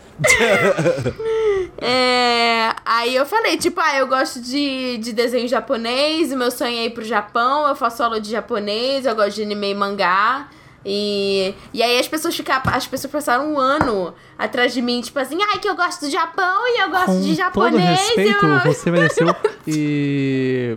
[1.79, 6.77] É, aí eu falei, tipo, ah, eu gosto de, de desenho japonês, o meu sonho
[6.79, 10.49] é ir pro Japão, eu faço aula de japonês, eu gosto de anime e mangá.
[10.87, 15.19] E, e aí as pessoas ficaram, as pessoas passaram um ano atrás de mim, tipo
[15.19, 18.01] assim, ai, que eu gosto do Japão e eu gosto Com de todo japonês.
[18.01, 18.61] respeito, eu...
[18.75, 19.37] você mereceu.
[19.67, 20.77] E.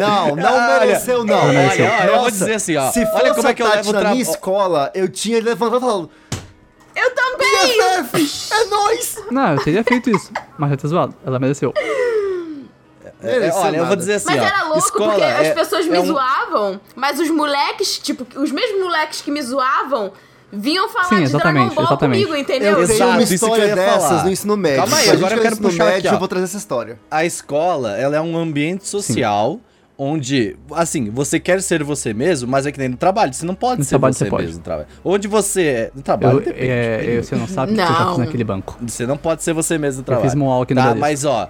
[0.00, 1.36] Não, não Olha, mereceu, não.
[1.36, 1.84] olha, mereceu.
[1.84, 2.90] olha, eu vou Nossa, dizer assim, ó.
[2.90, 5.80] Se olha fosse como é que eu levo na minha escola, eu tinha levantado e
[5.80, 6.10] falado,
[6.96, 8.02] Eu também!
[8.02, 9.16] BFF, é nóis!
[9.30, 10.32] Não, eu teria feito isso.
[10.58, 11.14] Mas já tá zoado.
[11.24, 11.72] Ela mereceu.
[13.22, 14.44] É, Mereceu olha, eu vou dizer assim, Mas ó.
[14.44, 18.26] era louco escola porque as é- pessoas é me um- zoavam, mas os moleques, tipo,
[18.38, 20.12] os mesmos moleques que me zoavam,
[20.52, 22.24] vinham falar Sim, de exatamente, Dragon Ball exatamente.
[22.26, 22.72] comigo, entendeu?
[22.72, 24.24] Eu Exato, tenho uma eu história ia dessas falar.
[24.24, 24.78] no ensino médio.
[24.80, 26.12] Calma aí, agora eu quero puxar médio, aqui, ó.
[26.12, 26.98] eu vou trazer essa história.
[27.10, 29.58] A escola, ela é um ambiente social
[29.96, 33.54] onde, assim, você quer ser você mesmo, mas é que nem no trabalho, você não
[33.54, 34.42] pode No ser trabalho você você pode.
[34.44, 34.88] mesmo no trabalho.
[35.04, 36.68] Onde você é, no trabalho Eu, depende.
[36.70, 38.76] é, eu- você não sabe o que eu já fiz naquele banco.
[38.86, 40.28] Você não pode ser você mesmo no trabalho.
[40.28, 41.48] fiz moonwalk no Tá, mas ó.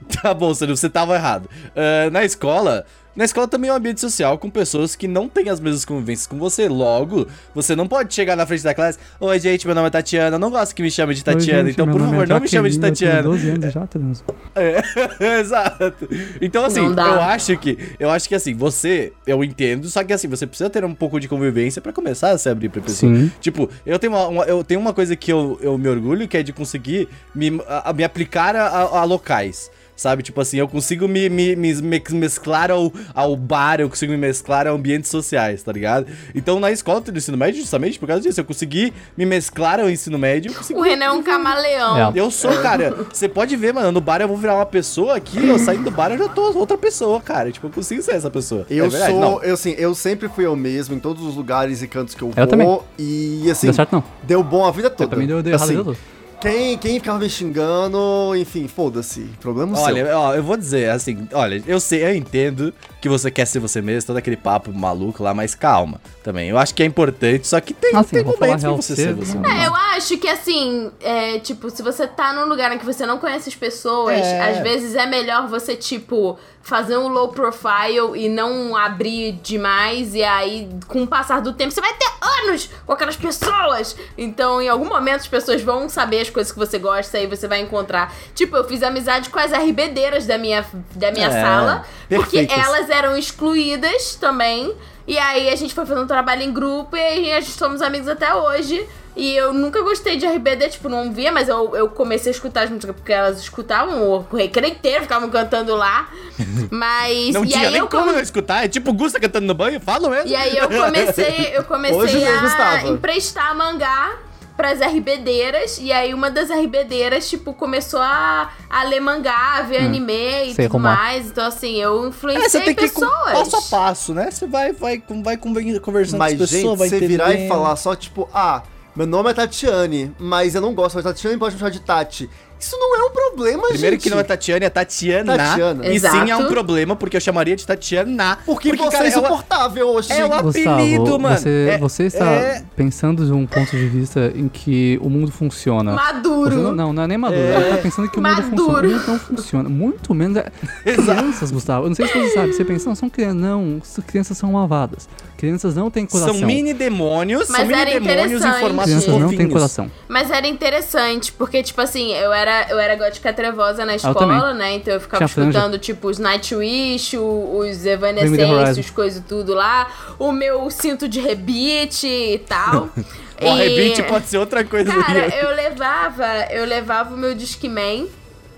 [0.22, 1.48] Tá bom, você, você tava errado.
[1.76, 2.84] Ah, na escola.
[3.16, 6.24] Na escola também é um ambiente social com pessoas que não têm as mesmas convivências
[6.24, 6.68] com você.
[6.68, 8.96] Logo, você não pode chegar na frente da classe.
[9.18, 10.36] Oi, gente, meu nome é Tatiana.
[10.36, 11.58] Eu não gosto que me chame de Tatiana.
[11.62, 13.22] Oi, gente, então, por é favor, não me chame de Jaqueline, eu tenho Tatiana.
[13.24, 14.22] 12 anos já, Terence.
[14.54, 14.82] É,
[15.40, 16.08] exato.
[16.40, 17.76] Então, assim, eu acho que.
[17.98, 21.18] Eu acho que assim, você, eu entendo, só que assim, você precisa ter um pouco
[21.18, 23.12] de convivência pra começar a se abrir pra pessoa.
[23.12, 23.32] Sim.
[23.40, 26.36] Tipo, eu tenho uma, uma- eu tenho uma coisa que eu, eu me orgulho, que
[26.36, 29.72] é de conseguir me, a- me aplicar a- a locais.
[29.98, 34.12] Sabe, tipo assim, eu consigo me, me, me me- mesclar ao, ao bar, eu consigo
[34.12, 36.06] me mesclar a ambientes sociais, tá ligado?
[36.32, 39.90] Então na escola do ensino médio, justamente por causa disso, eu consegui me mesclar ao
[39.90, 42.12] ensino médio, eu consegui O Renan é um camaleão.
[42.12, 42.12] É.
[42.14, 42.94] eu sou, cara.
[43.12, 45.90] Você pode ver, mano, no bar eu vou virar uma pessoa aqui, eu saindo do
[45.90, 47.50] bar eu já tô outra pessoa, cara.
[47.50, 48.64] Tipo, eu consigo ser essa pessoa.
[48.70, 49.10] Eu é verdade?
[49.10, 49.42] sou, Não.
[49.42, 52.28] eu assim, eu sempre fui eu mesmo em todos os lugares e cantos que eu,
[52.28, 52.46] Eu vou.
[52.46, 52.78] também.
[52.96, 54.04] E assim, Deu certo não.
[54.22, 55.10] deu bom a vida toda.
[55.10, 55.98] Pra mim deu, deu errado assim, deu tudo.
[56.40, 59.22] Quem, quem ficava me xingando, enfim, foda-se.
[59.40, 59.84] Problema seu.
[59.86, 63.58] Olha, ó, eu vou dizer, assim, olha, eu sei, eu entendo que você quer ser
[63.58, 66.48] você mesmo, todo aquele papo maluco lá, mas calma também.
[66.48, 68.94] Eu acho que é importante, só que tem, Assim, tem eu vou falar momentos pra
[68.96, 69.38] você ser você, você.
[69.38, 72.84] não- É, eu acho que assim, é, tipo, se você tá num lugar em que
[72.84, 74.50] você não conhece as pessoas, É.
[74.52, 80.14] às vezes é melhor você, tipo, fazer um low profile e não abrir demais.
[80.14, 82.08] E aí, com o passar do tempo, você vai ter
[82.44, 83.96] anos com aquelas pessoas.
[84.16, 87.48] Então, em algum momento, as pessoas vão saber as coisas que você gosta e você
[87.48, 88.14] vai encontrar.
[88.34, 90.64] Tipo, eu fiz amizade com as RBDeiras da minha,
[90.94, 92.58] da minha É, sala, porque perfeitas.
[92.66, 94.74] elas eram excluídas também.
[95.08, 97.80] E aí a gente foi fazer um trabalho em grupo e aí a gente somos
[97.80, 98.86] amigos até hoje.
[99.16, 102.64] E eu nunca gostei de RBD, tipo, não via, mas eu, eu comecei a escutar
[102.64, 106.08] as músicas porque elas escutavam, o recreio inteiro ficavam cantando lá.
[106.70, 107.34] Mas.
[107.34, 108.64] Não e tinha aí nem eu como come- não escutar.
[108.64, 110.28] É tipo Gusta cantando no banho, fala mesmo.
[110.28, 114.14] E aí eu comecei, eu Hoje comecei eu a emprestar mangá
[114.58, 115.78] pras RBDeiras.
[115.80, 120.54] E aí uma das RBDeiras, tipo, começou a, a ler mangá, a ver anime e
[120.54, 120.80] tudo é.
[120.80, 121.28] mais.
[121.28, 123.32] Então, assim, eu É, você influenciei tem que pessoas.
[123.32, 124.30] passo a passo, né?
[124.30, 127.76] Você vai, vai, vai conversando Mas, com as pessoas, gente, vai você virar e falar
[127.76, 128.64] só, tipo, ah,
[128.96, 132.28] meu nome é Tatiane, mas eu não gosto, mas Tatiane pode me chamar de Tati.
[132.60, 134.02] Isso não é um problema, Primeiro gente.
[134.02, 135.36] que não é Tatiane, é Tatiana.
[135.36, 135.86] Tatiana.
[135.86, 136.16] E Exato.
[136.24, 138.38] sim é um problema, porque eu chamaria de Tatiana.
[138.44, 140.12] Porque, você cara, é é uma- insuportável hoje.
[140.12, 141.38] é uma- Gustavo, apelido, mano.
[141.38, 145.30] Você, É- você está é- pensando de um ponto de vista em que o mundo
[145.30, 145.92] funciona.
[145.92, 146.56] Você Maduro.
[146.56, 147.40] não, não, não é nem maduro.
[147.40, 148.50] Ele tá pensando que o mundo Maduro.
[148.50, 148.88] funciona.
[148.88, 149.68] O mundo não funciona.
[149.68, 150.36] Muito menos.
[150.38, 150.50] É...
[150.84, 151.84] Crianças, Gustavo.
[151.86, 152.52] Eu não sei se você sabe.
[152.52, 153.36] Você pensa, não, são crianças.
[153.36, 155.08] Não, crianças são malvadas.
[155.38, 156.34] Crianças não têm coração.
[156.34, 159.90] São mini demônios, Mas são mini era demônios em formato Crianças não têm coração.
[160.08, 164.54] Mas era interessante, porque, tipo assim, eu era, eu era gótica trevosa na escola, também.
[164.58, 164.74] né?
[164.74, 165.50] Então eu ficava Tinha franja.
[165.58, 169.86] escutando, tipo, os Nightwish, o- os Evanescence, os coisas tudo lá,
[170.18, 172.88] o meu cinto de rebite e tal.
[173.40, 178.08] O arrebite pode ser outra coisa do Cara, eu levava, eu levava o meu Discman,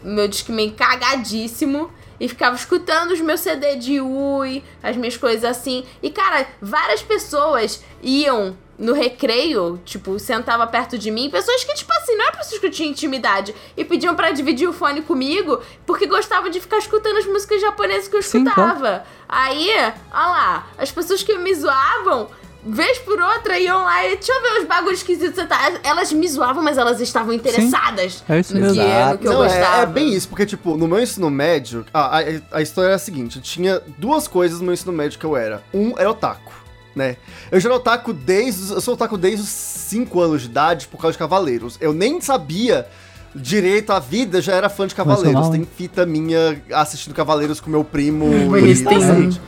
[0.03, 1.91] o meu Discman cagadíssimo.
[2.21, 5.85] E ficava escutando os meus CD de Ui, as minhas coisas assim.
[6.03, 11.93] E, cara, várias pessoas iam no recreio, tipo, sentava perto de mim, pessoas que, tipo
[11.93, 15.61] assim, não é pessoas que eu tinha intimidade, e pediam pra dividir o fone comigo,
[15.85, 19.05] porque gostavam de ficar escutando as músicas japonesas que eu Sim, escutava.
[19.29, 22.31] Aí, olha lá, as pessoas que me zoavam,
[22.64, 25.44] vez por outra, iam lá e deixa eu ver os bagulhos esquisitos.
[25.46, 28.74] tá- Elas me zoavam, mas elas estavam interessadas É isso no, mesmo.
[28.82, 29.78] que, no que eu não, gostava.
[29.78, 32.96] é, é bem isso, porque, tipo, no meu ensino médio, a, a, a história era
[32.96, 35.62] a seguinte: eu tinha duas coisas no meu ensino médio que eu era.
[35.72, 36.52] Um era otaku,
[36.94, 37.16] né?
[37.50, 38.62] Eu já era otaku desde.
[38.64, 41.76] os- Eu sou otaku desde os 5 anos de idade por causa de Cavaleiros.
[41.80, 42.86] Eu nem sabia
[43.34, 45.48] direito a vida, já era fã de Cavaleiros.
[45.50, 48.26] Tem fita minha assistindo Cavaleiros com meu primo.
[48.48, 48.88] Bonitinho.
[48.90, 49.40] adolescente.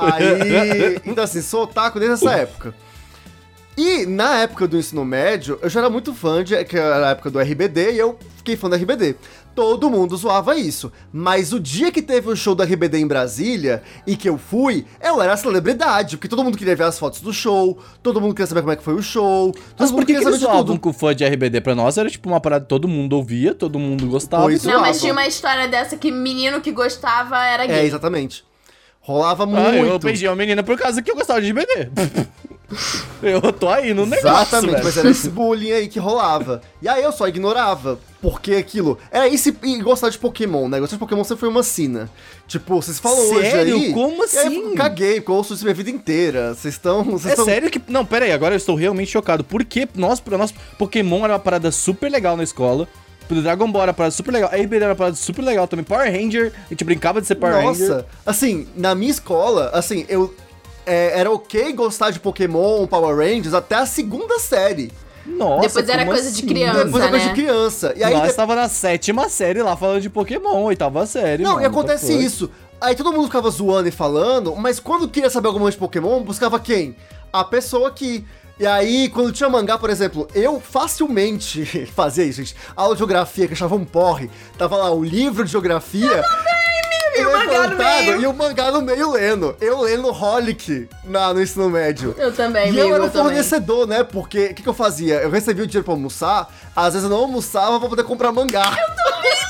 [0.00, 1.00] Aí.
[1.04, 2.74] Então, assim, sou otaku desde essa época.
[3.76, 6.62] E na época do ensino médio, eu já era muito fã de.
[6.64, 9.14] que era a época do RBD, e eu fiquei fã do RBD.
[9.54, 10.92] Todo mundo zoava isso.
[11.12, 14.84] Mas o dia que teve o show do RBD em Brasília e que eu fui,
[15.02, 18.46] eu era celebridade, porque todo mundo queria ver as fotos do show, todo mundo queria
[18.46, 20.40] saber como é que foi o show, todo Mas mundo por que, que queria eles
[20.40, 20.80] zoavam tudo.
[20.80, 21.96] com o fã de RBD pra nós?
[21.98, 24.44] Era tipo uma parada que todo mundo ouvia, todo mundo gostava.
[24.44, 27.86] Pois Não, mas tinha uma história dessa que menino que gostava era É, gay.
[27.86, 28.44] exatamente.
[29.00, 29.76] Rolava Ah, muito.
[29.86, 31.88] eu beijei uma menina por causa que eu gostava de RBD.
[33.22, 34.84] eu tô aí no negócio, Exatamente, velho.
[34.84, 36.60] mas era esse bullying aí que rolava.
[36.80, 37.98] E aí eu só ignorava.
[38.22, 38.98] Porque aquilo.
[39.10, 40.78] Era isso e gostar de Pokémon, né?
[40.78, 42.10] Gostar de Pokémon sempre foi uma sina.
[42.46, 43.74] Tipo, vocês falam hoje Sério?
[43.76, 43.92] aí.
[43.94, 44.74] Como e aí eu assim?
[44.74, 46.54] caguei, porque eu ouço isso minha vida inteira.
[46.54, 47.00] Vocês estão.
[47.24, 47.44] É tão...
[47.46, 47.80] sério que.
[47.88, 49.42] Não, pera aí, agora eu estou realmente chocado.
[49.42, 52.86] Porque nós, nós, Pokémon era uma parada super legal na escola.
[53.38, 54.50] O Dragon Ball era uma parada super legal.
[54.52, 55.84] A RBD era uma parada super legal também.
[55.84, 57.88] Power Ranger, a gente brincava de ser Power Ranger.
[57.88, 60.34] Nossa, assim, na minha escola, assim, eu.
[60.86, 64.90] é, era ok gostar de Pokémon, Power Rangers até a segunda série.
[65.26, 66.46] Nossa, Depois era coisa de assim?
[66.46, 66.84] criança.
[66.84, 67.32] Depois era coisa né?
[67.32, 67.92] de criança.
[67.96, 71.42] E aí Nós de- estava na sétima série lá falando de Pokémon, oitava série.
[71.42, 72.24] Não, mano, e acontece the fuck?
[72.24, 72.50] isso.
[72.80, 76.22] Aí todo mundo ficava zoando e falando, mas quando queria saber alguma coisa de Pokémon,
[76.22, 76.96] buscava quem?
[77.32, 78.24] A pessoa que.
[78.60, 81.64] E aí, quando tinha mangá, por exemplo, eu facilmente
[81.96, 82.54] fazia isso, gente.
[82.76, 84.30] Aula de geografia, que achava um porre.
[84.58, 86.22] Tava lá o livro de geografia.
[87.16, 88.20] E o mangá no meio.
[88.20, 89.56] E o mangá no meio lendo.
[89.62, 92.14] Eu lendo Holic na, no ensino médio.
[92.18, 94.04] Eu também, E eu era um fornecedor, né?
[94.04, 95.14] Porque o que, que eu fazia?
[95.22, 98.76] Eu recebia o dinheiro pra almoçar, às vezes eu não almoçava pra poder comprar mangá.
[98.78, 99.40] Eu também!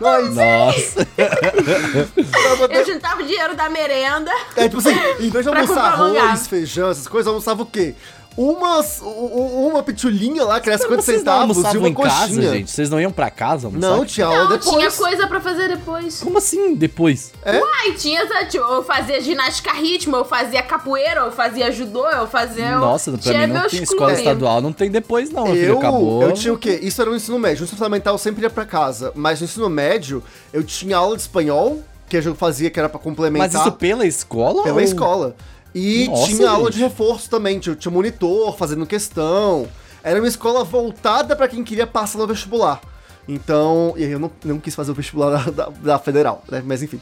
[0.34, 1.06] Nossa.
[1.14, 4.30] pra poder Eu juntava o dinheiro da merenda.
[4.56, 6.22] É tipo assim, em vez de almoçar comprar mangá.
[6.22, 7.94] arroz, feijão, essas coisas, eu almoçava o quê?
[8.40, 12.50] Umas, uma pitulinha lá, que era 50 Vocês não centavos, e uma em casa, coxinha.
[12.52, 12.70] gente?
[12.70, 13.88] Vocês não iam pra casa almoçar?
[13.90, 14.76] Não, tinha aula Não, depois.
[14.76, 16.20] tinha coisa pra fazer depois.
[16.20, 17.32] Como assim depois?
[17.44, 22.78] Ai, tinha, tipo, eu fazia ginástica ritmo, eu fazia capoeira, eu fazia judô, eu fazia...
[22.78, 25.66] Nossa, pra tinha mim não meus tem escola estadual, não tem depois não, meu filho,
[25.72, 26.22] Eu, acabou.
[26.22, 26.78] eu tinha o quê?
[26.80, 27.58] Isso era no ensino médio.
[27.58, 29.10] No ensino fundamental eu sempre ia pra casa.
[29.16, 30.22] Mas no ensino médio,
[30.52, 33.50] eu tinha aula de espanhol, que eu fazia, que era pra complementar.
[33.52, 34.62] Mas isso pela escola?
[34.62, 35.34] Pela ou- escola.
[35.78, 36.74] E Nossa, tinha aula gente.
[36.74, 39.68] de reforço também, tinha, tinha monitor fazendo questão.
[40.02, 42.80] Era uma escola voltada pra quem queria passar no vestibular.
[43.28, 46.62] Então, e aí eu não, não quis fazer o vestibular da, da- da federal, né?
[46.64, 47.00] Mas enfim.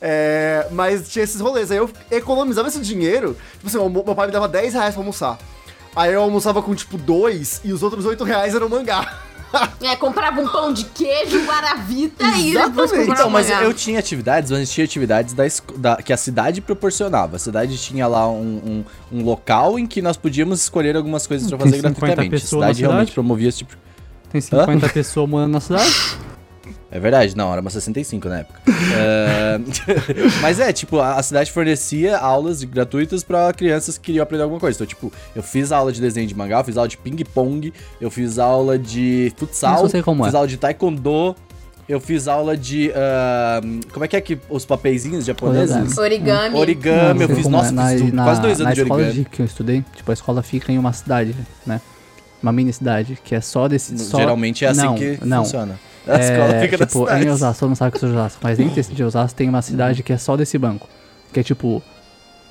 [0.00, 1.70] É, mas tinha esses rolês.
[1.70, 3.36] Aí eu economizava esse dinheiro.
[3.54, 5.38] Tipo assim, o meu pai me dava 10 reais pra almoçar.
[5.94, 9.18] Aí eu almoçava com tipo dois e os outros 8 reais eram mangá.
[9.80, 14.70] É, comprava um pão de queijo, guaravita e depois Então, mas eu tinha atividades, mas
[14.70, 15.44] tinha atividades da,
[15.76, 17.36] da- que a cidade proporcionava.
[17.36, 21.48] A cidade tinha lá um, um, um local em que nós podíamos escolher algumas coisas
[21.48, 22.34] pra Tem fazer 50 gratuitamente.
[22.34, 23.14] A na cidade realmente cidade?
[23.14, 23.78] promovia esse tipo de...
[24.30, 25.90] Tem 50 pessoas morando na cidade.
[26.90, 28.60] É verdade, não, era uma 65 na época.
[28.96, 29.58] É,
[30.40, 34.60] Mas é, tipo, a a cidade fornecia aulas gratuitas pra crianças que queriam aprender alguma
[34.60, 34.76] coisa.
[34.76, 38.10] Então, tipo, eu fiz aula de desenho de mangá, eu fiz aula de ping-pong, eu
[38.10, 40.36] fiz aula de futsal, eu sei como fiz é.
[40.36, 41.34] aula de taekwondo,
[41.88, 42.92] eu fiz aula de.
[42.94, 43.60] ah,
[43.92, 45.96] como é que é que os papeizinhos japoneses?
[45.96, 46.56] Origami.
[46.56, 47.72] Origami, eu Não sei fiz, nossa, é.
[47.72, 49.24] na, fiz na, quase dois na anos de escola origami.
[49.24, 51.34] de que eu estudei, tipo, a escola fica em uma cidade,
[51.66, 51.80] né?
[52.42, 53.98] Uma mini cidade, que é só desse.
[53.98, 54.18] Só...
[54.18, 55.44] Geralmente é assim não, que não.
[55.44, 55.78] funciona.
[56.06, 57.24] A escola É, fica tipo, cidade.
[57.24, 59.36] em Osasco, todo mundo sabe que eu sou de Osasco, mas dentro desse de Osasco
[59.36, 60.88] tem uma cidade que é só desse banco.
[61.32, 61.82] Que é tipo.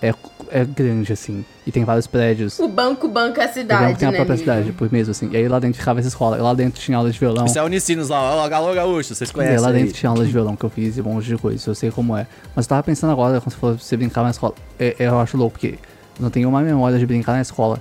[0.01, 0.13] É,
[0.51, 1.45] é grande, assim.
[1.65, 2.59] E tem vários prédios.
[2.59, 4.37] O banco banca a O banco cidade, tem a né, própria amigo?
[4.51, 5.29] cidade, por mesmo, assim.
[5.31, 6.37] E aí lá dentro ficava essa escola.
[6.37, 7.45] E lá dentro tinha aula de violão.
[7.45, 9.59] Isso é Unicinos lá, ó, Alô Gaúcho, vocês E aí conhecem.
[9.59, 9.73] lá aí.
[9.75, 11.89] dentro tinha aula de violão que eu fiz e um monte de coisa, eu sei
[11.91, 12.27] como é.
[12.53, 15.17] Mas eu tava pensando agora, quando você falou pra você brincar na escola, é- eu
[15.17, 15.79] acho louco, porque
[16.19, 17.79] eu não tenho uma memória de brincar na escola.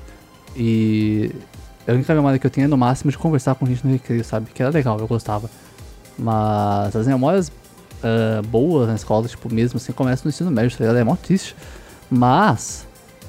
[0.57, 1.33] E
[1.87, 4.25] a única memória que eu tenho é no máximo de conversar com gente no recreio,
[4.25, 4.51] sabe?
[4.53, 5.51] Que era legal, eu gostava.
[6.19, 7.51] Mas as memórias
[8.05, 10.99] ah, boas na escola, tipo, mesmo assim, começam no ensino médio, tá ligado?
[10.99, 11.57] É mó triste.
[12.11, 12.87] Mas.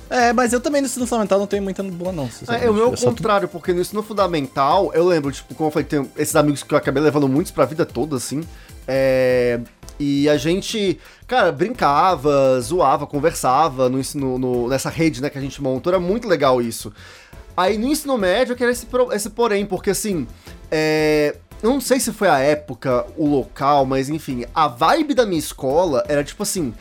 [0.10, 2.26] É, mas eu também no ensino fundamental não tenho muita boa, não.
[2.26, 2.70] É, sinceramente.
[2.70, 6.36] o meu contrário, porque no ensino fundamental, eu lembro, tipo, como eu falei, tem esses
[6.36, 8.44] amigos que eu acabei levando muitos pra vida toda, assim.
[8.88, 9.62] É,
[9.98, 14.00] e a gente, cara, brincava, zoava, conversava no
[14.38, 15.92] no- nessa rede, né, que a gente montou.
[15.92, 16.92] Era muito legal isso.
[17.56, 20.28] Aí no ensino médio eu quero esse, esse porém, porque assim,
[20.70, 25.26] é, eu não sei se foi a época, o local, mas enfim, a vibe da
[25.26, 26.74] minha escola era tipo assim,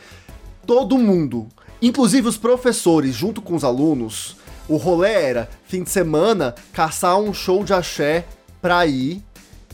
[0.66, 1.47] todo mundo,
[1.81, 4.37] inclusive os professores, junto com os alunos,
[4.68, 8.25] o rolê era, fim de semana, caçar um show de axé
[8.61, 9.22] pra ir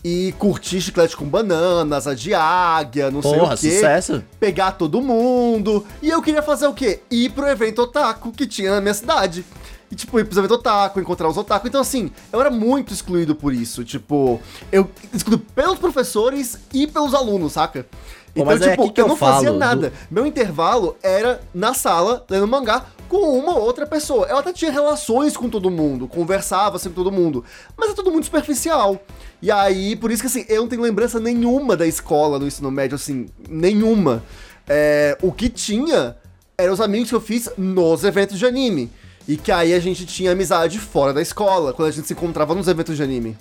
[0.03, 4.25] e curtir chiclete com bananas, a de águia, não Porra, sei o quê sucesso.
[4.39, 5.87] pegar todo mundo.
[6.03, 7.01] E eu queria fazer o quê?
[7.11, 9.45] Ir pro evento otaku que tinha na minha cidade.
[9.91, 11.67] E, tipo, ir pros eventos otaku, encontrar os otaku.
[11.67, 13.85] Então, assim, eu era muito excluído por isso.
[13.85, 17.87] Tipo, eu excluído pelos professores e pelos alunos, saca?
[18.33, 19.93] Então, mas é tipo, que eu eu não fazia falo nada.
[20.11, 24.27] Meu intervalo era na sala, lendo mangá, com uma ou outra pessoa.
[24.29, 27.45] Eu até tinha relações com todo mundo, conversava sempre com todo mundo.
[27.77, 29.01] Mas é tudo muito superficial.
[29.43, 32.71] E aí, por isso que assim, eu não tenho lembrança nenhuma da escola no ensino
[32.71, 34.23] médio, assim, nenhuma.
[34.69, 36.17] É, o que tinha
[36.57, 38.91] eram os amigos que eu fiz nos eventos de anime.
[39.29, 42.55] E que aí a gente tinha amizade fora da escola, quando a gente se encontrava
[42.55, 43.37] nos eventos de anime.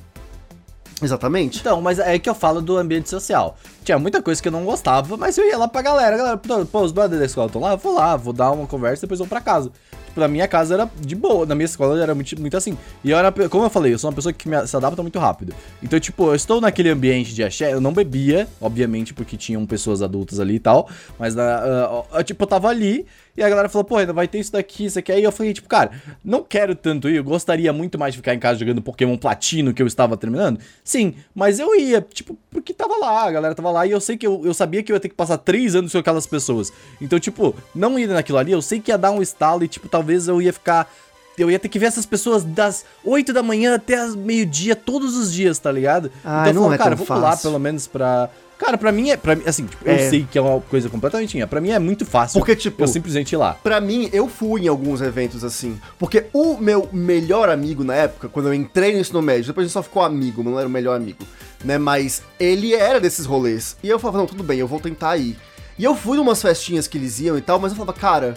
[1.02, 1.60] Exatamente.
[1.60, 3.58] Então, mas é que eu falo do ambiente social.
[3.84, 6.18] Tinha muita coisa que eu não gostava, mas eu ia lá pra galera.
[6.18, 9.02] Galera, pô, os brothers da escola estão lá, eu vou lá, vou dar uma conversa
[9.02, 9.72] e depois vou pra casa.
[10.16, 12.78] Na minha casa era de boa, na minha escola era muito, muito assim.
[13.04, 15.18] E eu era, como eu falei, eu sou uma pessoa que me- se adapta muito
[15.20, 15.54] rápido.
[15.82, 20.02] Então, tipo, eu estou naquele ambiente de axé, eu não bebia, obviamente, porque tinham pessoas
[20.02, 20.90] adultas ali e tal.
[21.18, 23.06] Mas, eu, tipo, eu tava ali
[23.38, 25.12] e a galera falou, pô, ainda vai ter isso daqui, isso aqui.
[25.12, 25.92] Aí eu falei, tipo, cara,
[26.24, 29.74] não quero tanto ir, eu gostaria muito mais de ficar em casa jogando Pokémon Platino
[29.74, 30.60] que eu estava terminando.
[30.84, 34.18] Sim, mas eu ia, tipo, porque tava lá, a galera tava lá e eu sei
[34.18, 36.72] que eu, eu sabia que eu ia ter que passar três anos com aquelas pessoas.
[37.00, 39.88] Então, tipo, não ir naquilo ali, eu sei que ia dar um estalo e, tipo,
[40.00, 40.90] talvez eu ia ficar.
[41.38, 45.32] Eu ia ter que ver essas pessoas das 8 da manhã até meio-dia, todos os
[45.32, 46.12] dias, tá ligado?
[46.24, 47.50] Ai, então eu não falo, é cara, vou fácil.
[47.50, 48.30] pelo menos pra.
[48.58, 49.16] Cara, pra mim é.
[49.16, 50.10] Pra, mim, assim, tipo, eu É.
[50.10, 51.48] sei que é uma coisa completamente minha.
[51.48, 52.40] Pra mim é muito fácil.
[52.40, 53.54] Porque, tipo, Eu simplesmente ir lá.
[53.54, 55.80] Pra mim, eu fui em alguns eventos assim.
[55.98, 59.68] Porque o meu melhor amigo na época, quando eu entrei no ensino médio, depois a
[59.68, 61.24] gente só ficou amigo, não era o melhor amigo,
[61.64, 61.78] né?
[61.78, 63.78] Mas ele era desses rolês.
[63.82, 65.38] E eu falava, não, tudo bem, eu vou tentar ir.
[65.78, 68.34] E eu fui numas festinhas que eles iam e tal, mas eu falava, cara,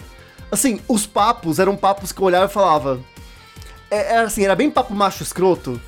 [0.52, 3.00] assim, os papos eram papos que eu olhava e falava.
[3.90, 5.80] É, era assim, era bem papo macho escroto.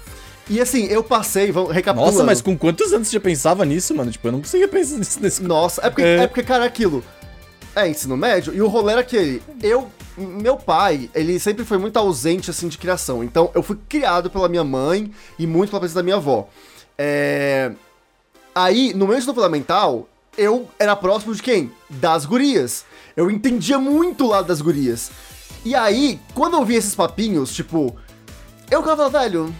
[0.48, 2.12] E assim, eu passei, vamos recapitulando.
[2.12, 4.10] Nossa, mas com quantos anos você já pensava nisso, mano?
[4.10, 5.42] Tipo, eu não conseguia pensar nisso nesse.
[5.44, 6.16] Nossa, é porque, É.
[6.16, 6.26] é.
[6.26, 7.04] porque, cara, é aquilo.
[7.76, 9.42] É ensino médio, e o rolê era aquele.
[9.62, 9.90] Eu.
[10.16, 13.24] Meu pai, ele sempre foi muito ausente, assim, de criação.
[13.24, 16.48] Então, eu fui criado pela minha mãe e muito pela presença da minha avó.
[16.96, 17.72] É.
[18.54, 20.08] Aí, no meu ensino fundamental,
[20.38, 21.72] eu era próximo de quem?
[21.90, 22.84] Das gurias.
[23.16, 25.10] Eu entendia muito o lado das gurias.
[25.64, 27.96] E aí, quando eu vi esses papinhos, tipo.
[28.70, 29.54] Eu ficava, velho,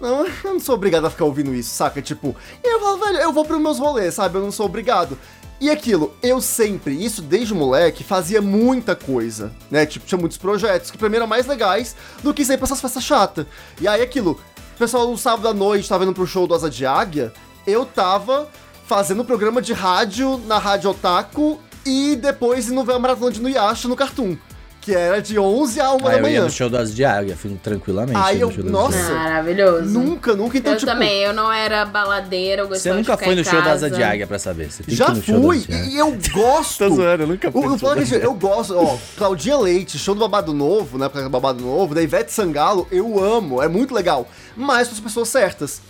[0.00, 2.02] não, eu não sou obrigado a ficar ouvindo isso, saca?
[2.02, 4.36] Tipo, eu falo, velho, eu vou pros meus rolês, sabe?
[4.36, 5.18] Eu não sou obrigado.
[5.60, 9.86] E aquilo, eu sempre, isso desde moleque, fazia muita coisa, né?
[9.86, 13.04] Tipo, tinha muitos projetos que pra mim eram mais legais do que sempre essas festas
[13.04, 13.46] chatas.
[13.80, 14.32] E aí aquilo,
[14.74, 17.32] o pessoal no sábado à noite tava indo pro show do Asa de Águia,
[17.66, 18.50] eu tava
[18.86, 23.88] fazendo programa de rádio na Rádio Otaku e depois indo ver a maratona de Nuyasha
[23.88, 24.36] no Cartoon.
[24.80, 26.44] que era de 11 a 1 Aí da Ah, eu ia manhã.
[26.44, 28.18] no show das de águia, fui tranquilamente.
[28.22, 29.14] Aí no eu- show das nossa.
[29.14, 29.88] Maravilhoso.
[29.98, 30.58] Nunca, nunca.
[30.58, 33.34] Então, eu tipo, também, eu não era baladeira, eu Você gostava nunca de ficar foi
[33.34, 33.86] no show da casa.
[33.86, 34.70] Asa de Águia pra saber.
[34.70, 36.78] Você já que ir no show fui das e eu gosto.
[36.86, 39.98] Tô zoando, eu nunca fui O, no o é das eu gosto, ó, Claudinha Leite,
[39.98, 43.94] show do Babado Novo, né, pra Babado Novo, da Ivete Sangalo, eu amo, é muito
[43.94, 45.80] legal, mas com as pessoas certas.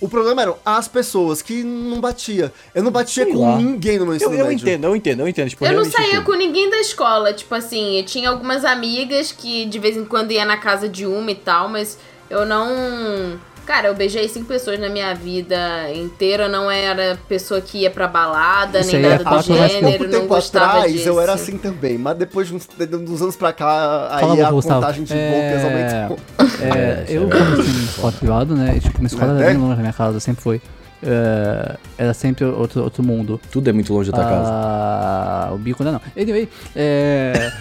[0.00, 2.52] O problema eram as pessoas que não batia.
[2.74, 3.56] Eu não batia Sei com lá.
[3.56, 4.62] ninguém no meu ensino Eu, eu médio.
[4.68, 5.48] entendo, eu entendo, eu entendo.
[5.48, 6.24] Tipo, Eu não saía entendo.
[6.24, 10.30] com ninguém da escola, tipo assim, eu tinha algumas amigas que de vez em quando
[10.32, 13.38] ia na casa de uma e tal, mas eu não.
[13.66, 18.06] Cara, eu beijei cinco pessoas na minha vida inteira, não era pessoa que ia pra
[18.06, 21.08] balada, Isso nem é nada do fácil, mas gênero, pouco não tempo gostava atrás disso.
[21.08, 24.46] eu era assim também, mas depois de uns, de uns anos pra cá, aí Fala,
[24.46, 24.80] a Gustavo.
[24.80, 26.18] contagem de É, bocas aumentou.
[26.60, 28.78] É, eu comecei em escola privada, né?
[28.80, 29.48] Tipo, minha escola era Até?
[29.52, 30.60] bem longe da minha casa, sempre foi.
[31.02, 33.40] É, era sempre outro, outro mundo.
[33.50, 34.50] Tudo é muito longe da tua casa.
[34.50, 36.00] Ah, o bico não.
[36.16, 37.52] Anyway, é.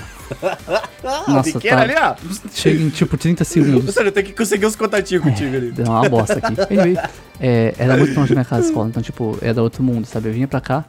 [1.28, 1.84] Nossa, pequeno tá.
[1.84, 2.16] ali, ó.
[2.52, 3.86] Chega em tipo 30 segundos.
[3.94, 5.72] Você tem que conseguir uns contatinhos contigo ali.
[5.72, 6.54] Deu uma bosta aqui.
[6.74, 6.98] Anyway,
[7.40, 10.30] é, era muito longe da minha casa escola, então, tipo, era outro mundo, sabe?
[10.30, 10.86] Eu vinha pra cá,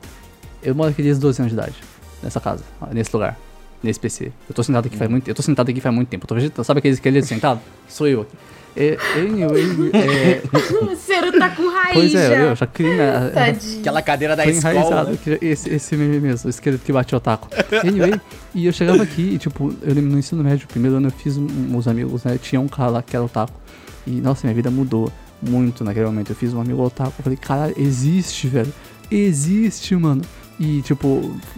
[0.62, 1.74] eu moro aqui desde 12 anos de idade,
[2.22, 3.36] nessa casa, nesse lugar,
[3.82, 4.32] nesse PC.
[4.48, 6.24] Eu tô sentado aqui faz muito Eu tô sentado aqui faz muito tempo.
[6.24, 6.64] Eu tô vegetando.
[6.64, 7.60] Sabe aquele esqueleto sentado?
[7.88, 8.36] Sou eu aqui.
[8.76, 10.42] É, anyway, é,
[10.84, 12.36] O Ciro tá com raiz pois é, já.
[12.38, 12.96] eu já criei.
[13.32, 13.80] Tadinho.
[13.80, 15.04] Aquela cadeira da escola.
[15.04, 15.18] né?
[15.40, 17.48] esse, esse meme mesmo, o esqueleto que bate o taco.
[17.86, 18.20] Anyway,
[18.54, 21.36] e eu chegava aqui e, tipo, eu lembro no ensino médio, primeiro ano eu fiz
[21.36, 22.36] uns amigos, né?
[22.42, 23.52] Tinha um cara lá que era otaku.
[24.06, 25.10] E, nossa, minha vida mudou
[25.40, 26.30] muito naquele momento.
[26.30, 28.72] Eu fiz um amigo otaku, eu falei, caralho, existe, velho.
[29.10, 30.22] Existe, mano.
[30.58, 31.06] E, tipo,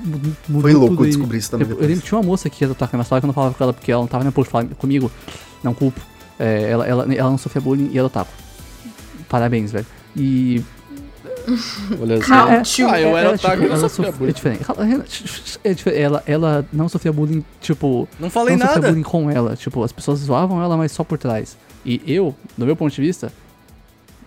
[0.04, 2.26] mu- mudou Foi louco tudo e- descobrir isso também Eu, eu lembro que tinha uma
[2.26, 4.08] moça que era otaku, mas falava que eu não falava com ela porque ela não
[4.08, 5.10] tava nem pouco falar comigo.
[5.64, 6.00] Não culpo.
[6.38, 8.30] É, ela, ela, ela não sofria bullying e era otaku.
[9.28, 9.86] Parabéns, velho.
[10.16, 10.62] E
[12.00, 12.48] Olha só.
[12.48, 12.62] É.
[12.92, 14.30] Ah, eu era ela, otaku tipo, e não ela sofria sof- bullying.
[14.30, 14.64] É diferente.
[14.68, 15.04] Ela,
[15.64, 16.02] é diferente.
[16.02, 18.08] Ela, ela não sofria bullying, tipo.
[18.18, 18.88] Não falei não sofria nada.
[18.92, 19.56] bullying com ela.
[19.56, 21.56] Tipo, as pessoas zoavam ela, mas só por trás.
[21.84, 23.32] E eu, do meu ponto de vista,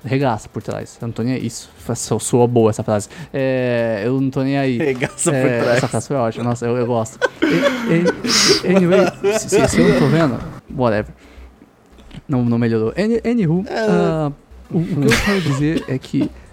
[0.04, 0.98] regaça por trás.
[1.02, 1.46] Eu não tô nem aí.
[1.46, 3.10] Isso, sou, soa boa essa frase.
[3.34, 4.78] É, eu não tô nem aí.
[4.78, 5.78] Regaça É, por trás.
[5.78, 7.20] Essa frase foi ótima, nossa, eu, eu gosto.
[7.44, 9.00] E- e- anyway,
[9.40, 10.40] se, se- se eu não tô vendo,
[10.76, 11.14] whatever.
[12.30, 12.94] Não, não melhorou.
[12.96, 14.32] Any, anywho, ah,
[14.72, 16.30] o, o que eu quero dizer é que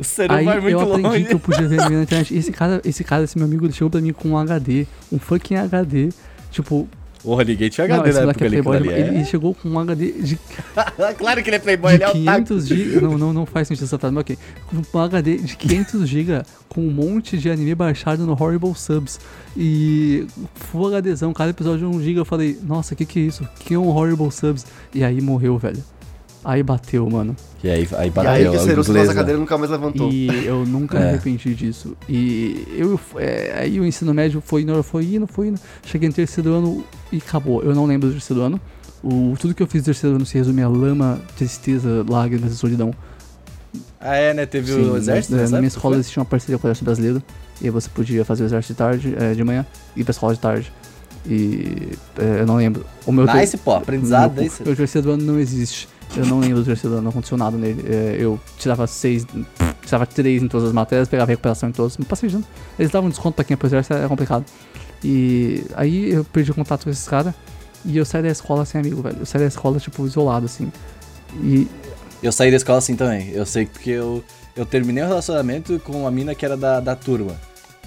[0.00, 1.24] O ser Aí vai muito eu aprendi longe.
[1.26, 2.34] que eu podia ver anime na internet.
[2.34, 4.86] E esse cara, esse cara, esse meu amigo, ele chegou pra mim com um HD,
[5.12, 6.08] um fucking HD.
[6.50, 6.88] Tipo,
[7.22, 8.76] Porra, ninguém tinha não, HD esse na moleque época é playboy.
[8.76, 9.14] ali, Ele, é.
[9.14, 10.38] ele chegou com um HD de,
[11.18, 12.44] claro que ele é playboy, de ele é otaku.
[12.48, 13.00] 500 GB.
[13.00, 14.38] Não, não, não faz sentido essa frase, mas ok.
[14.66, 19.20] Com um HD de 500 GB com um monte de anime baixado no Horrible Subs.
[19.56, 22.20] E Full HDzão, cada episódio de 1 GB.
[22.20, 23.46] Eu falei, nossa, que que é isso?
[23.60, 24.64] Que é um Horrible Subs?
[24.94, 25.82] E aí morreu, velho.
[26.42, 27.36] Aí bateu, mano.
[27.62, 30.10] E aí, aí E bateu aí que o a nossa cadeira nunca mais levantou.
[30.10, 31.08] E eu nunca me É.
[31.10, 31.94] arrependi disso.
[32.08, 35.60] E eu é, aí o ensino médio foi indo, foi indo, foi indo.
[35.84, 37.62] Cheguei no terceiro ano e acabou.
[37.62, 38.58] Eu não lembro do terceiro ano.
[39.02, 42.56] O, tudo que eu fiz no terceiro ano se resume a lama, tristeza, lágrimas e
[42.56, 42.94] solidão.
[44.00, 44.46] Ah, é, né?
[44.46, 46.00] Teve Sim, o exército na, nessa na minha escola foi?
[46.00, 47.22] existia uma parceria com o exército brasileiro.
[47.60, 50.10] E aí você podia fazer o exército de tarde, é, de manhã, e ir pra
[50.12, 50.72] escola de tarde.
[51.26, 51.88] E
[52.18, 52.84] é, eu não lembro.
[53.06, 53.72] O meu ter- Nice, pô.
[53.74, 54.62] Aprendizado, meu, é isso.
[54.64, 55.86] meu terceiro ano não existe.
[56.16, 57.84] Eu não lembro do terceiro ano, não aconteceu nada nele.
[57.88, 59.24] É, eu tirava seis,
[59.84, 61.96] tirava três em todas as matérias, pegava recuperação em todas.
[61.96, 62.44] Me passei de ano.
[62.78, 64.44] Eles davam desconto pra quem é exército, era complicado.
[65.04, 67.32] E aí eu perdi o contato com esses caras.
[67.84, 69.18] E eu saí da escola sem amigo, velho.
[69.20, 70.70] Eu saí da escola, tipo, isolado, assim.
[71.36, 71.66] E
[72.22, 73.30] Eu saí da escola assim também.
[73.30, 74.22] Eu sei porque eu,
[74.54, 77.34] eu terminei o relacionamento com uma mina que era da, da turma.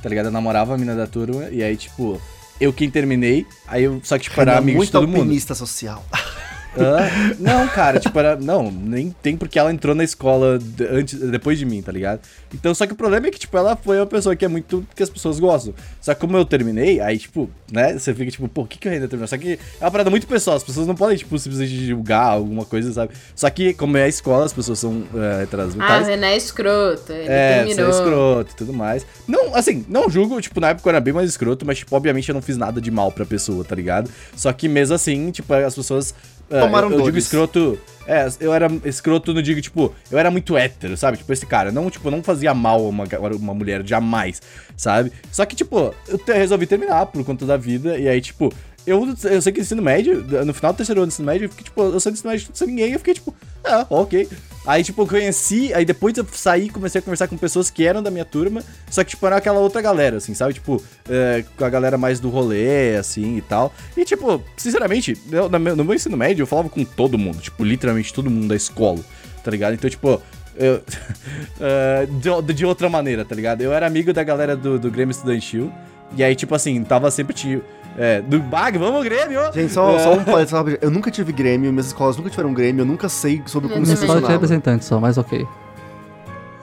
[0.02, 0.26] Tá ligado?
[0.26, 2.20] Eu namorava a mina da turma e aí, tipo,
[2.60, 5.56] eu quem terminei, aí eu só que, tipo, era amigo de muito todo mundo.
[5.56, 6.04] social.
[6.78, 6.98] Hã?
[7.40, 8.36] não, cara, tipo, era.
[8.36, 10.58] Não, nem tem porque ela entrou na escola
[10.92, 12.22] antes, depois de mim, tá ligado?
[12.54, 14.86] Então, só que o problema é que, tipo, ela foi uma pessoa que é muito
[14.96, 15.74] que as pessoas gostam.
[16.02, 18.88] Só que como eu terminei, aí, tipo, né, você fica, tipo, pô, o que, que
[18.88, 19.28] eu ainda terminou?
[19.28, 22.66] Só que é uma parada muito pessoal, as pessoas não podem, tipo, simplesmente julgar alguma
[22.66, 23.14] coisa, sabe?
[23.36, 26.00] Só que, como é a escola, as pessoas são é, heteras Ah.
[26.00, 27.12] René é escroto.
[27.12, 27.90] Ele É, é terminou.
[27.90, 29.06] escroto e tudo mais.
[29.28, 32.30] Não, assim, não julgo, tipo, na época eu era bem mais escroto, mas, tipo, obviamente
[32.30, 34.10] eu não fiz nada de mal pra pessoa, tá ligado?
[34.36, 36.14] Só que mesmo assim, tipo, as pessoas.
[36.54, 37.80] É, Tomaram eu, eu digo escroto.
[38.06, 41.18] É, eu era escroto, não digo, tipo, eu era muito hétero, sabe?
[41.18, 41.72] Tipo, esse cara.
[41.72, 43.06] Não, tipo, não fazia mal a uma,
[43.38, 44.42] uma mulher jamais,
[44.76, 45.12] sabe?
[45.32, 48.54] Só que, tipo, eu te- resolvi terminar por conta da vida, e aí, tipo.
[48.86, 51.50] Eu, eu sei que ensino médio, no final do terceiro ano do ensino médio, eu
[51.50, 54.28] fiquei, tipo, eu saí do ensino médio sem ninguém, eu fiquei, tipo, ah, ok.
[54.66, 58.04] Aí, tipo, eu conheci, aí depois eu saí comecei a conversar com pessoas que eram
[58.04, 60.54] da minha turma, só que, tipo, era aquela outra galera, assim, sabe?
[60.54, 63.74] Tipo, é, com a galera mais do rolê, assim, e tal.
[63.96, 67.40] E, tipo, sinceramente, eu, no, meu, no meu ensino médio, eu falava com todo mundo,
[67.40, 69.00] tipo, literalmente todo mundo da escola,
[69.44, 69.74] tá ligado?
[69.76, 70.22] Então, tipo,
[70.58, 70.82] eu,
[71.60, 72.06] é,
[72.46, 73.62] de, de outra maneira, tá ligado?
[73.62, 75.72] Eu era amigo da galera do, do Grêmio Estudantil,
[76.16, 77.34] e aí, tipo assim, tava sempre.
[77.98, 79.40] É, do Bag, vamos Grêmio!
[79.54, 80.00] Gente, só, É.
[80.00, 80.78] só um parênteses rápido.
[80.82, 83.84] Eu nunca tive Grêmio, minhas escolas nunca tiveram Grêmio, eu nunca sei sobre como Eu
[83.84, 84.32] isso Minha escola tinha funcionava.
[84.34, 85.48] representante só, mas ok.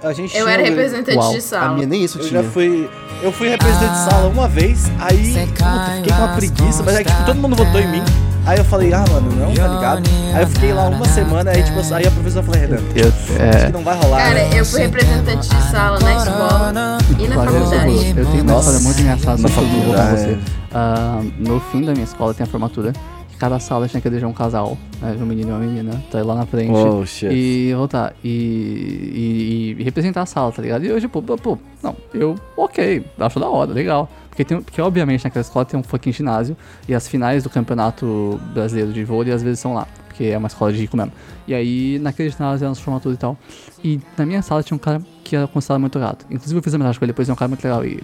[0.02, 1.30] A gente Eu era representante Uau.
[1.32, 1.74] de A sala.
[1.74, 2.42] minha nem isso Eu tinha.
[2.42, 2.88] já fui.
[3.22, 7.04] Eu fui representante de sala uma vez, aí puta, fiquei com uma preguiça, mas aí
[7.04, 8.02] tipo, todo mundo votou em mim.
[8.46, 10.02] Aí eu falei, ah, mano, não, tá ligado?
[10.34, 13.26] Aí eu fiquei lá uma semana, aí tipo, aí a professora falou, Renan, Eu, acho
[13.26, 14.18] que é, não vai rolar.
[14.18, 14.50] Cara, né?
[14.58, 17.90] eu fui representante de sala na escola e na eu, faculdade.
[17.90, 18.06] russo.
[18.06, 18.70] eu tenho uma Nossa.
[18.70, 20.38] história muito engraçada que eu vou você.
[20.72, 22.92] Ah, no fim da minha escola tem a formatura.
[23.28, 25.16] que Cada sala tinha que eleger um casal, né?
[25.20, 26.02] Um menino e uma menina.
[26.10, 26.72] Tá aí lá na frente.
[26.72, 27.32] Oh, shit.
[27.32, 28.14] E voltar.
[28.24, 30.84] E, e, e representar a sala, tá ligado?
[30.84, 34.08] E eu, tipo, pô, pô, não, eu, ok, acho da hora, legal.
[34.40, 36.56] Porque, tem, porque obviamente naquela escola tem um fucking ginásio.
[36.88, 39.86] E as finais do campeonato brasileiro de vôlei às vezes são lá.
[40.06, 41.12] Porque é uma escola de rico mesmo.
[41.46, 43.36] E aí, naquele ginásio eram os formatura e tal.
[43.84, 46.24] E na minha sala tinha um cara que era considerado muito gato.
[46.30, 47.84] Inclusive eu fiz amizade com ele depois, é um cara muito legal.
[47.84, 48.02] E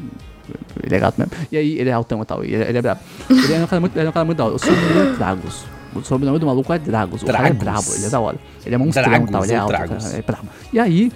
[0.82, 1.32] ele é gato mesmo.
[1.50, 2.44] E aí ele é altão e tal.
[2.44, 3.00] E ele, ele é brabo.
[3.30, 4.54] Ele é um cara muito, ele é um cara muito da hora.
[4.54, 5.64] O sobrenome é Dragos.
[5.94, 7.22] O sobrenome do maluco é Dragos.
[7.22, 7.86] O cara é Dragos.
[7.86, 8.38] brabo, ele é da hora.
[8.64, 9.44] Ele é monstrão e Dragos tal.
[9.44, 10.04] Ele é alto, Dragos?
[10.04, 10.48] cara, é brabo.
[10.72, 11.12] E aí.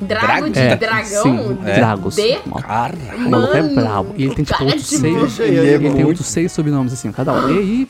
[0.00, 1.22] Drago de é, dragão?
[1.22, 1.74] Sim, É.
[1.76, 2.16] Dragos.
[2.16, 2.38] D?
[2.62, 4.14] Cara, O maluco é Mano, brabo.
[4.16, 5.38] E ele tem tipo outros de seis.
[5.40, 7.50] Ele, ele é tem muito- outros seis sobrenomes assim, cada hora.
[7.52, 7.88] E aí.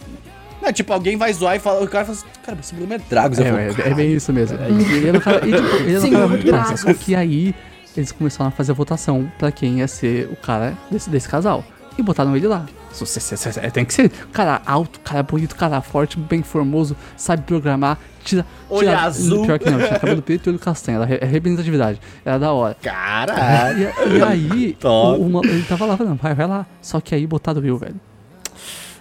[0.63, 2.99] não, tipo, alguém vai zoar e fala, o cara fala assim, cara, meu sobrenome é
[3.09, 3.39] Dragos.
[3.39, 4.59] É, falo, é, é "Caralho." bem isso mesmo.
[4.59, 6.77] E ele era um cara, e, tipo, ele era um cara muito massa.
[6.77, 7.55] Só que aí
[7.97, 11.65] eles começaram a fazer a votação pra quem ia ser o cara desse, desse casal.
[11.97, 12.66] E botaram ele lá.
[13.72, 18.47] Tem que ser cara alto, cara bonito, cara forte, bem formoso, sabe programar, tira.
[18.70, 19.45] Olho tira- azul.
[19.47, 21.03] Pior que não, tinha cabelo preto e olho castanho.
[21.03, 22.01] Era é representatividade.
[22.24, 22.76] Era da hora.
[22.82, 23.90] Caralho.
[24.07, 26.66] E, e aí, o- uma- ele tava lá falando, vai, vai lá.
[26.80, 27.97] Só que aí botaram eu, velho.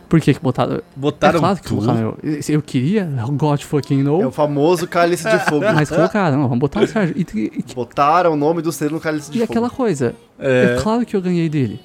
[0.10, 0.80] Por que que botaram?
[0.96, 2.40] Botaram é claro que colocaram eu.
[2.48, 4.22] Eu queria, God fucking know.
[4.22, 5.66] É o famoso cálice de fogo.
[5.74, 7.16] Mas colocaram, não, vamos botar o Sérgio.
[7.18, 9.52] E, e, Botaram o nome do ser no cálice de e fogo.
[9.52, 10.78] aquela coisa, é.
[10.84, 11.80] claro que eu ganhei dele.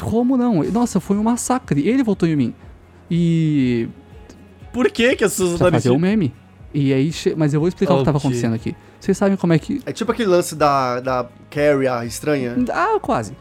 [0.00, 0.62] Como não?
[0.64, 1.86] Nossa, foi um massacre.
[1.86, 2.54] Ele votou em mim.
[3.10, 3.88] E.
[4.72, 6.32] Por que que as pessoas Pra fazer o meme.
[6.74, 8.74] E aí, mas eu vou explicar o que tava acontecendo aqui.
[8.98, 9.82] Vocês sabem como é que.
[9.84, 12.56] É tipo aquele lance da, da Carrie, a estranha.
[12.72, 13.36] Ah, quase.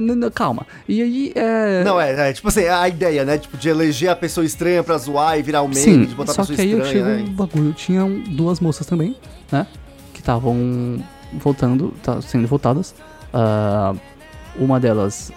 [0.00, 0.66] N- calma.
[0.86, 1.82] E aí, é.
[1.82, 3.38] Não, é, é tipo assim, é a ideia, né?
[3.38, 6.32] Tipo, de eleger a pessoa estranha pra zoar e virar o meme, Sim, de botar
[6.32, 7.30] a só pessoa que aí eu estranha, chego né?
[7.30, 7.72] um bagulho.
[7.72, 9.16] Tinham duas moças também,
[9.50, 9.66] né?
[10.12, 12.94] Que estavam voltando, tá, sendo votadas.
[13.32, 13.94] Ah,
[14.58, 15.32] uma delas,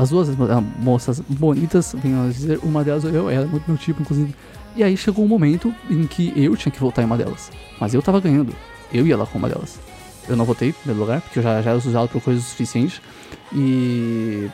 [0.00, 4.02] as duas ah, moças bonitas, venham a dizer, uma delas eu era muito meu tipo,
[4.02, 4.34] inclusive.
[4.76, 7.50] E aí chegou um momento em que eu tinha que votar em uma delas.
[7.80, 8.54] Mas eu tava ganhando.
[8.92, 9.78] Eu ia lá com uma delas.
[10.28, 13.00] Eu não votei em primeiro lugar, porque eu já, já era usado por coisas suficientes.
[13.52, 14.48] E.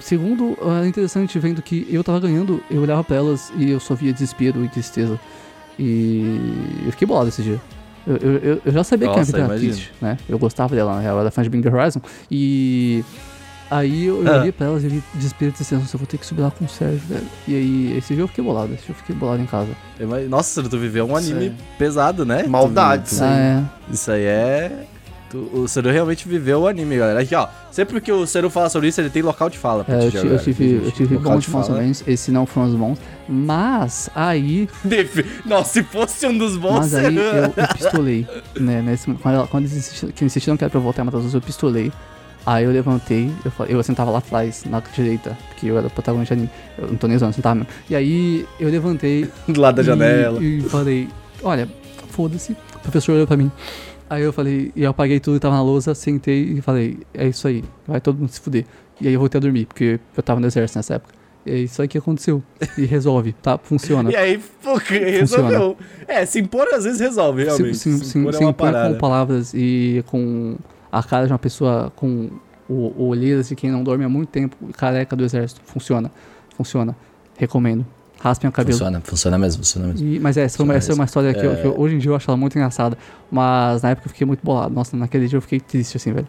[0.00, 3.94] Segundo, era interessante vendo que eu tava ganhando, eu olhava pra elas e eu só
[3.94, 5.18] via desespero e tristeza.
[5.78, 7.60] E eu fiquei bolado esse dia.
[8.04, 10.18] Eu, eu, eu- já sabia que a Nossa, vida era triste, né?
[10.28, 12.00] Eu gostava dela, na real, era fã de Bring the Horizon.
[12.28, 13.04] E
[13.78, 14.38] aí eu, eu Ah.
[14.40, 15.74] olhei pra elas e vi desespero e.
[15.74, 17.26] Nossa, eu vou ter que subir lá com o Sérgio, velho.
[17.48, 19.68] E aí, esse dia eu fiquei bolado, esse dia eu fiquei bolado em casa.
[20.28, 21.54] Nossa, tu viveu um anime Sim.
[21.78, 22.44] pesado, né?
[22.44, 23.22] Maldade, Tu-.
[23.22, 23.62] Ah, é.
[23.92, 24.86] Isso aí é.
[25.30, 27.20] tu- o Seru realmente viveu o anime, galera.
[27.20, 27.48] Aqui, ó.
[27.70, 29.82] Sempre que o Seru fala sobre isso, ele tem local de fala.
[29.82, 32.68] pra É, te eu, ti- eu tive, eu tive Local bons momentos, esse não foram
[32.68, 32.98] os bons.
[33.26, 37.22] Mas aí Defi- Nossa, se fosse um dos bons, Mas aí eu,
[37.56, 38.26] eu pistolei,
[38.60, 38.82] né?
[38.82, 41.40] Nesse, quando, quando eles insistiram, que insistiram que era pra eu voltar em Matanzas, eu
[41.40, 41.90] pistolei.
[42.44, 45.90] Aí eu levantei, eu, fa- eu sentava lá atrás, na direita, porque eu era o
[45.90, 46.54] protagonista de anime.
[46.76, 47.68] Eu não tô nem zoando, eu sentava mesmo.
[47.88, 50.42] E aí eu levantei Do lado da e- janela.
[50.42, 51.08] E, falei,
[51.42, 51.68] olha,
[52.10, 52.52] foda-se.
[52.76, 53.50] O professor olhou pra mim.
[54.10, 57.28] Aí eu falei, e eu apaguei tudo que tava na lousa, sentei e falei, é
[57.28, 58.64] isso aí, vai todo mundo se fuder.
[59.00, 61.14] E aí eu voltei a dormir, porque eu tava no exército nessa época.
[61.46, 62.42] E é isso aí que aconteceu.
[62.76, 63.56] E resolve, tá?
[63.58, 64.10] Funciona.
[64.12, 65.76] E aí, pô, resolveu.
[66.06, 67.78] É, se impor às vezes resolve, se, realmente.
[67.78, 68.92] se, Se, se, impor se é parada.
[68.94, 70.56] com palavras e com
[70.92, 72.30] a cara de uma pessoa com
[72.68, 75.60] o, o olheiras de quem não dorme há muito tempo, careca do exército.
[75.64, 76.10] Funciona.
[76.56, 76.94] Funciona.
[77.36, 77.84] Recomendo.
[78.20, 78.72] Raspem o cabelo.
[78.78, 80.06] Funciona, funciona mesmo, funciona mesmo.
[80.06, 81.96] E- mas é, essa, foi uma, essa é uma história que, eu, que eu- hoje
[81.96, 82.96] em dia eu acho ela muito engraçada.
[83.30, 84.72] Mas na época eu fiquei muito bolado.
[84.72, 86.28] Nossa, naquele dia eu fiquei triste, assim, velho.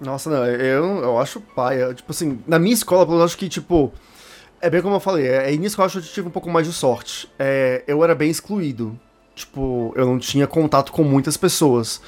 [0.00, 1.92] Nossa, não, eu, eu acho paia.
[1.92, 3.92] Tipo assim, na minha escola, pelo menos, eu acho que, tipo.
[4.60, 6.48] É bem como eu falei, é, na escola eu acho que eu tive um pouco
[6.50, 7.28] mais de sorte.
[7.38, 8.98] É, eu era bem excluído.
[9.38, 12.00] Tipo, eu não tinha contato com muitas pessoas.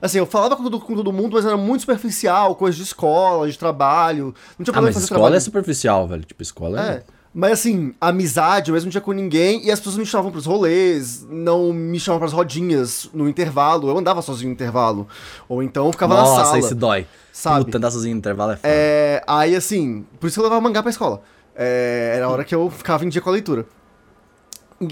[0.00, 3.48] Assim, eu falava com todo, com todo mundo, mas era muito superficial, coisa de escola,
[3.50, 4.34] de trabalho.
[4.58, 5.36] Não tinha Ah, problema mas escola trabalho.
[5.36, 6.24] é superficial, velho.
[6.24, 6.90] Tipo, escola é.
[6.94, 7.02] É.
[7.34, 10.46] Mas assim, amizade eu mesmo não tinha com ninguém e as pessoas me chamavam pros
[10.46, 13.88] rolês, não me chamavam pras rodinhas no intervalo.
[13.90, 15.06] Eu andava sozinho no intervalo.
[15.48, 16.58] Ou então eu ficava na Nossa, sala.
[16.58, 17.06] esse dói.
[17.30, 17.66] sabe?
[17.66, 18.68] Puta, andar sozinho no intervalo é foda.
[18.72, 21.20] É, aí assim, por isso que eu levava mangá pra escola.
[21.54, 23.66] É, era a hora que eu ficava em dia com a leitura.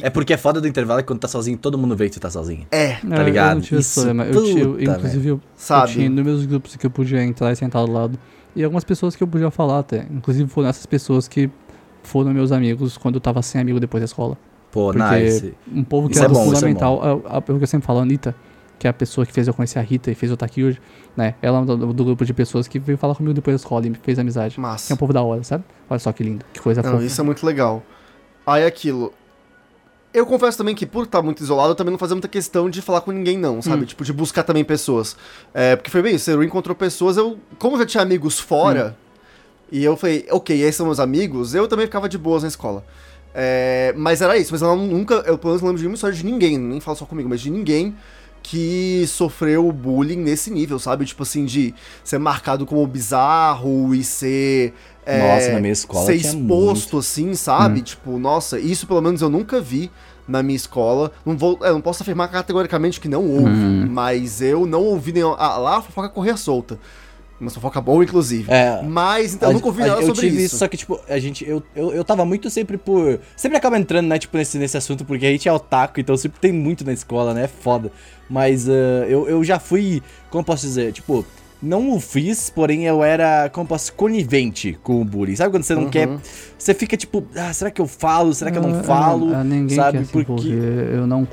[0.03, 2.21] É porque é foda do intervalo é quando tá sozinho, todo mundo vê que tu
[2.21, 2.67] tá sozinho.
[2.73, 3.51] É, Tá Eu- ligado?
[3.51, 4.25] Eu não tive esse Isso, problema.
[4.25, 5.93] Eu tinha, eu- inclusive, eu, eu sabe?
[5.93, 8.19] tinha inúmeros grupos que eu podia entrar e sentar do lado.
[8.55, 10.07] E algumas pessoas que eu podia falar até.
[10.11, 11.49] Inclusive foram essas pessoas que
[12.03, 14.37] foram meus amigos quando eu tava sem amigo depois da escola.
[14.73, 15.55] Pô, Porque nice.
[15.73, 17.87] um povo que Isso era é bom, é fundamental, a, a, o que eu sempre
[17.87, 18.35] falo, a Anitta,
[18.79, 20.65] que é a pessoa que fez eu conhecer a Rita e fez eu estar aqui
[20.65, 20.81] hoje,
[21.17, 21.35] né?
[21.41, 23.87] Ela é um do, do grupo de pessoas que veio falar comigo depois da escola
[23.87, 24.59] e me fez amizade.
[24.61, 24.89] Massa.
[24.89, 25.65] Que é um povo da hora, sabe?
[25.89, 27.05] Olha só que lindo, que coisa Não, fofa.
[27.05, 27.83] isso é muito legal.
[28.47, 29.13] Aí aquilo.
[30.17, 32.81] Eu confesso também que por estar muito isolado, eu também não fazia muita questão de
[32.81, 33.85] falar com ninguém, não, sabe?
[33.85, 35.15] Tipo, de buscar também pessoas.
[35.53, 37.39] É, porque foi bem isso, eu encontrou pessoas, eu.
[37.59, 38.97] Como eu já tinha amigos fora,
[39.71, 42.83] e eu falei, ok, esses são meus amigos, eu também ficava de boas na escola.
[43.35, 46.17] É, mas era isso, mas eu nunca, eu pelo menos não lembro de nenhuma história
[46.17, 47.95] de ninguém, nem falo só comigo, mas de ninguém
[48.49, 51.05] que sofreu bullying nesse nível, sabe?
[51.05, 51.75] Tipo assim, de
[52.05, 54.73] ser marcado como bizarro e ser.
[55.05, 57.83] é, Nossa, na minha escola Ser exposto, assim, sabe?
[57.83, 59.91] Tipo, nossa, isso pelo menos eu nunca vi
[60.29, 61.11] na minha escola.
[61.25, 63.51] Não vou, é, não posso afirmar categoricamente que não houve,
[63.91, 65.35] mas eu não ouvi nenhum.
[65.37, 66.79] Ah, lá a fofoca corria solta.
[67.39, 68.51] Uma fofoca boa, inclusive.
[68.51, 68.81] É.
[68.83, 70.57] Mas, então, eu nunca ouvi nada eu sobre tive isso.
[70.57, 73.21] só que, tipo, a gente, eu, eu, eu tava muito sempre por.
[73.37, 76.41] Sempre acaba entrando, né, tipo, nesse, nesse assunto, porque a gente é otaku, então sempre
[76.41, 77.45] tem muito na escola, né?
[77.45, 77.93] É foda.
[78.29, 78.73] Mas ah,
[79.07, 81.27] eu, eu já fui, como eu posso dizer, tipo,
[81.63, 85.37] não o fiz, porém eu era, como eu posso, conivente com o bullying.
[85.37, 85.91] Sabe quando você não Uhum.
[85.91, 86.09] quer.
[86.59, 88.33] Você fica tipo, ah, será que eu falo?
[88.35, 89.35] Será que eu não Ah, falo?
[89.35, 89.99] ah, ninguém sabe?
[90.07, 90.49] quer Porque.
[90.49, 91.29] eu não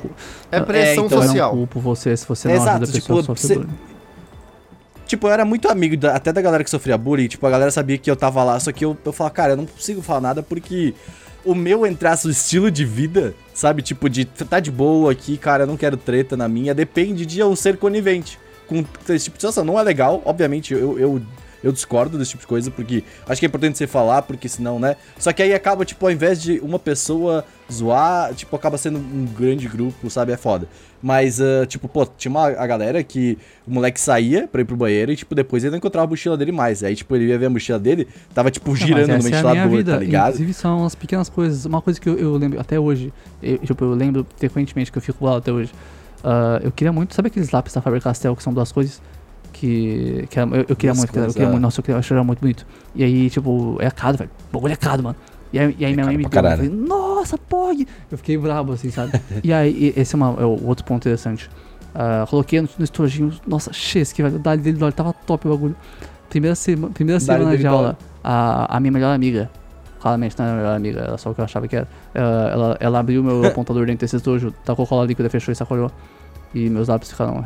[0.52, 1.50] É pressão então, eu social.
[1.52, 3.93] não culpo você se você não Exato, ajuda a pessoa tipo, a sofrer você- bullying.
[5.06, 7.28] Tipo, eu era muito amigo da- até da galera que sofria bullying.
[7.28, 9.58] Tipo, a galera sabia que eu tava lá, só que eu, eu falava, cara, eu
[9.58, 10.94] não consigo falar nada porque
[11.46, 13.82] o meu, entre aspas, estilo de vida, sabe?
[13.82, 17.40] Tipo, de tá de boa aqui, cara, eu não quero treta na minha, depende de
[17.40, 18.78] eu ser conivente com
[19.10, 19.66] esse tipo de situação.
[19.66, 21.22] Não é legal, obviamente, eu, eu,
[21.64, 24.80] eu discordo desse tipo de coisa, porque acho que é importante você falar, porque senão,
[24.80, 24.96] né?
[25.18, 29.26] Só que aí acaba, tipo, ao invés de uma pessoa zoar, tipo, acaba sendo um
[29.26, 30.32] grande grupo, sabe?
[30.34, 30.68] É foda.
[31.02, 33.38] Mas, ah, tipo, pô, tinha uma a galera que
[33.68, 36.38] o moleque saía pra ir pro banheiro e, tipo, depois ele não encontrava a mochila
[36.38, 36.84] dele mais.
[36.84, 39.36] Aí, tipo, ele ia ver a mochila dele, tava, tipo, Não, girando no mas essa
[39.36, 39.92] é ventilador, vida.
[39.94, 40.28] tá ligado?
[40.34, 41.66] Inclusive são as pequenas coisas.
[41.66, 43.12] Uma coisa que eu, eu lembro até hoje,
[43.42, 45.72] eu, tipo, eu lembro frequentemente que eu fico lá até hoje.
[46.24, 49.02] Ah, eu queria muito, sabe aqueles lápis da Faber-Castell que são duas coisas?
[49.54, 51.52] Que, que era- eu, eu queria muito, cara, eu queria é.
[51.52, 52.66] muito, nossa, eu, queria, eu achava muito bonito.
[52.96, 54.32] E aí, tipo, é caro, velho.
[54.50, 55.16] O bagulho é caro, mano.
[55.54, 57.88] E aí, e aí minha mãe me deu, eu falei, nossa, Pog!
[58.12, 59.14] Eu fiquei brabo, assim, sabe?
[59.44, 61.50] e aí, e- esse é, uma- é o outro ponto interessante.
[61.96, 64.38] Ah, coloquei no, no estojinho, nossa, chesque, velho.
[64.38, 65.76] O Dali dele olha, tava top o bagulho.
[66.30, 69.52] Primeira, sema, primeira Dali semana de aula, a, a minha melhor amiga,
[70.02, 71.88] claramente não era a melhor amiga, era só o que eu achava que era.
[72.16, 75.92] Ela, ela, ela abriu meu apontador dentro desse estojo, tacou cola líquida, fechou e sacolhou.
[76.56, 77.44] E meus lápis ficaram.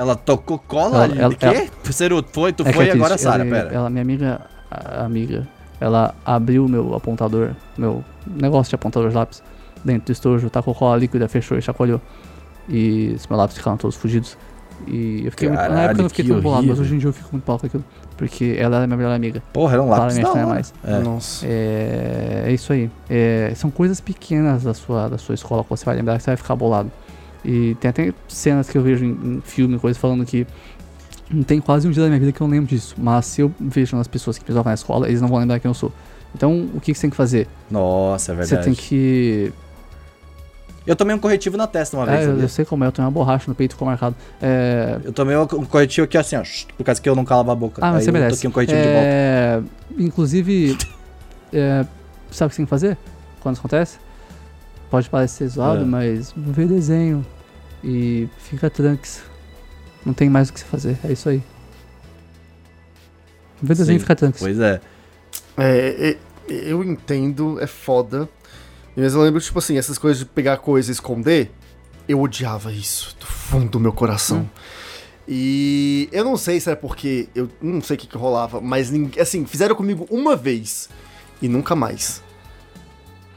[0.00, 1.68] Ela tocou cola Ela- ela- quê?
[1.92, 3.74] Ciro, foi, tu É que foi é agora, Sara, ela, pera.
[3.74, 4.40] Ela, minha amiga,
[4.70, 5.46] a- amiga,
[5.78, 9.42] ela abriu meu apontador, meu negócio de apontador de lápis,
[9.84, 12.00] dentro do estojo, tacou cola líquida, fechou e chacoalhou.
[12.66, 14.38] E os meus lápis ficaram todos fugidos.
[14.86, 16.94] E eu fiquei muito, Na Caralho, época eu não fiquei que tão bolado, mas hoje
[16.94, 17.84] em dia eu fico muito mal com aquilo.
[18.16, 19.42] Porque ela era minha melhor amiga.
[19.52, 20.46] Porra, era um lápis da é hora.
[20.46, 20.72] mais.
[20.82, 20.98] É.
[21.00, 21.44] Nossa.
[21.46, 22.90] É, é isso aí.
[23.10, 26.30] É, são coisas pequenas da sua, da sua escola que você vai lembrar que você
[26.30, 26.90] vai ficar bolado.
[27.44, 30.46] E tem até cenas que eu vejo em, em filme, coisas falando que
[31.30, 32.94] não tem quase um dia da minha vida que eu não lembro disso.
[32.98, 35.68] Mas se eu vejo nas pessoas que precisavam na escola, eles não vão lembrar quem
[35.68, 35.92] eu sou.
[36.34, 37.48] Então, o que, que você tem que fazer?
[37.70, 38.64] Nossa, é Você verdade.
[38.64, 39.52] tem que.
[40.86, 42.92] Eu tomei um corretivo na testa uma vez, É, eu, eu sei como é, eu
[42.92, 44.16] tenho uma borracha no peito, ficou marcado.
[44.40, 46.42] É, Eu tomei um corretivo aqui assim, ó,
[46.76, 47.80] por causa que eu não calava a boca.
[47.84, 48.36] Ah, mas Aí você eu merece.
[48.36, 49.00] toquei um corretivo de volta.
[49.04, 49.62] É,
[49.98, 50.78] Inclusive,
[51.52, 51.84] é,
[52.30, 52.96] sabe o que você tem que fazer
[53.40, 53.98] quando isso acontece?
[54.90, 55.84] Pode parecer zoado, É.
[55.86, 57.24] mas vê desenho
[57.82, 59.22] e fica tranks.
[60.04, 61.42] Não tem mais o que se fazer, é isso aí.
[63.62, 64.40] Vê desenho e fica tranks.
[64.40, 64.80] Pois é.
[65.56, 66.16] É, é,
[66.48, 68.28] eu entendo, é foda.
[68.96, 71.50] Mas eu lembro, tipo assim, essas coisas de pegar coisa e esconder,
[72.08, 74.48] eu odiava isso do fundo do meu coração.
[75.28, 78.90] E eu não sei se era porque eu não sei o que, que rolava, mas
[78.90, 80.88] ninguém, assim, fizeram comigo uma vez
[81.40, 82.20] e nunca mais.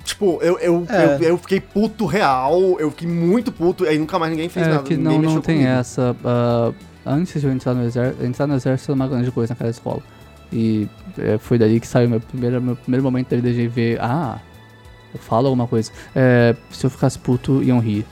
[0.04, 1.16] Tipo, eu, eu, É.
[1.16, 4.68] eu, eu fiquei puto real, eu fiquei muito puto, e aí nunca mais ninguém fez
[4.68, 4.84] É nada.
[4.84, 5.72] que não, não tem comigo.
[5.72, 6.16] essa.
[6.26, 6.72] ah,
[7.06, 10.02] antes de eu entrar no exército, entrar no exército era uma grande coisa naquela escola.
[10.52, 10.88] E
[11.18, 14.40] é, foi daí que saiu meu primeiro, meu primeiro momento da vida de ver, ah,
[15.14, 15.90] eu falo alguma coisa.
[16.16, 18.06] É, se eu ficasse puto, iam rir.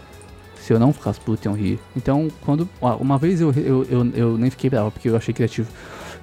[0.61, 1.79] Se eu não ficasse puto, iam rir.
[1.95, 2.69] Então, quando.
[2.99, 5.67] Uma vez eu, eu, eu, eu nem fiquei bravo, porque eu achei criativo.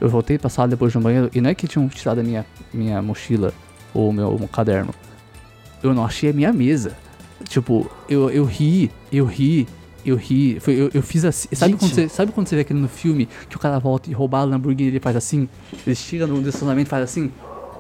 [0.01, 2.23] Eu voltei pra sala depois de um banheiro, e não é que tinham tirado a
[2.23, 3.53] minha, minha mochila
[3.93, 4.95] ou o meu caderno.
[5.83, 6.97] Eu não achei a minha mesa.
[7.45, 9.67] Tipo, eu, eu ri, eu ri,
[10.05, 10.59] eu ri.
[10.61, 11.49] Foi, eu, eu fiz assim.
[11.53, 11.81] Sabe Gente.
[11.81, 14.41] quando, você, sabe quando você vê aquele no filme que o cara volta e roubar
[14.41, 15.49] a Lamborghini ele faz assim?
[15.87, 17.31] Ele chega no estacionamento e faz assim.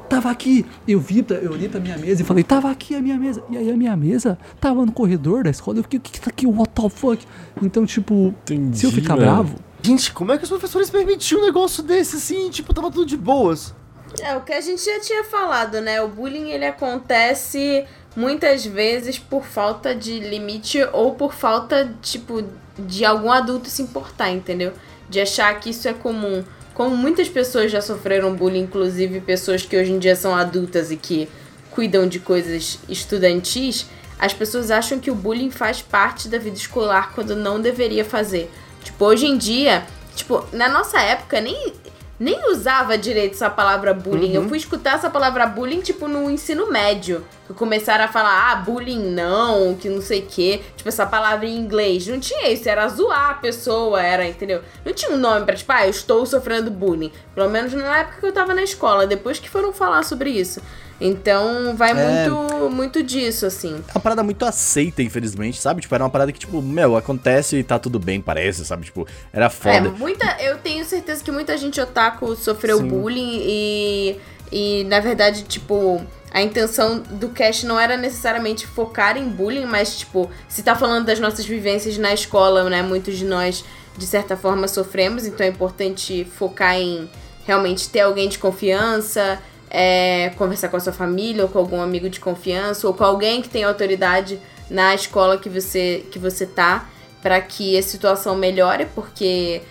[0.09, 0.65] Tava aqui!
[0.87, 3.43] Eu vi, eu olhei pra minha mesa e falei, tava aqui a minha mesa.
[3.51, 5.79] E aí a minha mesa tava no corredor da escola.
[5.79, 6.47] Eu fiquei, o que que tá aqui?
[6.47, 7.27] What the fuck?
[7.63, 8.35] Então, tipo,
[8.73, 12.51] se eu ficar bravo, Gente, como é que os professores permitiam um negócio desse assim?
[12.51, 13.75] Tipo, tava tudo de boas.
[14.21, 16.03] É o que a gente já tinha falado, né?
[16.03, 17.85] O bullying ele acontece
[18.17, 22.43] muitas vezes por falta de limite ou por falta, tipo,
[22.79, 24.73] de algum adulto se importar, entendeu?
[25.09, 26.45] De achar que isso é comum.
[26.75, 30.97] Como muitas pessoas já sofreram bullying, inclusive pessoas que hoje em dia são adultas e
[30.97, 31.29] que
[31.71, 33.87] cuidam de coisas estudantis,
[34.19, 38.51] as pessoas acham que o bullying faz parte da vida escolar quando não deveria fazer.
[38.83, 39.87] Tipo, hoje em dia,
[40.17, 41.73] tipo, na nossa época nem
[42.19, 44.35] nem usava direito essa palavra bullying.
[44.35, 47.25] Eu fui escutar essa palavra bullying, tipo, no ensino médio.
[47.47, 50.61] Que começaram a falar, ah, bullying não, que não sei o quê.
[50.77, 52.07] Tipo, essa palavra em inglês.
[52.07, 54.63] Não tinha isso, era zoar a pessoa, era, entendeu?
[54.85, 57.13] Não tinha um nome pra, tipo, ah, eu estou sofrendo bullying.
[57.35, 60.61] Pelo menos na época que eu tava na escola, depois que foram falar sobre isso.
[61.01, 62.29] Então, vai É.
[62.29, 63.83] muito, muito disso, assim.
[63.89, 65.81] É uma parada muito aceita, infelizmente, sabe?
[65.81, 68.85] Tipo, era uma parada que, tipo, meu, acontece e tá tudo bem, parece, sabe?
[68.87, 69.91] Tipo, era É, foda.
[69.91, 72.89] muita, eu tenho certeza que muita gente otaku sofreu Sim.
[72.89, 74.17] bullying e,
[74.51, 79.99] e, na verdade, tipo, a intenção do cast não era necessariamente focar em bullying, mas,
[79.99, 82.83] tipo, se tá falando das nossas vivências na escola, né?
[82.83, 83.65] Muitos de nós,
[83.97, 87.09] de certa forma, sofremos, então é importante focar em
[87.47, 89.39] realmente ter alguém de confiança,
[89.71, 93.43] é, conversar com a sua família ou com algum amigo de confiança ou com alguém
[93.43, 94.39] que tem autoridade
[94.71, 96.89] na escola que você, que você tá
[97.23, 99.63] para que a situação melhore, porque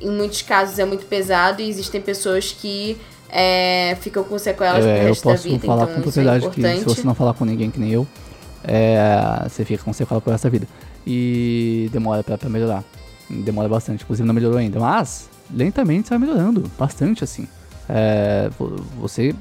[0.00, 2.96] em muitos casos é muito pesado e existem pessoas que
[3.28, 6.02] é, ficam com sequelas pro É, eu resto da posso vida, falar então com é
[6.02, 6.78] propriedade que importante.
[6.78, 8.06] se você não falar com ninguém que nem eu,
[8.64, 10.66] é, você fica com sequela por essa vida.
[11.06, 12.82] E demora pra, pra melhorar.
[13.28, 14.80] Demora bastante, inclusive não melhorou ainda.
[14.80, 16.70] Mas, lentamente vai melhorando.
[16.78, 17.46] Bastante, assim.
[17.88, 19.34] É, vo- você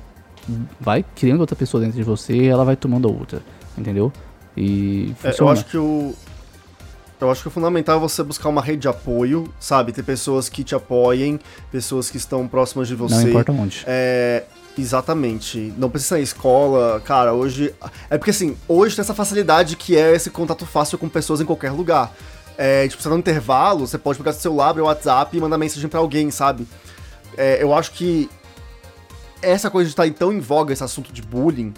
[0.80, 3.42] vai criando outra pessoa dentro de você e ela vai tomando a outra.
[3.78, 4.12] Entendeu?
[4.56, 5.52] E É, eu funciona.
[5.54, 6.14] acho que o.
[7.20, 9.92] Eu acho que o fundamental é você buscar uma rede de apoio, sabe?
[9.94, 11.40] Ter pessoas que te apoiem,
[11.72, 13.16] pessoas que estão próximas de você.
[13.16, 13.84] Não importa onde.
[13.88, 14.44] É,
[14.78, 15.74] exatamente.
[15.78, 17.74] Não precisa ser na escola, cara, hoje.
[18.10, 21.46] É porque assim, hoje tem essa facilidade que é esse contato fácil com pessoas em
[21.46, 22.14] qualquer lugar.
[22.58, 25.42] É, tipo, você tá no intervalo, você pode pegar seu celular, abrir o WhatsApp e
[25.42, 26.68] mandar mensagem pra alguém, sabe?
[27.38, 28.30] É, eu acho que
[29.42, 31.74] essa coisa de estar tão em voga, esse assunto de bullying,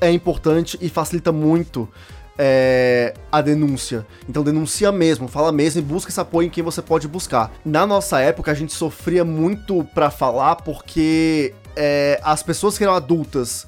[0.00, 1.88] é importante e facilita muito
[2.38, 4.06] é, a denúncia.
[4.28, 7.52] Então denuncia mesmo, fala mesmo e busca esse apoio em quem você pode buscar.
[7.64, 12.94] Na nossa época, a gente sofria muito pra falar porque é, as pessoas que eram
[12.94, 13.66] adultas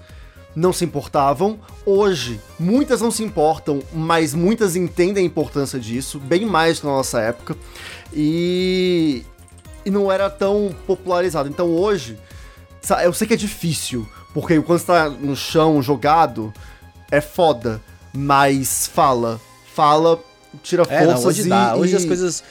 [0.54, 1.58] não se importavam.
[1.84, 6.92] Hoje, muitas não se importam, mas muitas entendem a importância disso, bem mais que na
[6.92, 7.56] nossa época.
[8.12, 9.22] E,
[9.84, 11.48] e não era tão popularizado.
[11.48, 12.18] Então hoje,
[13.04, 16.52] eu sei que é difícil, porque quando você tá no chão jogado,
[17.10, 17.80] é foda.
[18.14, 19.40] Mas fala,
[19.74, 20.18] fala,
[20.62, 21.74] tira É, não, forças hoje e, dá.
[21.76, 22.44] Hoje e- as coisas.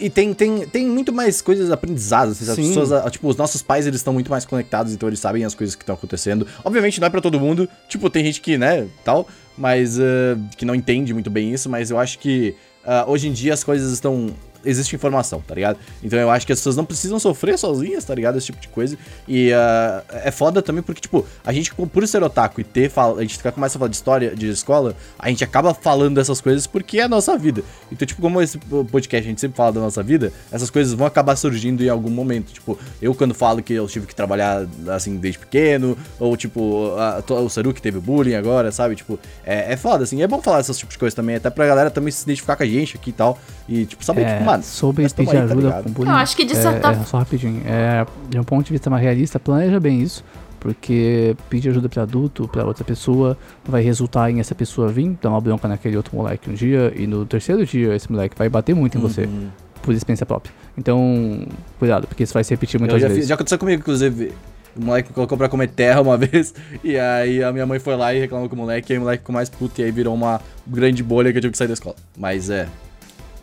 [0.00, 2.40] E tem, tem, tem muito mais coisas aprendizadas.
[2.40, 2.68] assim, As Sim.
[2.68, 5.54] pessoas, ah, tipo, os nossos pais, eles estão muito mais conectados, então eles sabem as
[5.54, 6.46] coisas que estão acontecendo.
[6.64, 7.68] Obviamente não é pra todo mundo.
[7.88, 9.28] Tipo, tem gente que, né, tal,
[9.58, 13.32] mas ah, que não entende muito bem isso, mas eu acho que ah, hoje em
[13.32, 14.34] dia as coisas estão.
[14.64, 15.78] Existe informação, tá ligado?
[16.02, 18.36] Então eu acho que as pessoas não precisam sofrer sozinhas, tá ligado?
[18.38, 18.96] Esse tipo de coisa.
[19.28, 22.90] E ah, é foda também porque, tipo, a gente, por ser otaku e ter.
[22.90, 26.40] fal- A gente começa a falar de história, de escola, a gente acaba falando dessas
[26.40, 27.62] coisas porque é a nossa vida.
[27.92, 31.06] Então, tipo, como esse podcast a gente sempre fala da nossa vida, essas coisas vão
[31.06, 32.52] acabar surgindo em algum momento.
[32.52, 37.22] Tipo, eu quando falo que eu tive que trabalhar assim desde pequeno, ou tipo, a-
[37.34, 38.94] o Saru que teve bullying agora, sabe?
[38.96, 40.22] Tipo, é, é foda, assim.
[40.22, 42.62] É bom falar essas tipos de coisas também, até pra galera também se identificar com
[42.62, 43.38] a gente aqui e tal.
[43.68, 44.62] E, tipo, saber, É, tipo, mano.
[44.64, 45.82] sobre pedir aí, tá ajuda ligado?
[45.84, 46.10] com bullying.
[46.10, 47.62] Eu acho que de é- certa é, só rapidinho.
[47.66, 50.24] É, de um ponto de vista mais realista, planeja bem isso.
[50.60, 53.36] Porque pedir ajuda pra adulto, pra outra pessoa,
[53.68, 57.06] vai resultar em essa pessoa vir dar uma bronca naquele outro moleque um dia, e
[57.06, 59.48] no terceiro dia esse moleque vai bater muito em você, Uhum.
[59.82, 60.54] por experiência própria.
[60.78, 61.46] Então,
[61.78, 63.20] cuidado, porque isso vai se repetir Eu muitas já, vezes.
[63.24, 64.32] fiz- já aconteceu comigo, inclusive.
[64.74, 66.54] O moleque me colocou pra comer terra uma vez.
[66.82, 68.90] E aí a minha mãe foi lá e reclamou com o moleque.
[68.90, 69.80] E aí o moleque ficou mais puto.
[69.82, 71.94] E aí virou uma grande bolha que eu tive que sair da escola.
[72.18, 72.66] Mas é.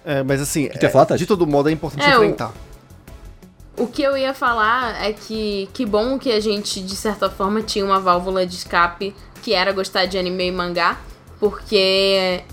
[0.06, 2.52] É, mas assim, é, falar, de todo modo é importante É, o- enfrentar.
[3.78, 7.62] O que eu ia falar é que que bom que a gente, de certa forma,
[7.62, 11.00] tinha uma válvula de escape que era gostar de anime e mangá,
[11.40, 12.44] porque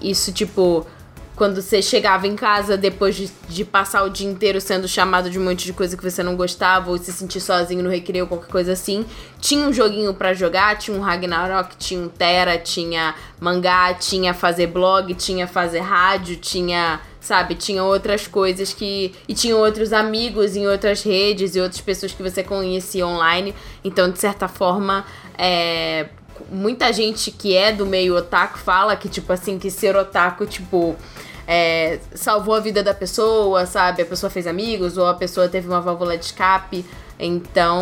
[0.00, 0.86] isso, tipo,
[1.36, 5.38] quando você chegava em casa depois de, de passar o dia inteiro sendo chamado de
[5.38, 8.50] um monte de coisa que você não gostava, ou se sentir sozinho no recreio, qualquer
[8.50, 9.04] coisa assim,
[9.40, 14.68] tinha um joguinho pra jogar, tinha um Ragnarok, tinha um Terra, tinha mangá, tinha fazer
[14.68, 17.54] blog, tinha fazer rádio, tinha sabe?
[17.54, 19.14] Tinha outras coisas que.
[19.26, 23.54] E tinha outros amigos em outras redes e outras pessoas que você conhecia online.
[23.82, 25.04] Então, de certa forma,
[25.38, 26.08] é,
[26.50, 30.94] muita gente que é do meio otaku fala que, tipo assim, que ser otaku, tipo.
[31.46, 34.02] É, salvou a vida da pessoa, sabe?
[34.02, 36.84] A pessoa fez amigos ou a pessoa teve uma válvula de escape.
[37.18, 37.78] Então,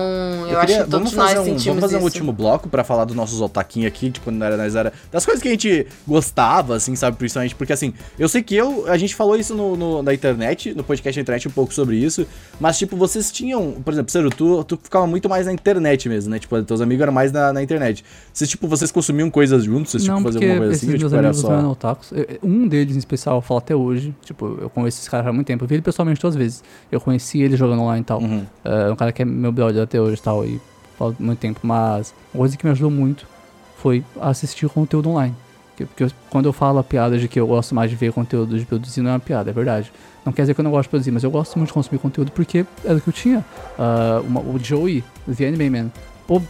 [0.46, 2.06] eu, Eu acho queria- que todos vamos nós fazer um, sentimos vamos fazer um isso.
[2.06, 4.92] último bloco pra falar dos nossos otaquinhos aqui, tipo, quando era, nós era.
[5.10, 8.84] Das coisas que a gente gostava, assim, sabe, principalmente, porque assim, eu sei que eu.
[8.88, 11.96] A gente falou isso no, no- na internet, no podcast da internet um pouco sobre
[11.96, 12.26] isso,
[12.60, 13.72] mas, tipo, vocês tinham.
[13.84, 16.38] Por exemplo, Ciro, tu, tu ficava muito mais na internet mesmo, né?
[16.38, 18.04] Tipo, teus amigos eram mais na, na internet.
[18.32, 20.98] Vocês, tipo, vocês consumiam coisas juntos, vocês, tipo, Não, faziam porque alguma coisa assim, ou,
[20.98, 21.70] meus tipo, era só.
[21.70, 22.12] otakus.
[22.12, 24.14] Eu- Um deles em especial, eu falo até hoje.
[24.24, 25.64] Tipo, eu conheço esse cara há muito tempo.
[25.64, 26.62] Eu vi ele pessoalmente duas vezes.
[26.90, 28.20] Eu conheci ele jogando online e tal.
[28.20, 28.44] Uhum.
[28.64, 30.44] É um cara que é meu brother até hoje e tal.
[30.44, 30.60] E
[30.98, 31.60] falo muito tempo.
[31.62, 33.26] Mas uma coisa que me ajudou muito
[33.76, 35.34] foi assistir conteúdo online.
[35.76, 38.12] Que- Porque eu- quando eu falo a piada de que eu gosto mais de ver
[38.12, 39.90] conteúdo de produzir, não é uma piada, é verdade.
[40.24, 41.98] Não quer dizer que eu não gosto de produzir, mas eu gosto muito de consumir
[41.98, 43.44] conteúdo porque era o que eu tinha.
[43.78, 45.02] Ah, uma- o Joey,
[45.36, 45.90] The Anime Man.
[46.26, 46.40] Pô,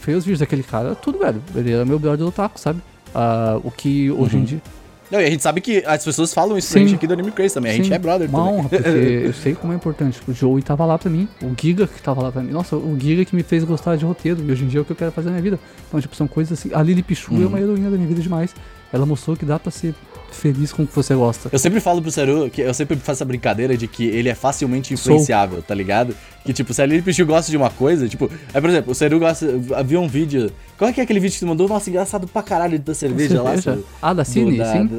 [0.00, 1.42] fez os vídeos daquele cara, tudo, velho.
[1.54, 2.80] Ele era meu brother do taco, sabe?
[3.14, 4.62] Ah, o que hoje em dia.
[5.10, 6.72] Não, e a gente sabe que as pessoas falam isso Sim.
[6.74, 7.72] pra gente aqui do Anime Craze também.
[7.72, 8.54] A gente Sim, é brother Uma também.
[8.54, 8.88] honra, porque
[9.26, 10.20] eu sei como é importante.
[10.26, 12.50] O Joey tava lá pra mim, o Giga que tava lá pra mim.
[12.50, 14.84] Nossa, o Giga que me fez gostar de roteiro, e hoje em dia é o
[14.84, 15.60] que eu quero fazer na minha vida.
[15.88, 16.70] Então, tipo, são coisas assim.
[16.74, 17.42] A Lily Pichu Uhum.
[17.44, 18.54] é uma heroína da minha vida demais.
[18.92, 19.94] Ela mostrou que dá pra ser
[20.32, 21.48] feliz com o que você gosta.
[21.52, 24.34] Eu sempre falo pro Seru que eu sempre faço essa brincadeira de que ele é
[24.34, 25.12] facilmente Sou.
[25.14, 26.14] influenciável, tá ligado?
[26.44, 28.94] Que tipo, se a Lili Pichu gosta de uma coisa, tipo, é, por exemplo, o
[28.94, 29.46] Seru gosta.
[29.74, 30.50] Havia um vídeo.
[30.78, 31.68] Qual é que é aquele vídeo que tu mandou?
[31.68, 33.72] Nossa, engraçado pra caralho da cerveja, lá, Cerveja?
[33.72, 33.86] Seru.
[34.02, 34.86] Ah, da Do- Cine, da, sim.
[34.86, 34.98] Da,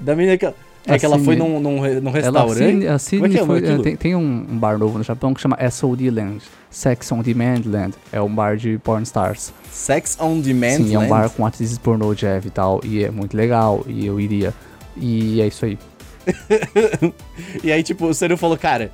[0.00, 0.52] da menina que.
[0.86, 2.56] É que ela foi num, num, num Ela, restaurante.
[2.58, 3.82] Cine, a Cine é é, foi- aquilo?
[3.82, 6.42] tem, tem um bar novo no Japão que chama SOD Land.
[6.70, 7.94] Sex on Demand Land.
[8.10, 9.52] É um bar de porn stars.
[9.70, 10.78] Sex on Demand.
[10.78, 11.10] Sim, é um Land.
[11.10, 12.80] bar com atrizes pornô, Jeff e tal.
[12.82, 13.84] E é muito legal.
[13.86, 14.52] E eu iria.
[14.96, 15.78] E é isso aí.
[17.62, 18.90] E aí, tipo, o Seru falou, cara.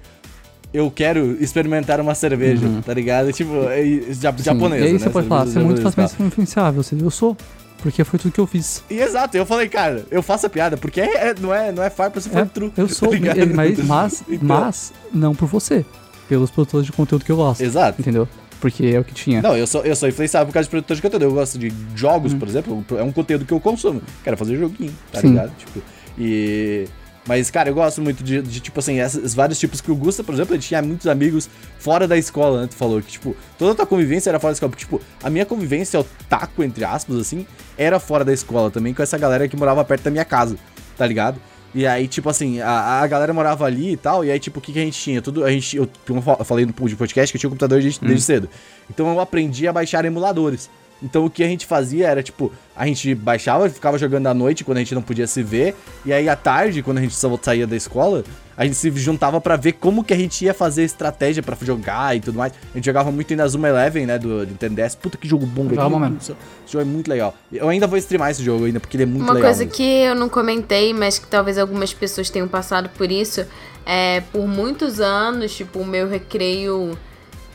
[0.74, 2.82] Eu quero experimentar uma cerveja, Uhum.
[2.82, 3.32] tá ligado?
[3.32, 3.82] Tipo, é,
[4.12, 4.85] ja- Sim, japonesa.
[4.85, 4.98] E aí né?
[4.98, 6.82] você pode falar, você é muito facilmente influenciável.
[6.82, 7.35] Você, eu sou.
[7.78, 8.82] Porque foi tudo que eu fiz.
[8.90, 11.82] E exato, eu falei, cara, eu faço a piada, porque é, é- não é, não
[11.82, 12.72] é farpa se for É, true.
[12.76, 13.55] eu sou, tá ligado?
[13.55, 15.84] mas, mas, Então- mas não por você.
[16.28, 17.60] Pelos produtores de conteúdo que eu gosto.
[17.62, 18.00] Exato.
[18.00, 18.28] Entendeu?
[18.60, 19.40] Porque é o que tinha.
[19.40, 21.22] Não, eu sou, eu sou influenciável por causa de produtor de conteúdo.
[21.22, 24.02] Eu gosto de jogos, por exemplo, é um conteúdo que eu consumo.
[24.24, 25.22] Quero fazer joguinho, tá Hum.
[25.22, 25.28] Sim.
[25.28, 25.52] ligado?
[25.56, 25.80] Tipo,
[26.18, 26.86] e.
[27.28, 30.24] Mas, cara, eu gosto muito de, de, tipo assim, esses vários tipos que o Gusta,
[30.24, 31.46] por exemplo, ele tinha muitos amigos
[31.78, 32.66] fora da escola, né?
[32.66, 34.70] Tu falou que, tipo, toda a tua convivência era fora da escola.
[34.70, 37.46] Porque, tipo, a minha convivência, o taco, entre aspas, assim,
[37.76, 40.56] era fora da escola também, com essa galera que morava perto da minha casa,
[40.96, 41.38] tá ligado?
[41.74, 44.62] E aí, tipo assim, a, a galera morava ali e tal, e aí, tipo, o
[44.62, 45.20] que, que a gente tinha?
[45.20, 47.48] Tudo, a gente, eu, como eu fa- eu falei no de podcast que eu tinha
[47.48, 48.48] um computador desde, desde cedo.
[48.88, 50.70] Então eu aprendi a baixar emuladores.
[51.02, 54.64] Então o que a gente fazia era, tipo, a gente baixava, ficava jogando à noite
[54.64, 57.38] quando a gente não podia se ver, e aí à tarde, quando a gente só
[57.40, 58.24] saía da escola,
[58.56, 62.16] a gente se juntava pra ver como que a gente ia fazer estratégia pra jogar
[62.16, 62.52] e tudo mais.
[62.72, 64.96] A gente jogava muito ainda Zuma Eleven, né, do do Nintendo DS.
[64.96, 65.80] Puta que jogo bom, velho.
[66.20, 66.34] Esse
[66.66, 67.34] jogo é muito legal.
[67.52, 69.50] Eu ainda vou streamar esse jogo ainda, porque ele é muito Uma legal.
[69.50, 69.76] coisa mesmo.
[69.76, 73.46] que eu não comentei, mas que talvez algumas pessoas tenham passado por isso,
[73.86, 76.98] é por muitos anos, tipo, o meu recreio.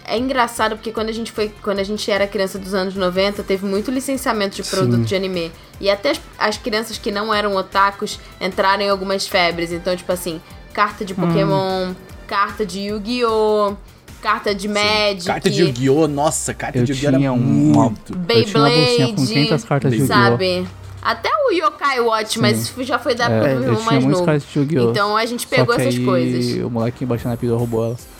[0.05, 3.41] É engraçado porque quando a gente foi, quando a gente era criança dos anos 90,
[3.43, 5.03] teve muito licenciamento de produto Sim.
[5.03, 5.51] de anime.
[5.79, 9.71] E até as, as crianças que não eram otakus entraram em algumas febres.
[9.71, 10.41] Então, tipo assim,
[10.73, 11.93] carta de Pokémon,
[12.27, 13.75] carta de Yu-Gi-Oh!
[14.21, 15.25] Carta de Magic.
[15.25, 16.07] Carta de Yu-Gi-Oh!
[16.07, 17.09] Nossa, carta Eu de Yu-Gi-Oh!
[17.21, 18.13] era um- muito.
[18.15, 20.15] Bolsinha com Beyblade, 500 cartas de Yu-Gi-Oh!
[20.15, 20.67] sabe?
[21.01, 22.63] Até o Yokai Watch, mas Sim.
[22.63, 24.25] isso já foi da É, época do irmão mais novo.
[24.25, 24.91] cartas de Yu-Gi-Oh!
[24.91, 26.63] Então a gente Só pegou que essas aí coisas.
[26.65, 28.12] O molequinho baixando na pilha roubou elas.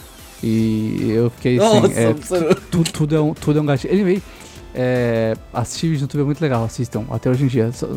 [0.43, 2.55] E eu fiquei assim, Nossa, é, você-
[2.91, 3.93] tudo, é um, tudo é um gatilho.
[3.93, 4.21] Anyway,
[4.75, 7.05] é, assistir vídeo no YouTube é muito legal, assistam.
[7.09, 7.71] Até hoje em dia.
[7.71, 7.87] Só-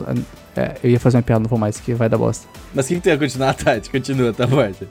[0.56, 2.47] é, eu ia fazer uma piada, não vou mais, que vai dar bosta.
[2.74, 3.90] Mas quem que tu ia continuar, Tati?
[3.90, 4.86] Continua, tá forte.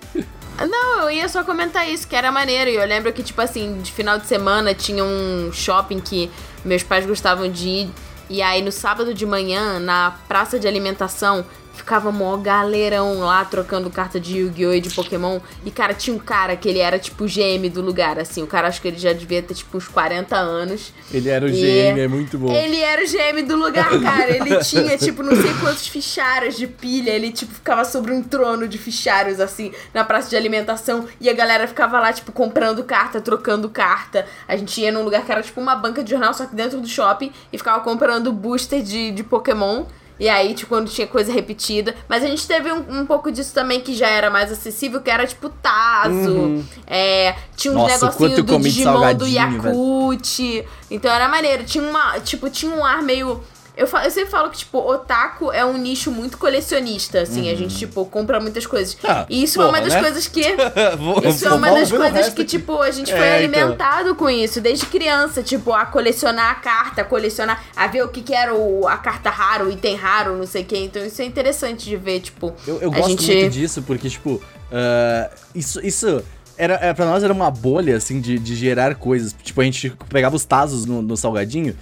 [0.69, 2.69] Não, eu ia só comentar isso, que era maneiro.
[2.69, 6.29] E eu lembro que, tipo assim, de final de semana tinha um shopping que
[6.63, 7.89] meus pais gostavam de ir.
[8.29, 11.45] E aí no sábado de manhã, na praça de alimentação,
[11.75, 14.73] ficava mó galerão lá trocando carta de Yu-Gi-Oh!
[14.73, 15.39] e de Pokémon.
[15.65, 18.41] E, cara, tinha um cara que ele era tipo o GM do lugar, assim.
[18.41, 20.93] O cara acho que ele já devia ter tipo uns 40 anos.
[21.11, 22.51] Ele era o GM, é muito bom.
[22.51, 24.35] Ele era o GM do lugar, cara.
[24.35, 27.11] Ele tinha, tipo, não sei quantos fichários de pilha.
[27.11, 31.07] Ele, tipo, ficava sobre um trono de fichários, assim, na praça de alimentação.
[31.19, 34.25] E a galera ficava lá, tipo, comprando carta, trocando carta.
[34.47, 36.79] A gente ia num lugar que era, tipo, uma banca de jornal, só que dentro
[36.79, 37.31] do shopping.
[37.51, 39.85] E ficava comprando booster de, de Pokémon.
[40.19, 41.93] E aí, tipo, quando tinha coisa repetida.
[42.07, 45.09] Mas a gente teve um, um pouco disso também que já era mais acessível, que
[45.09, 46.63] era, tipo, Tazo.
[46.87, 47.81] É, tinha uns Uhum.
[47.83, 49.35] Nossa, negocinhos do Digimon do velho.
[49.35, 50.65] Yakut.
[50.89, 51.63] Então era maneiro.
[51.63, 52.19] Tinha uma.
[52.19, 53.41] Tipo, tinha um ar meio.
[53.77, 57.49] Eu, fa- eu sempre falo que, tipo, otaku é um nicho muito colecionista, assim.
[57.51, 58.93] A gente, tipo, compra muitas coisas.
[58.95, 58.99] Uhum.
[59.09, 60.01] Ah, e isso é porra, uma das né?
[60.01, 60.43] coisas que.
[60.97, 63.59] Vou- Isso é uma das coisas que, tipo, a gente foi É, então.
[63.61, 65.43] alimentado com isso desde criança.
[65.43, 67.63] Tipo, a colecionar a carta, a colecionar.
[67.75, 70.61] A ver o que, que era o, a carta raro, o item raro, não sei
[70.61, 70.77] o quê.
[70.77, 72.53] Então isso é interessante de ver, tipo.
[72.65, 73.31] Eu, eu gosto gente...
[73.33, 74.41] muito disso porque, tipo,
[74.71, 76.23] ah, isso, isso
[76.57, 79.35] era, era, pra nós era uma bolha, assim, de, de gerar coisas.
[79.43, 81.75] Tipo, a gente pegava os tazos no, no salgadinho.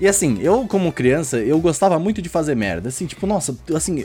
[0.00, 2.88] E assim, eu como criança, eu gostava muito de fazer merda.
[2.88, 4.04] Assim, tipo, nossa, assim,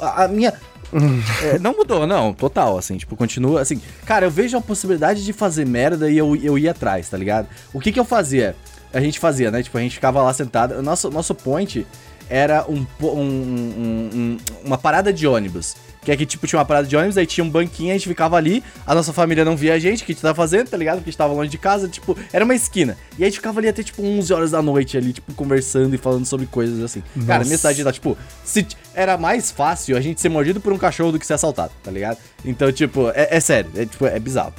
[0.00, 0.52] a minha.
[1.42, 5.32] É, não mudou, não, total, assim, tipo, continua, assim, cara, eu vejo a possibilidade de
[5.32, 7.48] fazer merda e eu, eu ia atrás, tá ligado?
[7.74, 8.54] O que que eu fazia?
[8.94, 11.84] A gente fazia, né, tipo, a gente ficava lá sentado, nosso, nosso point
[12.30, 15.74] era um, um- um- um- uma parada de ônibus,
[16.06, 18.06] que é que, tipo, tinha uma parada de ônibus, aí tinha um banquinho, a gente
[18.06, 20.68] ficava ali, a nossa família não via a gente, o que a gente tava fazendo,
[20.68, 20.98] tá ligado?
[20.98, 23.58] Porque a gente tava longe de casa, tipo, era uma esquina, e a gente ficava
[23.58, 27.02] ali até, tipo, 11 horas da noite ali, tipo, conversando e falando sobre coisas assim.
[27.26, 28.64] Cara, minha cidade tá, tipo, se
[28.94, 31.90] era mais fácil a gente ser mordido por um cachorro do que ser assaltado, tá
[31.90, 32.18] ligado?
[32.44, 34.54] Então, tipo, é, é sério, é, tipo, é bizarro.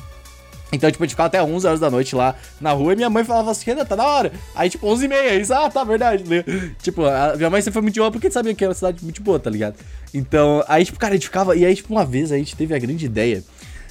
[0.71, 3.09] Então, tipo, a gente ficava até 11 horas da noite lá na rua e minha
[3.09, 4.31] mãe falava assim, Renan, tá na hora.
[4.53, 6.43] Aí, tipo, 11 e meia, isso, ah, tá, verdade, né?
[6.81, 7.03] Tipo,
[7.37, 9.49] minha mãe sempre foi muito boa porque sabia que era uma cidade muito boa, tá
[9.49, 9.75] ligado?
[10.13, 11.55] Então, aí, tipo, cara, a gente ficava...
[11.55, 13.43] E aí, tipo, uma vez a gente teve a grande ideia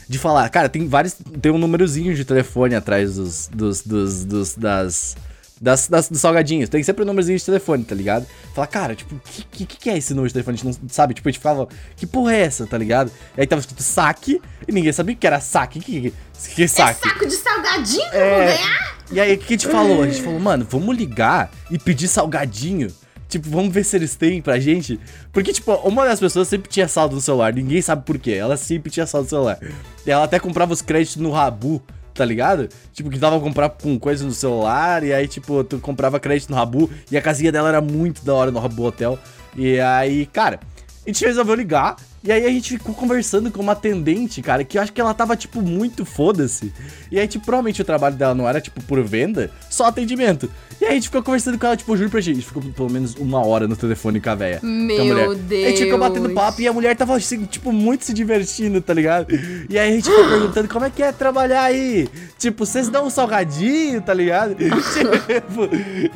[0.08, 1.16] de falar, cara, tem vários...
[1.40, 3.48] Tem um númerozinho de telefone atrás dos...
[3.48, 5.16] dos, dos, dos das...
[5.58, 8.26] Das, das, dos salgadinhos, tem sempre um númerozinho de telefone, tá ligado?
[8.54, 10.54] Falar, cara, tipo, o que, que, que é esse número de telefone?
[10.54, 11.66] A gente não sabe, tipo, a gente ficava,
[11.96, 13.10] que porra é essa, tá ligado?
[13.36, 15.80] E aí tava escrito saque, e ninguém sabia o que era saque.
[15.80, 16.14] Que, que,
[16.54, 17.08] que É saque?
[17.08, 18.46] saco de salgadinho que É.
[18.56, 18.96] ganhar?
[19.12, 20.02] E aí, o que a gente falou?
[20.02, 22.88] A gente falou, mano, vamos ligar e pedir salgadinho.
[23.28, 25.00] Tipo, vamos ver se eles têm pra gente.
[25.32, 27.52] Porque, tipo, uma das pessoas sempre tinha saldo no celular.
[27.54, 28.32] Ninguém sabe por quê.
[28.32, 29.58] Ela sempre tinha saldo no celular.
[30.04, 31.82] E ela até comprava os créditos no Rabu,
[32.16, 32.68] tá ligado?
[32.92, 35.04] Tipo, que dava pra comprar com coisa no celular.
[35.04, 36.90] E aí, tipo, tu comprava crédito no Rabu.
[37.10, 39.18] E a casinha dela era muito da hora no Rabu Hotel.
[39.54, 40.60] E aí, cara,
[41.04, 41.96] a gente resolveu ligar.
[42.26, 45.14] E aí a gente ficou conversando com uma atendente, cara, que eu acho que ela
[45.14, 46.72] tava, tipo, muito foda-se.
[47.10, 50.50] E aí, tipo, provavelmente o trabalho dela não era, tipo, por venda, só atendimento.
[50.80, 52.62] E aí a gente ficou conversando com ela, tipo, juro pra gente, a gente ficou
[52.62, 54.58] pelo menos uma hora no telefone com a véia.
[54.58, 55.34] com a Meu mulher.
[55.36, 55.64] Deus.
[55.66, 58.92] A gente ficou batendo papo e a mulher tava, assim, tipo, muito se divertindo, tá
[58.92, 59.28] ligado?
[59.70, 62.08] E aí a gente ficou perguntando como é que é trabalhar aí.
[62.38, 64.56] Tipo, vocês dão um salgadinho, tá ligado?
[64.58, 65.68] tipo,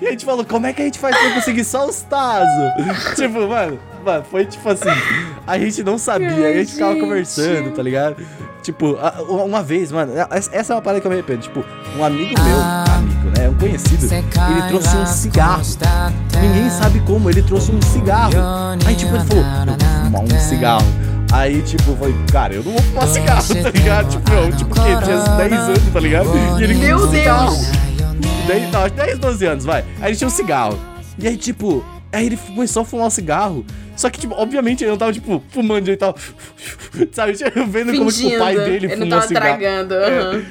[0.02, 2.72] e a gente falou, como é que a gente faz pra conseguir só os tazos?
[3.14, 4.88] tipo, mano, mano, foi tipo assim,
[5.46, 7.02] a gente não sabia, aí a gente ficava gente.
[7.02, 8.16] conversando, tá ligado?
[8.62, 8.96] Tipo,
[9.28, 11.40] uma vez, mano, essa é uma parada que eu me arrependo.
[11.42, 11.64] Tipo,
[11.96, 13.48] um amigo meu, amigo, né?
[13.48, 15.62] Um conhecido, ele trouxe um cigarro.
[16.40, 18.32] Ninguém sabe como, ele trouxe um cigarro.
[18.86, 20.86] Aí, tipo, ele falou, eu vou fumar um cigarro.
[21.32, 24.08] Aí, tipo, eu falei, cara, eu não vou fumar cigarro, tá ligado?
[24.10, 26.28] Tipo, eu, tipo, que tinha 10 anos, tá ligado?
[26.58, 27.06] E ele Meu.
[27.06, 27.70] Deus.
[28.46, 29.84] 10, não, acho que 10, 12 anos, vai.
[30.00, 30.78] Aí ele tinha um cigarro.
[31.18, 33.64] E aí, tipo, aí ele começou a fumar um cigarro.
[33.96, 36.16] Só que, tipo, obviamente ele não tava, tipo, fumando de tal.
[37.12, 39.46] Sabe, tipo, vendo como tipo, o pai dele Ele fumou não tava cigarro.
[39.58, 39.94] tragando.
[39.94, 40.42] aham.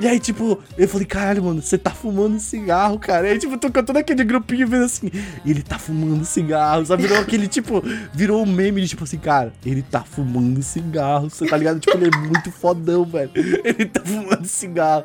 [0.00, 3.28] E aí, tipo, eu falei, caralho, mano, você tá fumando cigarro, cara.
[3.28, 5.10] E aí, tipo, tô com todo aquele grupinho vendo assim,
[5.46, 7.02] ele tá fumando cigarro, sabe?
[7.04, 7.82] Virou aquele, tipo,
[8.12, 11.80] virou um meme de tipo assim, cara, ele tá fumando cigarro, você tá ligado?
[11.80, 13.30] Tipo, ele é muito fodão, velho.
[13.64, 15.04] Ele tá fumando cigarro.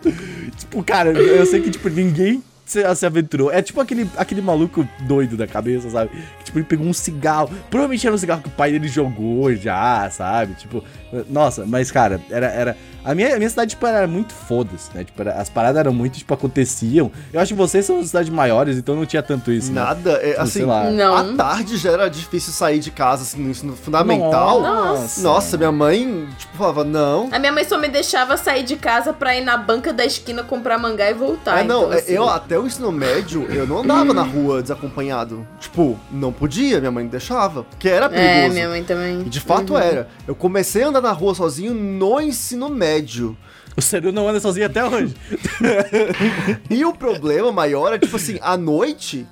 [0.57, 2.43] Tipo, cara, eu sei que, tipo, ninguém
[2.73, 3.51] se, se aventurou.
[3.51, 6.09] É tipo aquele, aquele maluco doido da cabeça, sabe?
[6.39, 7.49] Que, tipo, ele pegou um cigarro.
[7.69, 10.53] Provavelmente era um cigarro que o pai dele jogou já, sabe?
[10.55, 10.83] Tipo,
[11.29, 12.47] nossa, mas, cara, era.
[12.47, 15.03] era a, minha, a minha cidade, tipo, era muito foda-se, né?
[15.03, 17.11] Tipo, era- as paradas eram muito, tipo, aconteciam.
[17.33, 19.81] Eu acho que vocês são cidades maiores, então não tinha tanto isso, né?
[19.81, 20.61] Nada, é, Tipo, assim.
[20.95, 21.15] Não.
[21.17, 24.61] à tarde já era difícil sair de casa, assim, no ensino fundamental.
[24.61, 25.21] Nossa.
[25.21, 27.27] Nossa, minha mãe, tipo, falava, não.
[27.31, 30.41] A minha mãe só me deixava sair de casa pra ir na banca da esquina
[30.41, 31.59] comprar mangá e voltar.
[31.59, 34.61] é, não, então, é, assim, eu até o ensino médio, eu não andava na rua
[34.61, 35.45] desacompanhado.
[35.59, 38.53] Tipo, não podia, minha mãe deixava, porque era É, perigoso.
[38.53, 39.21] minha mãe também.
[39.21, 39.79] E de fato Uhum.
[39.79, 40.07] era.
[40.27, 43.37] Eu comecei a andar na rua sozinho no ensino médio.
[43.75, 45.15] O Seru não anda sozinho até hoje.
[46.69, 49.27] E o problema maior é, tipo assim, à noite.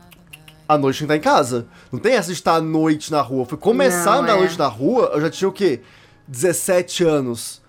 [0.67, 1.65] À noite tem que estar em casa.
[1.91, 3.45] Não tem essa de estar à noite na rua.
[3.45, 4.39] Foi começar Não, a andar à é.
[4.39, 5.81] noite na rua, eu já tinha o quê?
[6.27, 7.61] 17 anos.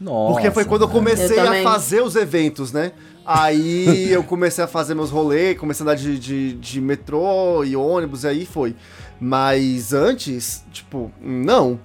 [0.00, 0.32] Nossa.
[0.34, 2.92] Porque foi quando eu comecei Eu a fazer os eventos, né?
[3.26, 7.74] Aí eu comecei a fazer meus rolês, comecei a andar de, de, de metrô e
[7.76, 8.74] ônibus, e aí foi.
[9.20, 11.80] Mas antes, tipo, não.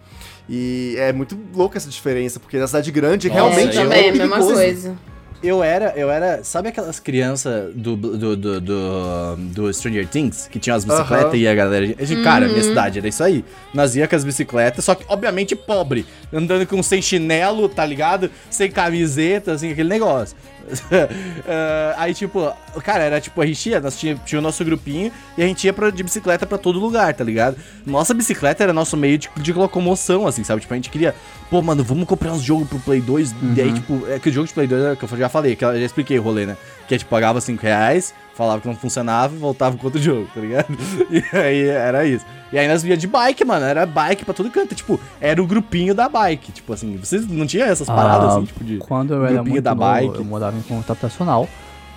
[0.50, 4.06] E é muito louca essa diferença, porque na cidade grande Nossa, realmente eu- é, também,
[4.06, 4.98] é a mesma coisa.
[5.42, 6.44] Eu era, eu era.
[6.44, 10.50] Sabe aquelas crianças do, do, do, do, do Stranger Things?
[10.52, 11.86] Que tinham as bicicletas e a galera.
[11.86, 12.52] Gente, Cara, Uhum.
[12.52, 13.46] minha cidade era isso aí.
[13.74, 16.06] Nós ia com as bicicletas, só que, obviamente, pobre.
[16.34, 18.30] Andando com sem chinelo, tá ligado?
[18.50, 20.36] Sem camiseta, assim, aquele negócio.
[21.48, 22.52] Ah, aí, tipo,
[22.84, 25.66] cara, era tipo, a gente ia, nós tinha, tinha o nosso grupinho e a gente
[25.66, 27.58] ia pra, de bicicleta pra todo lugar, tá ligado?
[27.86, 30.62] Nossa bicicleta era nosso meio de, de locomoção, assim, sabe?
[30.62, 31.16] Tipo, a gente queria,
[31.50, 33.36] pô, mano, vamos comprar uns jogos pro Play 2.
[33.56, 35.30] E aí, tipo, é que o jogo de Play 2 era que eu já já
[35.30, 36.58] falei, que eu já expliquei o rolê, né?
[36.88, 40.28] Que é tipo, pagava 5 reais, falava que não funcionava e voltava com outro jogo,
[40.34, 40.68] tá ligado?
[41.12, 42.26] E aí era isso.
[42.52, 43.66] E aí nós via de bike, mano.
[43.66, 44.74] Era bike pra todo canto.
[44.74, 46.52] Tipo, era o grupinho da bike.
[46.54, 48.78] Tipo assim, vocês não tinham essas paradas Ah, assim, tipo de.
[48.78, 50.16] Quando eu era grupinho muito da novo, bike.
[50.16, 51.48] eu morava em conta habitacional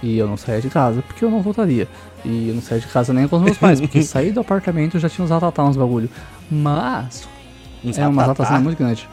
[0.02, 1.86] e eu não saía de casa porque eu não voltaria.
[2.24, 4.96] E eu não saía de casa nem com os meus pais, porque sair do apartamento
[4.96, 6.10] eu já tinha uns ratatá, uns bagulho.
[6.50, 7.26] Mas
[7.84, 8.42] uns é uma ratatá.
[8.42, 9.08] ratazinha muito grande.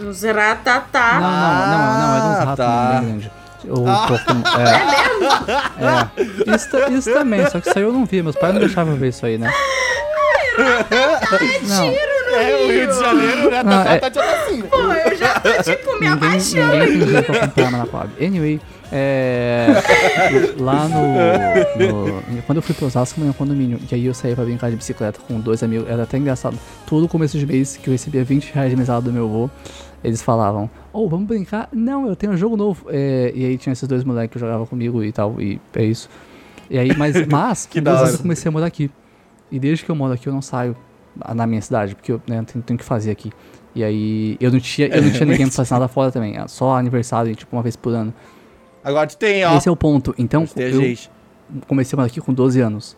[0.00, 1.20] Uns ratatá.
[1.20, 3.00] Não, não, não, não, era uns Ah, ratos tá.
[3.02, 3.30] bem
[3.64, 3.82] grandes.
[3.82, 4.42] O Pokémon-
[5.78, 6.54] é, é.
[6.56, 8.94] Isso, ta- isso também, só que isso aí eu não vi, meus pais não deixavam
[8.96, 9.52] ver isso aí, né?
[11.68, 11.84] Não,
[12.32, 13.62] É, o Rio de Janeiro, né?
[13.62, 14.62] Não, Tá, é- tá, tá, tá assim.
[14.62, 16.98] Pô, eu já tô, tipo, me ninguém, abaixando ninguém aqui.
[16.98, 18.10] pediu pra comprar na Coab.
[18.24, 18.60] Anyway,
[18.92, 19.66] é,
[20.58, 23.80] lá no, no- Quando eu fui pro Osasco, eu morei em um condomínio.
[23.90, 25.88] E aí eu saía pra brincar de bicicleta com dois amigos.
[25.88, 26.56] Era até engraçado.
[26.86, 29.50] Todo começo de mês que eu recebia 20 reais de mesada do meu avô,
[30.02, 31.68] eles falavam: Ô, vamos brincar?
[31.72, 32.86] Não, eu tenho um jogo novo.
[32.88, 35.40] É, e aí tinha esses dois moleques que jogavam comigo e tal.
[35.40, 36.08] E é isso.
[36.68, 38.10] E aí, mas, mas Que dois hora.
[38.10, 38.90] eu comecei a morar aqui.
[39.50, 40.76] E desde que eu moro aqui, eu não saio
[41.34, 43.32] na minha cidade, porque eu né, tenho, tenho que fazer aqui.
[43.74, 46.36] E aí, eu não tinha, eu não tinha ninguém pra fazer nada fora também.
[46.36, 48.14] é Só aniversário, tipo, uma vez por ano.
[48.82, 49.56] Agora tu tem, ó.
[49.56, 50.14] Esse é o ponto.
[50.16, 50.96] Então, eu
[51.66, 52.96] comecei a morar aqui com 12 anos.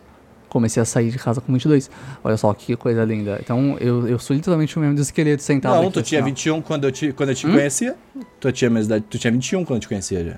[0.53, 1.89] Comecei a sair de casa com 22.
[2.23, 3.39] Olha só que coisa linda.
[3.41, 6.21] Então, eu, eu sou literalmente o mesmo do esqueleto sentado Não, aqui, tu assim, tinha
[6.21, 6.25] ó.
[6.25, 7.53] 21 quando eu te, quando eu te Hum?
[7.53, 7.95] conhecia.
[8.39, 10.35] Tu tinha, mesma idade- tu tinha 21 quando eu te conhecia já.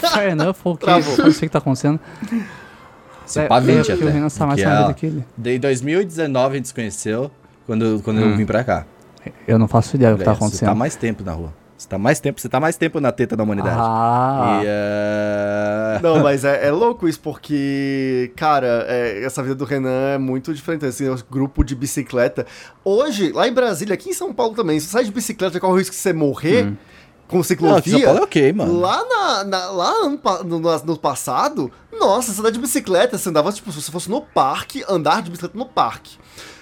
[0.10, 0.84] Fair enough, ok.
[0.86, 1.16] Travou.
[1.18, 2.00] Não sei o que tá acontecendo.
[3.24, 4.04] Se É, pá é, 20 porque até.
[4.04, 5.24] o Renan tá mais ela- que ele.
[5.36, 7.30] Daí 2019 a gente se conheceu,
[7.66, 8.30] quando, quando Hum.
[8.32, 8.84] eu vim pra cá.
[9.46, 10.74] Eu não faço ideia do que tá Você tá acontecendo.
[10.74, 11.54] mais tempo na rua.
[11.82, 13.76] Você tá mais tempo, você tá mais tempo na teta da humanidade.
[13.78, 19.64] Ah, E, eh, Não, mas é, é louco isso, porque, cara, é, essa vida do
[19.64, 20.86] Renan é muito diferente.
[20.86, 22.46] Assim, o grupo de bicicleta.
[22.84, 25.72] Hoje, lá em Brasília, aqui em São Paulo também, se você sai de bicicleta, corre
[25.72, 26.76] o risco de você morrer Hum.
[27.28, 27.92] com Não, ciclovia.
[27.92, 28.78] São Paulo é ok, mano.
[28.80, 33.50] Lá, na, na- lá no, no- no passado, nossa, você andar de bicicleta, você andava,
[33.52, 36.16] tipo, se você fosse no parque, andar de bicicleta no parque.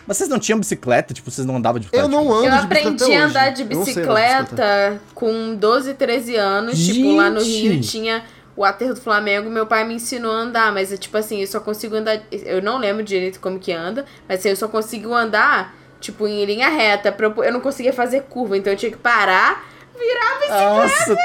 [0.06, 1.14] Mas vocês não tinham bicicleta?
[1.14, 2.06] Tipo, vocês não andavam de bicicleta?
[2.06, 6.36] Eu não ando Eu de bicicleta aprendi a andar de de bicicleta com 12, 13
[6.36, 6.78] anos.
[6.78, 7.88] Tipo, lá no Rio Gente!
[7.88, 8.24] tinha
[8.56, 9.48] o aterro do Flamengo.
[9.50, 12.20] Meu pai me ensinou a andar, mas é tipo assim, eu só consigo andar.
[12.30, 16.44] Eu não lembro direito como que anda, mas assim, eu só consigo andar, tipo, em
[16.44, 17.14] linha reta.
[17.44, 19.64] eu não conseguia fazer curva, então eu tinha que parar,
[20.00, 20.74] virar bicicleta.
[20.74, 21.16] Nossa!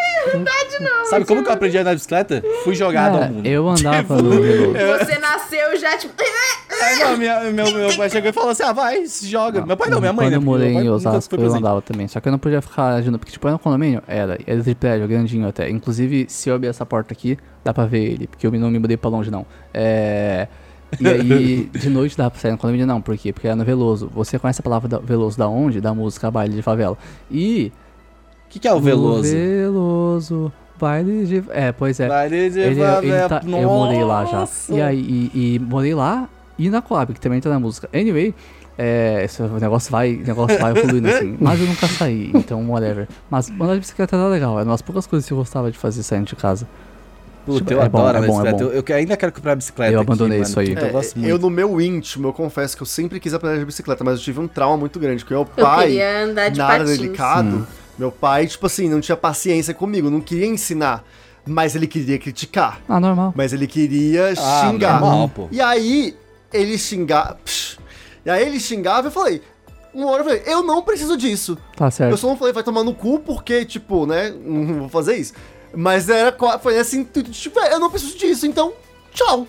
[1.10, 2.44] Sabe como que eu aprendi a andar de bicicleta?
[2.64, 3.46] Fui jogado ao é, mundo.
[3.46, 4.74] eu andava Tipo, no Veloso.
[5.06, 6.14] Você nasceu já, tipo.
[6.78, 9.66] É, não, minha- meu, meu pai chegou e falou assim: ah, vai, se joga.
[9.66, 10.38] meu pai não, minha mãe, Quando né?
[10.38, 12.06] eu morei em Osasco, eu andava também.
[12.08, 14.04] Só que eu não podia ficar agindo, porque tipo, era um condomínio?
[14.06, 14.38] Era.
[14.46, 15.70] Era de prédio, grandinho até.
[15.70, 18.78] Inclusive, se eu abrir essa porta aqui, dá pra ver ele, porque eu não me
[18.78, 19.46] mudei pra longe, não.
[19.74, 20.48] É...
[21.00, 22.86] E aí, de noite dá pra sair no condomínio?
[22.86, 23.32] Não, por quê?
[23.32, 24.12] Porque era no Veloso.
[24.14, 25.80] Você conhece a palavra da- Veloso da onde?
[25.80, 26.98] Da música Baile de Favela.
[27.32, 27.72] E...
[28.46, 29.24] O que, que é o Veloso?
[29.32, 31.44] Veloso, Baile de...
[31.50, 32.08] É, pois é.
[32.08, 34.48] Baile de Ele, ele tá- eu morei lá já.
[34.70, 35.00] E aí,
[35.34, 36.28] e, e morei lá
[36.58, 37.90] e na Coab, que também tá na música.
[37.94, 38.34] Anyway,
[38.78, 41.36] é, esse negócio vai, negócio vai evoluindo assim.
[41.40, 43.08] Mas eu nunca saí, então whatever.
[43.30, 45.78] Mas andar de bicicleta era legal, era uma das poucas coisas que eu gostava de
[45.78, 46.66] fazer saindo de casa.
[47.46, 48.66] Puta, eu É bom, adoro é a bom, é bicicleta.
[48.66, 48.72] bom.
[48.72, 49.94] Eu, eu ainda quero comprar bicicleta.
[49.94, 50.70] Eu aqui, abandonei mano, isso aí.
[50.74, 51.30] porque Eu gosto É, muito.
[51.32, 54.24] eu, no meu íntimo, eu confesso que eu sempre quis aprender de bicicleta, mas eu
[54.24, 56.98] tive um trauma muito grande, porque meu Eu pai, queria andar de na área patins.
[57.00, 57.68] delicado,
[57.98, 61.04] meu pai, tipo assim, não tinha paciência comigo, não queria ensinar,
[61.46, 63.34] mas ele queria criticar, Ah, normal.
[63.36, 65.00] mas ele queria Ah, xingar.
[65.00, 65.48] normal, pô.
[65.52, 66.16] E aí,
[66.54, 67.38] ele xingava,
[68.26, 69.42] e aí ele xingava e eu falei,
[69.94, 71.58] uma hora eu falei, eu não preciso disso.
[71.76, 72.18] Tá Eu certo.
[72.18, 75.34] só não falei, vai tomar no cu, porque, tipo, né, não vou fazer isso.
[75.74, 78.74] Mas era, foi assim, tipo, "É, eu não preciso disso, então,
[79.14, 79.48] tchau.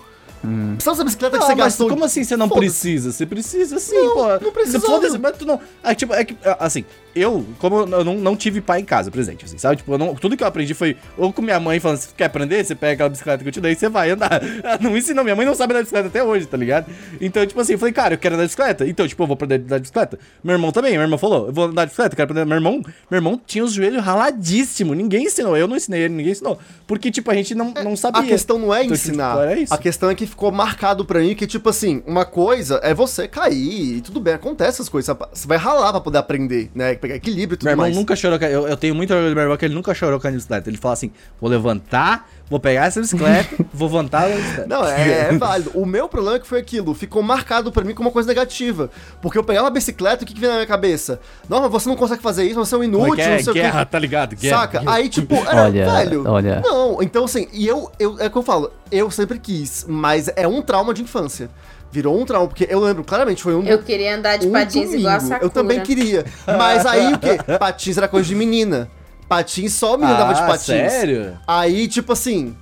[0.75, 1.89] Precisa dessa bicicleta que Ah, você mas gastou.
[1.89, 3.11] como assim você não precisa?
[3.11, 4.29] Você precisa sim, Não, pô.
[4.45, 4.87] não precisava.
[4.87, 5.61] Foda-se, mas tu não.
[5.83, 6.85] É, tipo, é que, assim,
[7.17, 9.77] eu, como eu não, não tive pai em casa presente, assim, sabe?
[9.77, 12.65] Tipo, não- tudo que eu aprendi foi ou com minha mãe falando, você quer aprender?
[12.65, 14.41] Você pega aquela bicicleta que eu te dei e você vai andar.
[14.63, 16.87] Ela não ensinou, minha mãe não sabe andar de bicicleta até hoje, tá ligado?
[17.21, 18.87] Então, tipo assim, eu falei, cara, eu quero andar de bicicleta.
[18.87, 20.19] Então, tipo, eu vou aprender a andar de bicicleta.
[20.45, 22.45] Meu irmão também, meu irmão falou, eu vou andar de bicicleta, eu quero aprender.
[22.47, 26.33] Meu irmão, meu irmão tinha os joelhos raladíssimos, ninguém ensinou, eu não ensinei ele, ninguém
[26.33, 26.59] ensinou.
[26.87, 28.23] Porque, tipo, a gente não, não sabia.
[28.23, 29.59] A questão não é Então, tipo, ensinar.
[29.59, 29.73] isso.
[29.75, 33.27] A questão é que ficou marcado pra mim que, tipo assim, uma coisa é você
[33.27, 35.17] cair e tudo bem, acontece essas coisas.
[35.33, 36.95] Você vai ralar pra poder aprender, né?
[37.07, 37.97] Pegar equilíbrio e tudo Meu irmão mais.
[37.97, 38.39] nunca chorou.
[38.39, 40.27] com a- Eu, eu tenho muito orgulho do meu irmão que ele nunca chorou com
[40.27, 40.69] a bicicleta.
[40.71, 41.11] Ele fala assim:
[41.41, 44.67] vou levantar, vou pegar essa bicicleta, vou levantar a bicicleta.
[44.67, 45.71] Não, é, é válido.
[45.75, 48.91] O meu problema é que foi aquilo, ficou marcado pra mim como uma coisa negativa.
[49.23, 51.21] Porque eu pegava a bicicleta e o que, que vinha na minha cabeça?
[51.49, 53.37] Não, mas você não consegue fazer isso, você é um inútil, é que é?
[53.37, 53.91] não sei Guerra, o quê.
[53.93, 54.37] tá ligado?
[54.37, 54.57] Guerra.
[54.61, 54.83] Saca?
[54.87, 56.29] Aí, tipo, era, Olha, velho.
[56.29, 56.61] olha.
[56.65, 58.17] Não, então assim, e eu, eu.
[58.19, 61.49] É o que eu falo, eu sempre quis, mas é um trauma de infância.
[61.91, 63.63] Virou um trauma, porque eu lembro claramente, foi um.
[63.65, 65.29] Eu queria andar de um patins igual a domingo.
[65.35, 65.45] Sakura.
[65.47, 66.25] Eu também queria.
[66.47, 67.39] Mas aí o quê?
[67.59, 68.91] Patins era coisa de menina.
[69.29, 70.67] patins, só menina andava de Ah, patins.
[70.93, 71.39] sério?
[71.47, 72.55] Aí, tipo assim.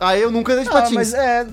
[0.00, 0.94] Aí eu nunca andei de Ah, patins.
[0.94, 1.46] mas é,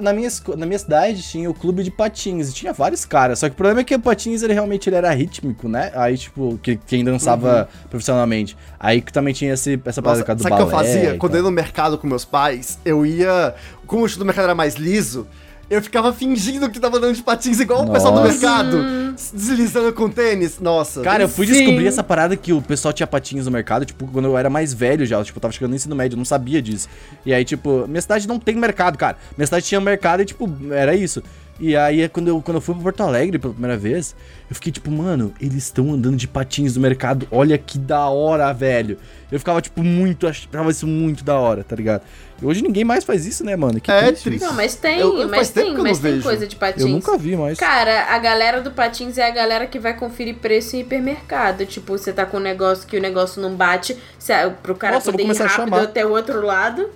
[0.00, 3.38] na, minha, na minha cidade tinha o clube de patins e tinha vários caras.
[3.38, 5.92] Só que o problema é que o patins ele realmente ele era rítmico, né?
[5.94, 8.56] Aí, tipo, que, quem dançava profissionalmente.
[8.80, 11.16] Aí que também tinha esse, essa parada Nossa, do sabe o que eu balé fazia?
[11.18, 13.54] Quando eu ia no mercado com meus pais, eu ia.
[13.86, 15.26] Como o chute do mercado era mais liso,
[15.70, 18.32] eu ficava fingindo que tava andando de patins igual o pessoal do Nossa.
[18.32, 20.58] mercado, deslizando com tênis.
[20.58, 21.00] Nossa.
[21.00, 21.52] Cara, eu fui Sim.
[21.52, 24.74] descobrir essa parada que o pessoal tinha patins no mercado, tipo, quando eu era mais
[24.74, 25.22] velho já.
[25.22, 26.88] Tipo, eu tava chegando no ensino médio, eu não sabia disso.
[27.24, 29.16] E aí, tipo, minha cidade não tem mercado, cara.
[29.38, 31.22] Minha cidade tinha mercado e, tipo, era isso.
[31.60, 34.16] E aí, quando eu, quando eu fui pra Porto Alegre pela primeira vez,
[34.48, 38.50] eu fiquei tipo, mano, eles estão andando de patins no mercado, olha que da hora,
[38.50, 38.96] velho.
[39.30, 42.02] Eu ficava, tipo, muito, achava isso muito da hora, tá ligado?
[42.42, 43.80] Hoje ninguém mais faz isso, né, mano?
[43.80, 44.44] Que É triste.
[44.44, 46.22] Não, mas tem, Eu- mas tempo tem, mas não tem vejo.
[46.22, 46.82] coisa de patins.
[46.82, 47.58] Eu nunca vi mais.
[47.58, 51.66] Cara, a galera do patins é a galera que vai conferir preço em hipermercado.
[51.66, 55.10] Tipo, você tá com um negócio que o negócio não bate, você, pro cara Nossa,
[55.10, 55.82] poder ir começar a rápido chamar.
[55.82, 56.88] até o outro lado.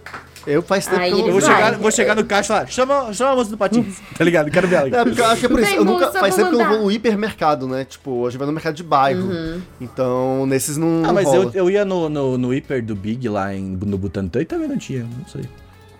[0.46, 1.54] Eu faz tempo que eu vou vai.
[1.54, 4.50] chegar, vou chegar no caixa e falar, chama, chama a moça do patins, tá ligado?
[4.50, 4.88] Quero ver ela.
[4.88, 5.74] É, porque eu acho que é por isso.
[5.74, 7.84] Eu nunca, moça, faz tempo que eu não vou no hipermercado, né?
[7.84, 9.22] Tipo, hoje vai no mercado de bairro.
[9.22, 9.62] Uhum.
[9.80, 11.02] Então, nesses não.
[11.04, 11.44] Ah, não mas rola.
[11.44, 14.68] eu, eu ia no, no, no hiper do Big lá em, no Butantã e também
[14.68, 15.44] não tinha, não sei.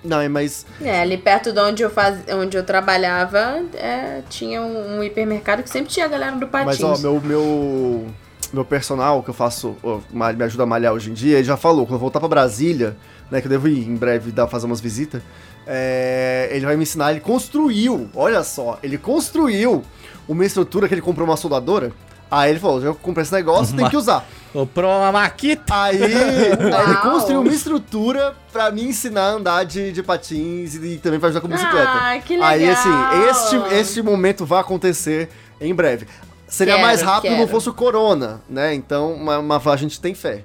[0.05, 0.67] Não, é, mas.
[0.83, 2.19] É, ali perto de onde eu, faz...
[2.29, 6.81] onde eu trabalhava, é, tinha um, um hipermercado que sempre tinha a galera do patins.
[6.81, 8.07] Mas, ó, meu, meu,
[8.55, 11.57] meu personal, que eu faço, ó, me ajuda a malhar hoje em dia, ele já
[11.57, 12.97] falou, quando eu voltar pra Brasília,
[13.31, 15.23] né, que eu devo ir em breve dar, fazer umas visitas,
[15.67, 19.83] é, ele vai me ensinar, ele construiu, olha só, ele construiu
[20.29, 21.93] uma estrutura que ele comprou uma soldadora,
[22.31, 24.27] aí ele falou, já comprei esse negócio, tem que usar.
[24.53, 25.75] Comprou uma maquita.
[25.75, 26.13] Aí, aí
[26.87, 31.29] ele construiu uma estrutura pra me ensinar a andar de, de patins e, também pra
[31.29, 31.91] ajudar com bicicleta.
[31.91, 32.51] Ah, que legal.
[32.51, 32.91] Aí, assim,
[33.29, 35.29] este, este momento vai acontecer
[35.61, 36.07] em breve.
[36.55, 37.41] Seria Quero, mais rápido quero.
[37.41, 38.73] não fosse o Corona, né?
[38.75, 40.45] Então, mas, mas a gente tem fé.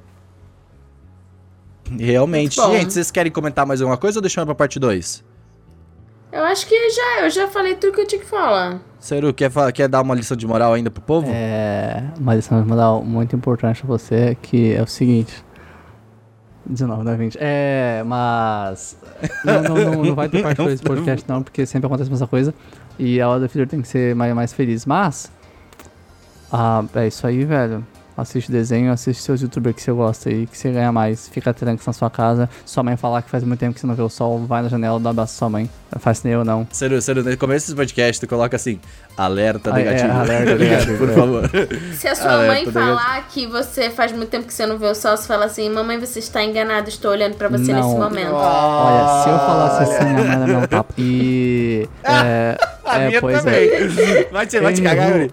[1.99, 2.55] Realmente.
[2.55, 5.23] Gente, vocês querem comentar mais alguma coisa ou deixamos pra parte 2?
[6.31, 8.79] Eu acho que já, eu já falei tudo que eu tinha que falar.
[8.99, 11.27] Seru, quer, quer dar uma lição de moral ainda pro povo?
[11.31, 15.45] É, uma lição de moral muito importante pra você, que é o seguinte.
[16.65, 17.37] 19, não é 20.
[17.39, 18.97] É, mas.
[19.45, 22.11] Não, não, não, não vai ter parte 2 do podcast, não, porque sempre acontece a
[22.11, 22.51] mesma coisa.
[22.97, 24.87] E a hora do filho tem que ser mais, mais feliz.
[24.87, 25.31] Mas.
[26.51, 27.85] Ah, é isso aí, velho.
[28.17, 31.29] Assiste desenho, assiste seus youtubers que você gosta aí, que você ganha mais.
[31.29, 32.49] Fica tranquilo na sua casa.
[32.65, 34.67] Sua mãe falar que faz muito tempo que você não vê o sol, vai na
[34.67, 35.69] janela, dá um abraço à sua mãe.
[35.89, 36.67] Não faz nem eu, não.
[36.69, 38.77] Seru, Seru, no começo desse podcast, tu coloca assim,
[39.15, 40.11] alerta Ah, é, negativo.
[40.19, 41.13] alerta Tá negativo, Por é.
[41.13, 41.49] favor.
[41.93, 42.85] Se a sua Alerta mãe negativo.
[42.97, 45.69] falar que você faz muito tempo que você não vê o sol, você fala assim,
[45.69, 47.81] mamãe, você está enganada, estou olhando pra você Não.
[47.87, 48.33] nesse momento.
[48.33, 50.93] Olha, se eu falasse assim, a mãe era meu papo.
[50.97, 51.87] E.
[52.03, 53.69] É, A é, minha pois também.
[53.69, 54.27] é.
[54.29, 55.29] Vai te, vai te cagar, é,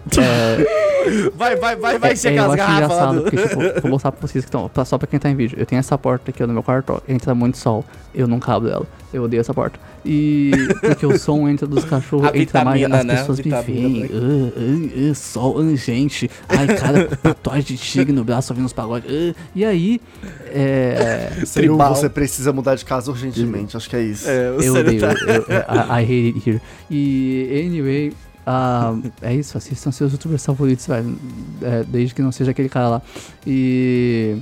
[1.35, 3.21] Vai, vai, vai, vai é, eu aquelas acho garrafas engraçado, do...
[3.23, 4.69] porque, tipo, vou mostrar pra vocês que estão.
[4.85, 5.57] Só pra quem tá em vídeo.
[5.59, 7.83] Eu tenho essa porta aqui ó, no meu quarto, ó, entra muito sol.
[8.13, 8.85] Eu nunca abro ela.
[9.13, 9.79] Eu odeio essa porta.
[10.03, 10.51] E.
[10.81, 12.83] Porque o som entra dos cachorros, A entra mais.
[12.83, 13.15] As né?
[13.17, 14.03] pessoas me Vitamina veem.
[14.13, 16.29] Ah, ah, ah, sol, ah, gente.
[16.49, 19.09] Ai, cara, tatuagem de tigre no braço ouvindo os pagodes.
[19.09, 19.35] ah.
[19.55, 20.01] E aí.
[20.47, 21.31] É.
[21.45, 24.29] Você precisa mudar de casa urgentemente, acho que é isso.
[24.29, 26.61] É, Eu odeio, tá- eu, I, I hate it here.
[26.89, 28.13] E, anyway,
[28.49, 31.17] ah, é isso, assistam seus youtubers favoritos, velho.
[31.61, 33.01] É, desde que não seja aquele cara lá.
[33.45, 34.37] E.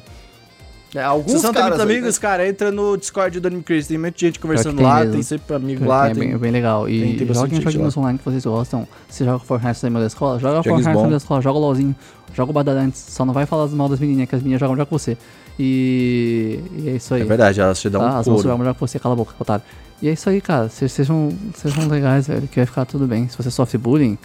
[0.93, 3.87] É, Se alguns vocês tem caras amigos, cara, entra no Discord do Anime Crazy.
[3.89, 5.11] Tem muita gente conversando tem lá, mesmo.
[5.13, 6.07] tem sempre amigo É, lá.
[6.09, 6.87] é tem- bem, bem legal.
[6.87, 8.87] E tem- tem joguem joguinhos online que vocês gostam.
[9.09, 10.39] Você joga Fortnite também da escola?
[10.39, 10.93] Joga Fortnite bom.
[10.93, 11.95] também da escola, joga LOLzinho,
[12.33, 13.03] joga o Badalantes.
[13.09, 15.17] Só não vai falar mal das menininhas, que as meninas jogam melhor que você.
[15.57, 17.21] E, e é isso aí.
[17.21, 18.47] É verdade, elas te dão Tá, um elas vão couro.
[18.49, 19.63] jogar melhor que você, cala a boca, otário.
[20.01, 20.67] E é isso aí, cara.
[20.69, 23.27] Vocês sejam, sejam legais, velho, que vai ficar tudo bem.
[23.29, 24.17] Se você sofre bullying,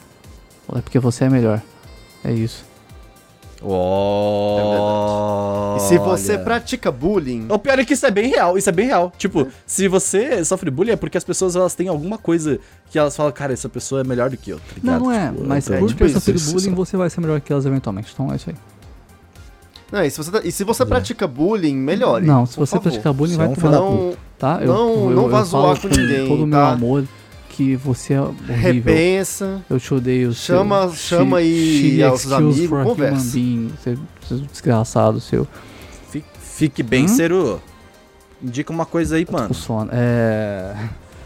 [0.74, 1.62] é porque você é melhor.
[2.24, 2.64] É isso.
[4.50, 8.68] Oh, E se você pratica bullying, O pior é que isso é bem real, isso
[8.68, 9.12] é bem real.
[9.18, 12.58] Tipo, se você sofre bullying é porque as pessoas elas têm alguma coisa
[12.90, 15.28] que elas falam, cara, essa pessoa é melhor do que eu, tá Não, não é.
[15.30, 16.74] Tipo, Mas é, por tipo ter sofrido bullying, isso.
[16.74, 18.10] você vai ser melhor que elas eventualmente.
[18.12, 18.56] Então é isso aí.
[19.92, 22.24] Não, e se você, tá- e se você pratica bullying, melhore.
[22.26, 22.82] Não, se você favor.
[22.82, 23.70] praticar bullying, vai é um tomar.
[23.72, 24.58] Não Tá?
[24.60, 26.70] não- não vá zoar falo com ninguém, todo o meu tá?
[26.70, 27.04] amor
[27.50, 28.56] que você é horrível.
[28.56, 29.62] repensa.
[29.68, 30.32] Eu te odeio.
[30.32, 33.32] seu- Chama- she- chama aí aos amigos, conversa.
[33.34, 35.46] being, Seu, seu desgraçado, seu.
[36.10, 37.08] Fique, fique bem, Hum?
[37.08, 37.60] Seru.
[38.42, 39.52] Indica uma coisa aí, O mano.
[39.52, 39.90] sono.
[39.92, 40.74] É.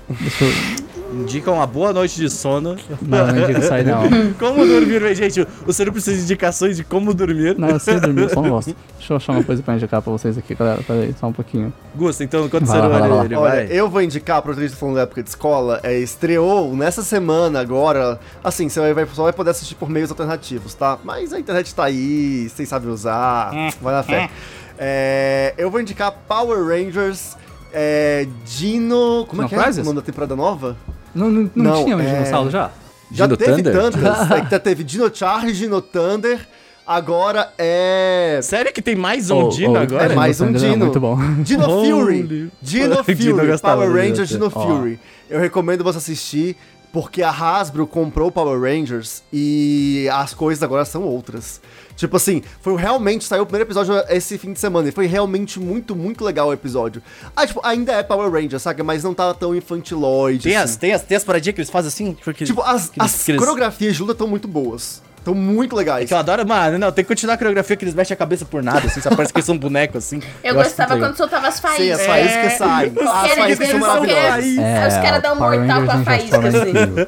[0.08, 0.94] Deixa eu.
[1.14, 2.76] Indica uma boa noite de sono.
[3.00, 4.02] Não, não indico isso aí não.
[4.38, 5.46] Como dormir, velho, gente?
[5.64, 7.56] O Seru precisa de indicações de como dormir.
[7.56, 8.74] Não, eu sei dormir, eu só não gosto.
[8.98, 10.82] Deixa eu achar uma coisa pra indicar pra vocês aqui, galera.
[10.82, 11.72] Pera aí, só um pouquinho.
[11.94, 13.24] Gusta, então, quando o Vai vai ele, vai lá.
[13.26, 16.74] ele Olha, eu vou indicar pra vocês que falando da época de escola, é, estreou
[16.74, 20.98] nessa semana agora, assim, você vai, só vai poder assistir por meios alternativos, tá?
[21.04, 24.28] Mas a internet tá aí, vocês sabem usar, vai na fé.
[24.76, 27.36] É, eu vou indicar Power Rangers
[27.74, 29.26] é, Dino.
[29.28, 30.76] Como é que é o nome da temporada nova?
[31.14, 32.70] Não, não, não, Não, tinha mais é- dinossauro já?
[33.10, 33.72] Já Dino teve Thunder?
[33.72, 34.30] tantas.
[34.30, 36.46] é, que já teve Dino Charge, Dino Thunder.
[36.86, 38.40] Agora é.
[38.42, 40.12] Sério que tem mais um Oh, Dino oh, agora?
[40.12, 40.84] É mais um Dino é Dino.
[40.84, 41.16] muito bom.
[41.42, 42.50] Dino Fury.
[42.60, 43.14] Dino Fury.
[43.14, 44.50] Dino Power Rangers Dino.
[44.50, 44.98] Fury.
[45.28, 46.56] Eu recomendo você assistir
[46.92, 51.60] porque a Hasbro comprou o Power Rangers e as coisas agora são outras.
[51.96, 55.60] Tipo assim, foi realmente, saiu o primeiro episódio esse fim de semana e foi realmente
[55.60, 57.00] muito, muito legal o episódio.
[57.36, 58.82] Ah, tipo, ainda é Power Rangers, saca?
[58.82, 60.42] Mas não tá tão infantiloide.
[60.42, 60.64] Tem assim.
[60.64, 62.16] as, tem, as, tem as paradinhas que eles fazem assim?
[62.24, 65.00] Porque, Tipo, as, que eles- as que eles- coreografias de luta estão muito boas.
[65.18, 66.06] Estão muito É legais.
[66.08, 68.44] que eu adoro, mano, não, tem que continuar a coreografia que eles mexem a cabeça
[68.44, 70.20] por nada, assim, só parece que eles são bonecos, assim.
[70.42, 72.00] Eu, acho gostava quando soltava as Sim, faíscas.
[72.00, 72.92] as faíscas saem.
[73.00, 74.32] As faíscas são maravilhosas.
[74.34, 74.58] Aí
[74.88, 77.06] os caras dão um Power mortal com a faísca, é assim.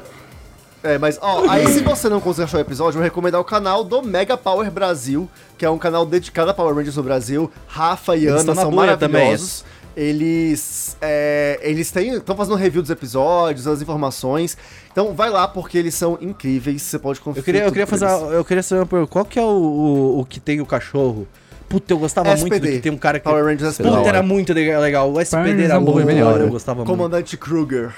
[0.83, 3.43] É, mas, ó, aí se você não conseguir achar o episódio, eu vou recomendar o
[3.43, 5.27] canal do Mega Power Brasil,
[5.57, 7.51] que é um canal dedicado a Power Rangers no Brasil.
[7.67, 9.65] Rafa e Eles Ana são também, maravilhosos.
[9.95, 14.55] Eles, é, eles estão fazendo review dos episódios, as informações.
[14.91, 16.83] Então vai lá porque eles são incríveis.
[16.83, 17.41] Você pode conferir.
[17.41, 19.45] Eu queria, eu queria fazer, uma- eu queria saber uma pergunta, qual que é o,
[19.47, 21.27] o, o que tem o cachorro?
[21.67, 22.75] Puta, eu gostava muito do SPD.
[22.77, 23.23] que tem um cara que...
[23.25, 24.07] Power Rangers Puta, SPD.
[24.07, 26.89] era muito legal, o SPD Rangers era é muito melhor, eu gostava muito.
[26.89, 27.91] Comandante Kruger.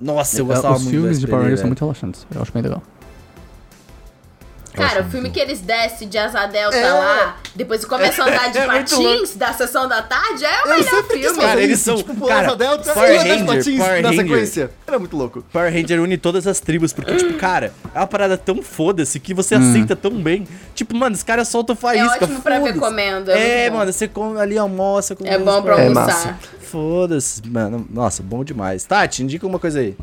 [0.00, 2.26] Nossa, eu É, gostava Os muito filmes do de Power Rangers são muito relaxantes.
[2.34, 2.82] Eu acho bem legal.
[4.74, 6.92] Cara, o filme que eles descem de asa delta É.
[6.92, 10.78] lá, depois começam a andar de É patins da sessão da tarde, é o Eu
[10.78, 11.38] melhor filme.
[11.40, 14.08] Cara, eles são- tipo, cara, asa delta Power e andar de Ranger, patins Power na
[14.10, 14.24] Ranger.
[14.24, 14.70] sequência.
[14.86, 15.44] Era muito louco.
[15.52, 19.34] Power Ranger une todas as tribos, porque, tipo, cara, é uma parada tão foda-se que
[19.34, 19.68] você Hum.
[19.70, 20.46] aceita tão bem.
[20.74, 23.30] Tipo, mano, os caras soltam É faísca, ótimo pra ver comendo.
[23.30, 26.38] É, É, mano, você come ali, almoça com É bom pra É almoçar.
[26.60, 27.86] Foda-se, mano.
[27.90, 28.84] Nossa, bom demais.
[28.84, 29.96] Tati, indica uma coisa aí.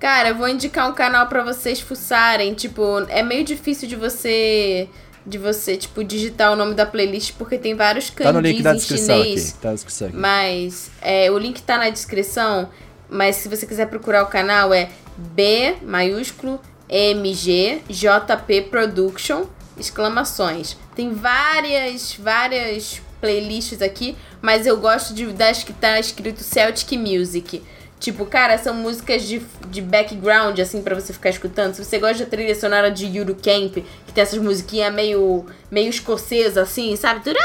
[0.00, 2.54] Cara, eu vou indicar um canal pra vocês fuçarem.
[2.54, 4.88] Tipo, é meio difícil de você.
[5.26, 8.72] De você, tipo, digitar o nome da playlist, porque tem vários Tá no link da
[8.72, 9.50] em descrição chinês.
[9.50, 9.58] aqui.
[9.60, 10.16] Tá na descrição aqui.
[10.16, 12.70] Mas é, o link tá na descrição.
[13.08, 16.58] Mas se você quiser procurar o canal, é B maiúsculo
[16.88, 19.44] MG JP Production
[19.80, 20.76] exclamações.
[20.94, 27.62] Tem várias, várias playlists aqui, mas eu gosto de, das que tá escrito Celtic Music.
[28.00, 31.74] Tipo, cara, são músicas de, de background, assim, pra você ficar escutando.
[31.74, 35.90] Se você gosta da trilha sonora de Yuru Camp, que tem essas musiquinhas meio, meio
[35.90, 37.20] escocesa, assim, sabe?
[37.20, 37.44] Então, tem-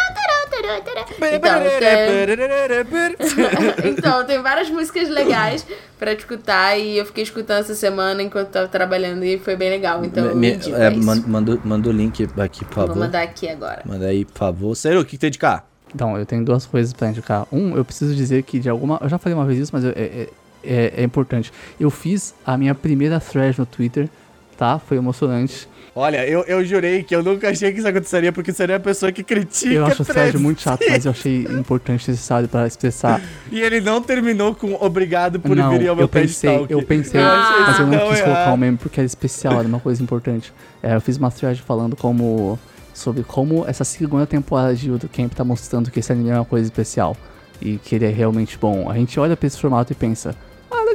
[3.86, 5.66] então, tem várias músicas legais
[6.00, 10.04] pra escutar e eu fiquei escutando essa semana enquanto tava trabalhando e foi bem legal.
[10.04, 12.98] Então, eu Me- é, é manda, manda o link aqui, por Vou favor.
[13.00, 13.82] mandar aqui agora.
[13.86, 14.76] Manda aí, por favor.
[14.76, 15.64] Sério, o que que tem de cá?
[15.94, 17.48] Então, eu tenho duas coisas pra indicar.
[17.52, 19.00] Um, eu preciso dizer que de alguma.
[19.02, 20.30] Eu já falei uma vez isso, mas eu- é, é,
[20.68, 21.52] é importante.
[21.80, 24.10] Eu fiz a minha primeira thread no Twitter,
[24.58, 24.80] tá?
[24.80, 25.68] Foi emocionante.
[25.98, 29.14] Olha, eu, eu jurei que eu nunca achei que isso aconteceria, porque seria a pessoa
[29.14, 29.74] que critica.
[29.74, 33.22] Eu acho o thread muito chato, mas eu achei importante necessário pra expressar.
[33.50, 36.74] E ele não terminou com obrigado por não, vir ao meu eu pensei, Talk.
[36.74, 38.54] eu pensei, Ah, mas eu não tão quis colocar errado.
[38.54, 40.52] o meme porque era especial, era uma coisa importante.
[40.84, 42.60] É, eu fiz uma thread falando como
[42.94, 46.46] sobre como essa segunda temporada de Yudo Camp tá mostrando que esse anime é uma
[46.46, 47.16] coisa especial
[47.62, 48.90] e que ele é realmente bom.
[48.90, 50.36] A gente olha pra esse formato e pensa,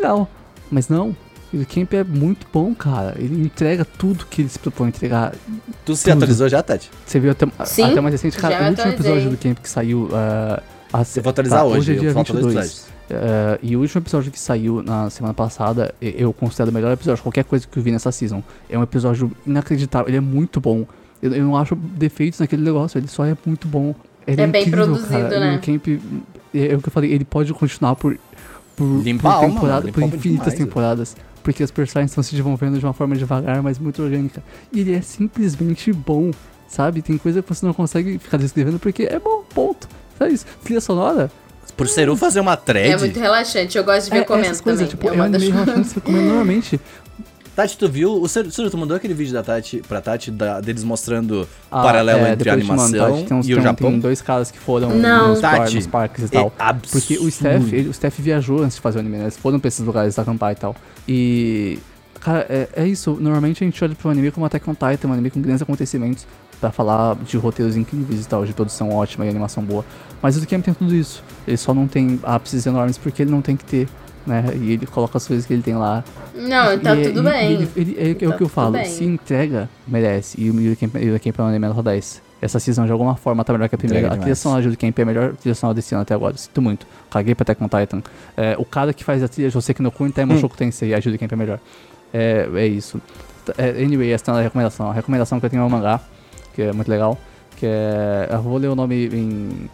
[0.01, 0.29] legal,
[0.71, 1.15] mas não.
[1.53, 3.15] O Camp é muito bom, cara.
[3.19, 5.35] Ele entrega tudo que ele se propõe a entregar.
[5.85, 6.89] Tu se atualizou já, Tati?
[7.05, 10.09] Você viu até, Sim, até mais recente, cara, o último episódio do Camp que saiu.
[10.13, 10.63] ah,
[10.93, 11.79] a- Eu vou atualizar tá, hoje.
[11.79, 12.67] Hoje é dia faltam dois 22.
[12.67, 12.91] episódios.
[13.13, 17.21] É, e o último episódio que saiu na semana passada, eu considero o melhor episódio,
[17.25, 18.41] qualquer coisa que eu vi nessa season.
[18.69, 20.87] É um episódio inacreditável, ele é muito bom.
[21.21, 23.93] Eu, eu não acho defeitos naquele negócio, ele só é muito bom.
[24.25, 25.41] Ele É é, bem incrível, produzido, cara.
[25.41, 25.55] né?
[25.55, 25.89] E o Camp,
[26.55, 28.17] é, é o que eu falei, ele pode continuar por,
[28.81, 31.17] por, Limpa por alma, temporada, mano, por infinitas demais, temporadas.
[31.43, 34.43] Porque os personagens estão se desenvolvendo de uma forma devagar, mas muito orgânica.
[34.73, 36.31] E ele é simplesmente bom,
[36.67, 37.03] sabe?
[37.03, 39.87] Tem coisa que você não consegue ficar descrevendo porque é bom, ponto.
[40.17, 40.47] Só isso.
[40.65, 41.31] Trilha sonora,
[41.77, 42.91] Por Seru fazer uma thread.
[42.91, 45.31] É muito relaxante, eu gosto de ver é, comendo coisas, tipo, é é, uma um
[45.31, 46.81] das relaxante que você come normalmente.
[47.55, 48.13] Tati, tu viu?
[48.23, 51.83] O Seru, tu mandou aquele vídeo da Tati pra Tati da- deles mostrando o Ah,
[51.83, 53.11] paralelo é, entre a animação tá?
[53.27, 53.91] Tem uns- e o tem- Japão.
[53.91, 55.29] Tem dois caras que foram Não.
[55.31, 56.53] nos, Tati, nos parques e É tal.
[56.59, 56.93] absurdo.
[57.01, 59.25] Porque o Steph, ele- o Steph viajou antes de fazer o anime, né?
[59.25, 60.75] Eles foram pra esses lugares acampar e tal.
[61.09, 61.79] E.
[62.21, 63.17] Cara, é, é isso.
[63.19, 66.27] Normalmente a gente olha pro anime como Attack on Titan, um anime com grandes acontecimentos,
[66.61, 69.85] pra falar de roteiros incríveis e tal, de produção ótima e animação boa.
[70.23, 71.25] Mas o Camp tem tudo isso.
[71.49, 73.89] Ele só não tem ápices enormes porque ele não tem que ter,
[74.27, 74.45] né?
[74.55, 76.05] E ele coloca as coisas que ele tem lá.
[76.35, 77.53] Não, tá E- tudo e- bem.
[77.53, 78.73] ele- ele- é, é Tá o que eu tudo falo.
[78.73, 78.85] bem.
[78.85, 80.41] Se entrega, merece.
[80.41, 80.77] E o
[81.21, 82.23] Camp é um nota 10.
[82.43, 84.07] Essa season de alguma forma tá melhor que a primeira.
[84.07, 86.37] Entrega A trilha sonora de Camp é a melhor trilha sonora desse ano até agora.
[86.39, 86.87] Sinto muito.
[87.11, 88.03] Caguei pra Attack on Titan.
[88.37, 90.39] É, o cara que faz a trilha que no Kun Time Hum.
[90.39, 91.59] Shoku Tensei, a Judy Camp é melhor.
[92.15, 93.01] É, é isso.
[93.59, 94.91] É, anyway, essa é a recomendação.
[94.91, 96.01] A recomendação que eu tenho é um mangá,
[96.55, 97.19] que é muito legal,
[97.57, 98.29] que é.
[98.31, 99.69] Eu vou ler o nome em.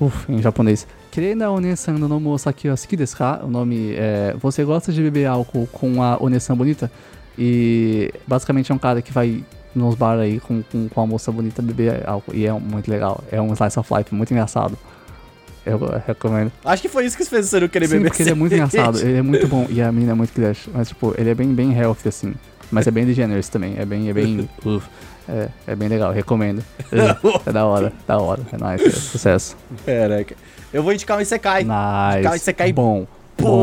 [0.00, 0.86] Uf, em japonês.
[1.10, 3.16] Kirena Onesan no nomo Saki wa suki desu?
[3.42, 4.34] O nome é.
[4.40, 6.90] Você gosta de beber álcool com a Onesan bonita?
[7.36, 9.44] E basicamente é um cara que vai
[9.74, 12.34] nos bar aí com, com, com a moça bonita beber álcool.
[12.34, 13.22] E é muito legal.
[13.30, 14.78] É um slice of life muito engraçado.
[15.66, 16.50] Eu recomendo.
[16.64, 18.54] Acho que foi isso que fez o Seru querer Sim, beber porque ele é muito
[18.54, 20.68] engraçado, ele é muito bom e a menina é muito crush.
[20.72, 22.34] Mas, tipo, ele é bem, bem healthy, assim.
[22.70, 23.74] Mas é bem degenerous também.
[23.78, 24.08] É bem.
[24.08, 24.48] É bem.
[25.28, 26.64] é, é bem legal, recomendo.
[26.90, 28.42] É, é da hora, da hora.
[28.52, 29.56] É nice, é sucesso.
[29.84, 30.34] Caraca.
[30.72, 31.62] Eu vou indicar um Isekai.
[31.62, 32.36] Indicar um Nice.
[32.42, 33.06] Isekai Bom.
[33.38, 33.62] Bom.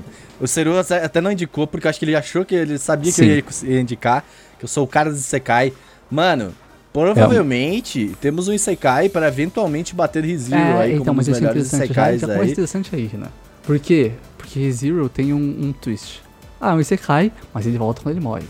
[0.00, 0.02] Bom!
[0.40, 3.16] O Seru até não indicou, porque eu acho que ele achou que ele sabia que
[3.52, 3.66] Sim.
[3.66, 4.24] eu ia indicar,
[4.58, 5.72] que eu sou o cara do Isekai.
[6.10, 6.52] Mano,
[6.92, 11.36] provavelmente temos um Isekai para eventualmente bater ReZero É, aí então, como um mas dos
[11.36, 11.70] isso é melhores.
[11.70, 12.50] Já, Isekais já aí.
[12.50, 13.28] interessante aí, né?
[13.64, 14.12] Por quê?
[14.36, 16.22] Porque Zero tem um, um twist.
[16.60, 18.44] Ah, um Isekai, mas ele volta quando ele morre.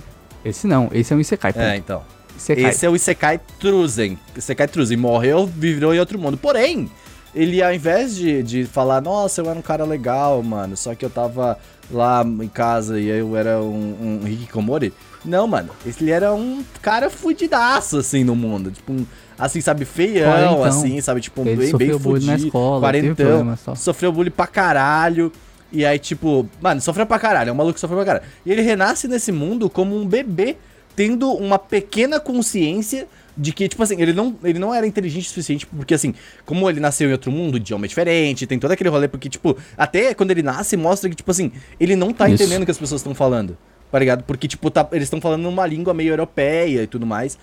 [0.44, 1.52] Esse não, esse é um Isekai.
[1.52, 1.62] ponto.
[1.62, 2.02] É, então.
[2.36, 2.70] Isekai.
[2.70, 4.18] Esse é o Isekai Truzen.
[4.36, 6.36] Isekai Truzen morreu, viveu em outro mundo.
[6.36, 6.90] Porém,
[7.34, 11.04] ele ao invés de, de falar, nossa, eu era um cara legal, mano, só que
[11.04, 11.58] eu tava
[11.90, 14.92] lá em casa e eu era um, um hikikomori.
[15.24, 18.70] Não, mano, ele era um cara fudidaço, assim, no mundo.
[18.70, 19.06] Tipo, um,
[19.38, 20.64] assim, sabe, feião, Quarentão.
[20.64, 24.30] assim, sabe, tipo, Ele bem, bem sofreu bullying na fudido, escola, teve quarentão, sofreu bullying
[24.30, 25.32] pra caralho.
[25.72, 28.24] E aí, tipo, mano, sofreu pra caralho, é um maluco que sofreu pra caralho.
[28.46, 30.56] E ele renasce nesse mundo como um bebê,
[30.96, 33.06] tendo uma pequena consciência
[33.36, 36.14] de que, tipo assim, ele não, ele não era inteligente o suficiente, porque assim,
[36.46, 39.56] como ele nasceu em outro mundo, idioma é diferente, tem todo aquele rolê, porque, tipo,
[39.76, 42.42] até quando ele nasce, mostra que, tipo assim, ele não tá Isso.
[42.42, 43.56] entendendo o que as pessoas estão falando,
[43.92, 44.24] tá ligado?
[44.24, 47.38] Porque, tipo, tá, eles estão falando numa língua meio europeia e tudo mais.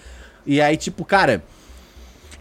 [0.48, 1.44] E aí, tipo, cara,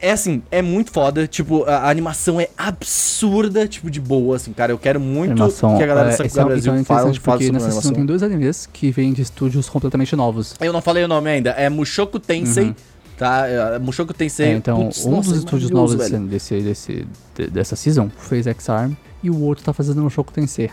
[0.02, 1.26] é assim, é muito foda.
[1.26, 4.72] Tipo, a, a animação é absurda, tipo, de boa, assim, cara.
[4.72, 5.78] Eu quero muito Animação.
[5.78, 7.92] que a galera do é, esse é Brasil é fale, porque nessa animação.
[7.92, 10.54] tem dois animes que vêm de estúdios completamente novos.
[10.60, 12.74] Eu não falei o nome ainda, é Mushoku Tensei, Uhum.
[13.16, 13.46] Tá?
[13.46, 14.46] É, Mushoku Tensei.
[14.46, 18.92] É, então, um nossa, dos estúdios maravilhoso, novos desse, desse, de- dessa season fez X-Arm
[19.22, 20.70] e o outro tá fazendo Mushoku Tensei.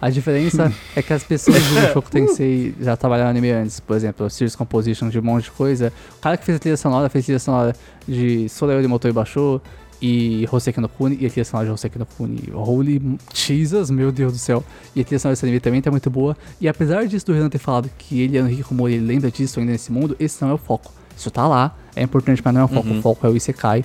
[0.00, 3.80] A diferença é que as pessoas do Mushoku Tensei já trabalharam anime antes.
[3.80, 5.92] Por exemplo, Series Composition de um monte de coisa.
[6.16, 7.76] O cara que fez a trilha sonora fez a trilha sonora
[8.06, 9.60] de Soleil de Motor Baixou
[10.00, 12.50] e Hoseki no Kuni e a trilha sonora de Hoseki no Kuni.
[12.52, 14.64] Holy Jesus, meu Deus do céu.
[14.96, 16.36] E a trilha sonora desse anime também tá muito boa.
[16.60, 19.58] E apesar disso do Renan ter falado que ele é um Hikikomori, ele lembra disso
[19.60, 20.92] ainda nesse mundo, esse não é o foco.
[21.16, 22.88] Isso tá lá, é importante, mas não é o foco.
[22.88, 22.98] Uhum.
[22.98, 23.84] O foco é o Isekai.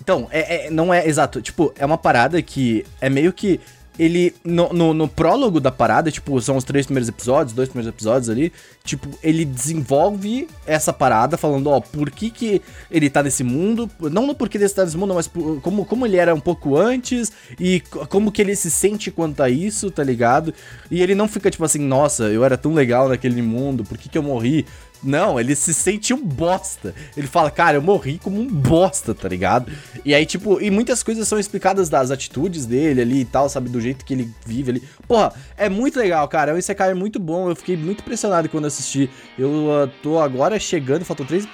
[0.00, 1.40] Então, é, é- não é exato.
[1.40, 3.60] Tipo, é uma parada que é meio que.
[3.98, 7.94] Ele, no, no, no prólogo da parada, tipo, são os três primeiros episódios, dois primeiros
[7.94, 8.50] episódios ali,
[8.82, 14.26] tipo, ele desenvolve essa parada falando, ó, por que que ele tá nesse mundo, não
[14.26, 17.30] no porquê ele tá nesse mundo, mas por- como, como ele era um pouco antes
[17.60, 20.54] e co- como que ele se sente quanto a isso, tá ligado?
[20.90, 24.08] E ele não fica tipo assim, nossa, eu era tão legal naquele mundo, por que
[24.08, 24.64] que eu morri?
[25.02, 26.94] Não, ele se sente um bosta.
[27.16, 29.70] Ele fala, cara, eu morri como um bosta, tá ligado?
[30.04, 33.68] E aí, tipo, e muitas coisas são explicadas das atitudes dele ali e tal, sabe?
[33.68, 34.82] Do jeito que ele vive ali.
[35.08, 36.54] Porra, é muito legal, cara.
[36.54, 37.48] O Isekai é muito bom.
[37.48, 39.10] Eu fiquei muito impressionado quando assisti.
[39.38, 41.46] Eu ah, tô agora chegando, faltam três,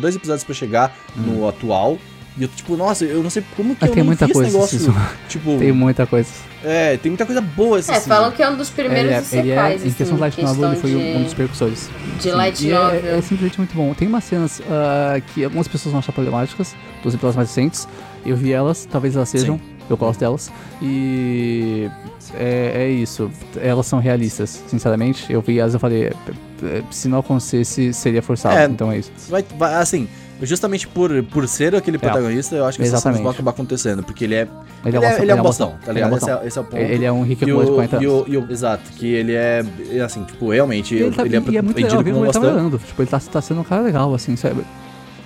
[0.00, 1.98] dois episódios pra chegar no atual.
[2.36, 4.32] E eu, tipo, nossa, eu não sei como que Mas eu tem não muita vi
[4.32, 5.08] coisa esse esse negócio.
[5.28, 6.28] Tipo, Tem muita coisa.
[6.64, 9.54] é, tem muita coisa boa esse É, falam que é um dos primeiros ele, é,
[9.54, 11.90] ele é, em questão assim, de light novel, ele foi questão um dos precursores.
[12.16, 13.14] de Sim, light é- novel.
[13.18, 13.94] É, simplesmente muito bom.
[13.94, 16.74] Tem umas cenas ah, que algumas pessoas vão achar problemáticas,
[17.04, 17.86] dos episódios mais recentes.
[18.26, 20.50] Eu vi elas, talvez elas sejam, eu gosto delas.
[20.82, 21.88] E
[22.34, 23.30] é, é isso.
[23.60, 25.32] Elas são realistas, sinceramente.
[25.32, 26.12] Eu vi elas e eu falei, é,
[26.64, 28.56] é, se não acontecesse, seria forçado.
[28.56, 28.64] É.
[28.64, 29.12] Então é isso.
[29.28, 30.08] vai, vai- assim,
[30.42, 33.22] justamente por, por ser aquele protagonista, eu acho que Exatamente.
[33.22, 34.48] vão acabar acontecendo, porque ele é
[34.84, 36.12] Ele, ele, é, ele é um bostão, tá Ele é ligado?
[36.12, 36.76] um esse, é, esse é o ponto.
[36.82, 38.20] Ele é um e Hikikomori de o, 40 e, anos.
[38.28, 41.40] o, e o- exato, que ele é, é assim, tipo, realmente, Ele, tá, ele é,
[41.50, 42.78] e é muito legal como ele tá melhorando.
[42.78, 44.62] Tipo, ele tá, tá sendo um cara legal, assim, sabe?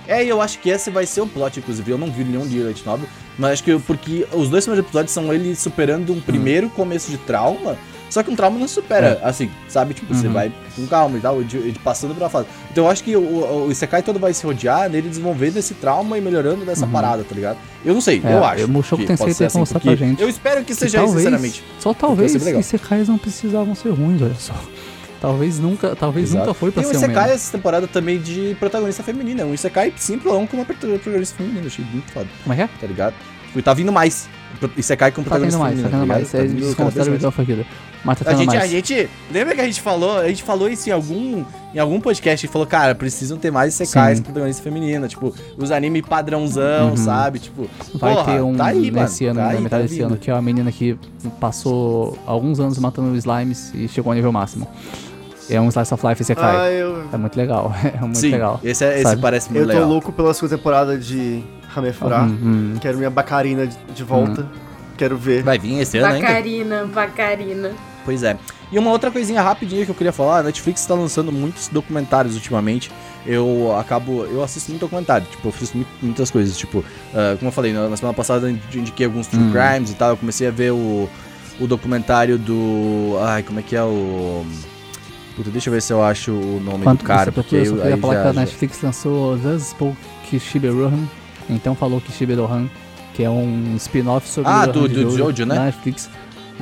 [0.07, 1.91] É, e eu acho que esse vai ser o plot, inclusive.
[1.91, 3.07] Eu não vi nenhum de Light Novel,
[3.37, 7.11] mas acho que eu- porque os dois primeiros episódios são ele superando um primeiro começo
[7.11, 7.77] de trauma.
[8.09, 9.93] Só que um trauma não supera, assim, sabe?
[9.93, 10.33] Tipo, você Uhum.
[10.33, 12.47] vai com calma e tal, de, de passando pela fase.
[12.71, 16.17] Então eu acho que o, o, Isekai todo vai se rodear nele desenvolvendo esse trauma
[16.17, 17.57] e melhorando dessa parada, tá ligado?
[17.85, 18.65] Eu não sei, É, eu acho.
[18.65, 21.03] o Mushoku que Tensei tem que mostrar pra porque gente Eu espero que Que seja
[21.03, 21.63] isso, sinceramente.
[21.79, 22.33] Só talvez.
[22.35, 24.53] Isekais não precisavam ser ruins, olha só.
[25.21, 26.45] Talvez nunca, talvez Exato.
[26.45, 29.43] nunca foi pra Tem ser um Isekai essa temporada também de protagonista feminina.
[29.43, 31.67] Um Isekai simplão com uma protagonista feminina.
[31.67, 32.69] Achei muito foda, Como é que é?
[32.79, 33.13] tá ligado?
[33.47, 34.29] Tipo, tá vindo mais.
[34.77, 36.33] Isekai com Tá protagonista mais, tá feminina, tendo mais.
[36.33, 36.37] É
[36.75, 37.07] Tá o mais.
[37.07, 37.65] Vidal Fakida.
[38.03, 38.71] Mas tá A gente, a mais.
[38.71, 39.09] gente.
[39.31, 40.17] Lembra que a gente falou?
[40.19, 41.43] A gente falou isso em algum,
[41.75, 44.23] em algum podcast e falou, cara, precisam ter mais Isekais Sim.
[44.23, 45.07] com protagonista feminina.
[45.07, 46.97] Tipo, os anime padrãozão, Uhum.
[46.97, 47.39] sabe?
[47.39, 49.39] Tipo, Vai porra, ter um tá aí, nesse mano.
[49.39, 50.97] ano, tá na aí, metade tá desse ano, que é uma menina que
[51.39, 54.67] passou alguns anos matando slimes e chegou ao nível máximo.
[55.49, 56.55] É um Slice of Life Isekai.
[56.55, 58.59] Ah, eu, É muito legal, é muito Sim, legal.
[58.63, 59.89] esse, é- esse parece muito eu tô legal.
[59.89, 61.43] louco pela segunda temporada de
[61.75, 62.21] Hamefura.
[62.23, 62.75] Hum, hum.
[62.81, 64.47] Quero minha bacarina de, de volta.
[64.97, 65.43] Quero ver.
[65.43, 66.27] Vai vir esse ano ainda?
[66.27, 67.71] Bacarina, bacarina.
[68.05, 68.37] Pois é.
[68.71, 72.35] E uma outra coisinha rapidinha que eu queria falar, a Netflix tá lançando muitos documentários
[72.35, 72.91] ultimamente.
[73.25, 74.23] Eu acabo.
[74.25, 76.57] Eu assisto muito documentário, tipo, eu assisto muito- muitas coisas.
[76.57, 76.83] Tipo,
[77.13, 79.51] ah, como eu falei, na na semana passada eu indiquei alguns true Hum.
[79.51, 80.09] crimes e tal.
[80.11, 81.09] Eu comecei a ver o,
[81.59, 83.17] o documentário do.
[83.21, 84.45] Ai, como é que é o.
[85.35, 87.31] Puta, deixa eu ver se eu acho o nome Enquanto do cara.
[87.31, 91.07] Porque eu eu, queria falar já, que a já- Netflix lançou The Spoke Shiberohan,
[91.49, 92.67] então falou que Shiberohan,
[93.13, 95.55] que é um spin-off sobre Ah, o do- Rohan do Jojo né?
[95.65, 96.09] Netflix.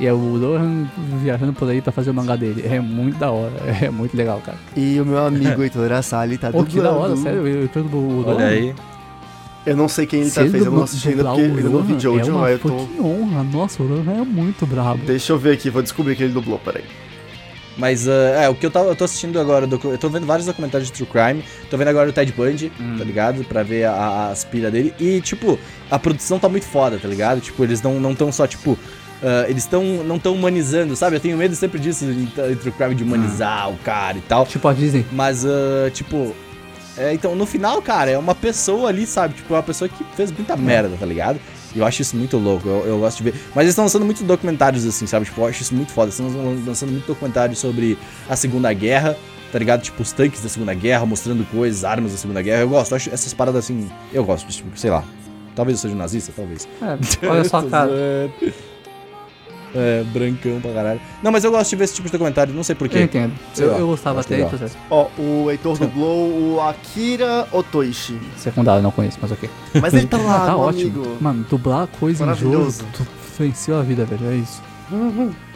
[0.00, 0.86] E é o Rohan
[1.22, 2.64] viajando por aí pra fazer o mangá dele.
[2.64, 3.52] É muito da hora,
[3.82, 4.56] é muito legal, cara.
[4.76, 7.22] E o meu amigo Heitor Assali tá Pô, que da hora, dublando.
[7.22, 8.74] sério, eu tô do Olha aí.
[9.66, 11.48] Eu não sei quem ele Se tá ele fez, eu não assisti ainda porque eu
[11.70, 12.68] não vi Rohan Jojo, É uma aí eu tô...
[12.68, 15.00] fucking honra, nossa, o Rohan é muito brabo.
[15.04, 16.84] Deixa eu ver aqui, vou descobrir que ele dublou, peraí.
[17.78, 20.26] Mas, ah, é, o que eu, tava, eu tô assistindo agora, docu- eu tô vendo
[20.26, 23.44] vários documentários de True Crime, tô vendo agora o Ted Bundy, tá ligado?
[23.44, 24.92] Pra ver a, a aspira dele.
[24.98, 25.56] E, tipo,
[25.90, 27.40] a produção tá muito foda, tá ligado?
[27.40, 28.76] Tipo, eles não, não tão só, tipo.
[29.22, 31.16] ah, eles estão não tão humanizando, sabe?
[31.16, 32.26] Eu tenho medo sempre disso em
[32.56, 34.44] True Crime de humanizar o cara e tal.
[34.44, 35.06] Tipo a Disney.
[35.12, 36.34] Mas, ah, tipo.
[36.96, 39.34] é, então, no final, cara, é uma pessoa ali, sabe?
[39.34, 41.38] Tipo, é uma pessoa que fez muita merda, tá ligado?
[41.76, 43.34] Eu acho isso muito louco, eu, eu gosto de ver.
[43.54, 45.26] Mas eles estão lançando muitos documentários assim, sabe?
[45.26, 46.06] Tipo, eu acho isso muito foda.
[46.06, 49.16] Eles estão lan- lançando muito documentário sobre a Segunda Guerra,
[49.52, 49.82] tá ligado?
[49.82, 52.62] Tipo, os tanques da Segunda Guerra, mostrando coisas, armas da Segunda Guerra.
[52.62, 53.88] Eu gosto, eu acho essas paradas assim.
[54.12, 55.04] Eu gosto, tipo, sei lá.
[55.54, 56.68] Talvez eu seja um nazista, talvez.
[56.80, 57.90] É, olha só, cara.
[59.80, 61.00] É, brancão pra caralho.
[61.22, 63.02] Não, mas eu gosto de ver esse tipo de documentário, não sei Eu porquê.
[63.02, 63.32] entendo.
[63.54, 64.58] Sei Eu, lá, eu gostava até, então,
[64.90, 68.18] Ó, o Heitor dublou o Akira Otoishi.
[68.36, 69.48] secundário, não conheço, mas ok.
[69.80, 71.02] Mas ele tá lá, tá meu ótimo.
[71.04, 71.16] amigo.
[71.20, 72.74] Mano, dublar coisa em jogo,
[73.38, 74.30] venceu a vida, velho.
[74.30, 74.62] É isso.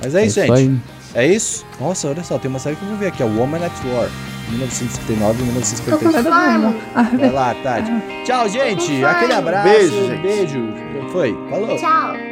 [0.03, 0.53] Mas é isso, gente.
[0.53, 0.77] aí.
[1.15, 1.67] É isso?
[1.81, 4.09] Nossa, olha só, tem uma série que eu vou ver aqui, a Woman at War,
[4.51, 6.25] 1959 e 1953.
[7.19, 7.91] Vai lá, Tati.
[8.25, 9.05] Tchau, gente.
[9.05, 9.69] Aquele abraço.
[9.69, 10.23] Beijo, gente.
[10.23, 10.59] Beijo.
[11.13, 11.37] Foi.
[11.51, 11.77] Falou.
[11.77, 12.32] Tchau.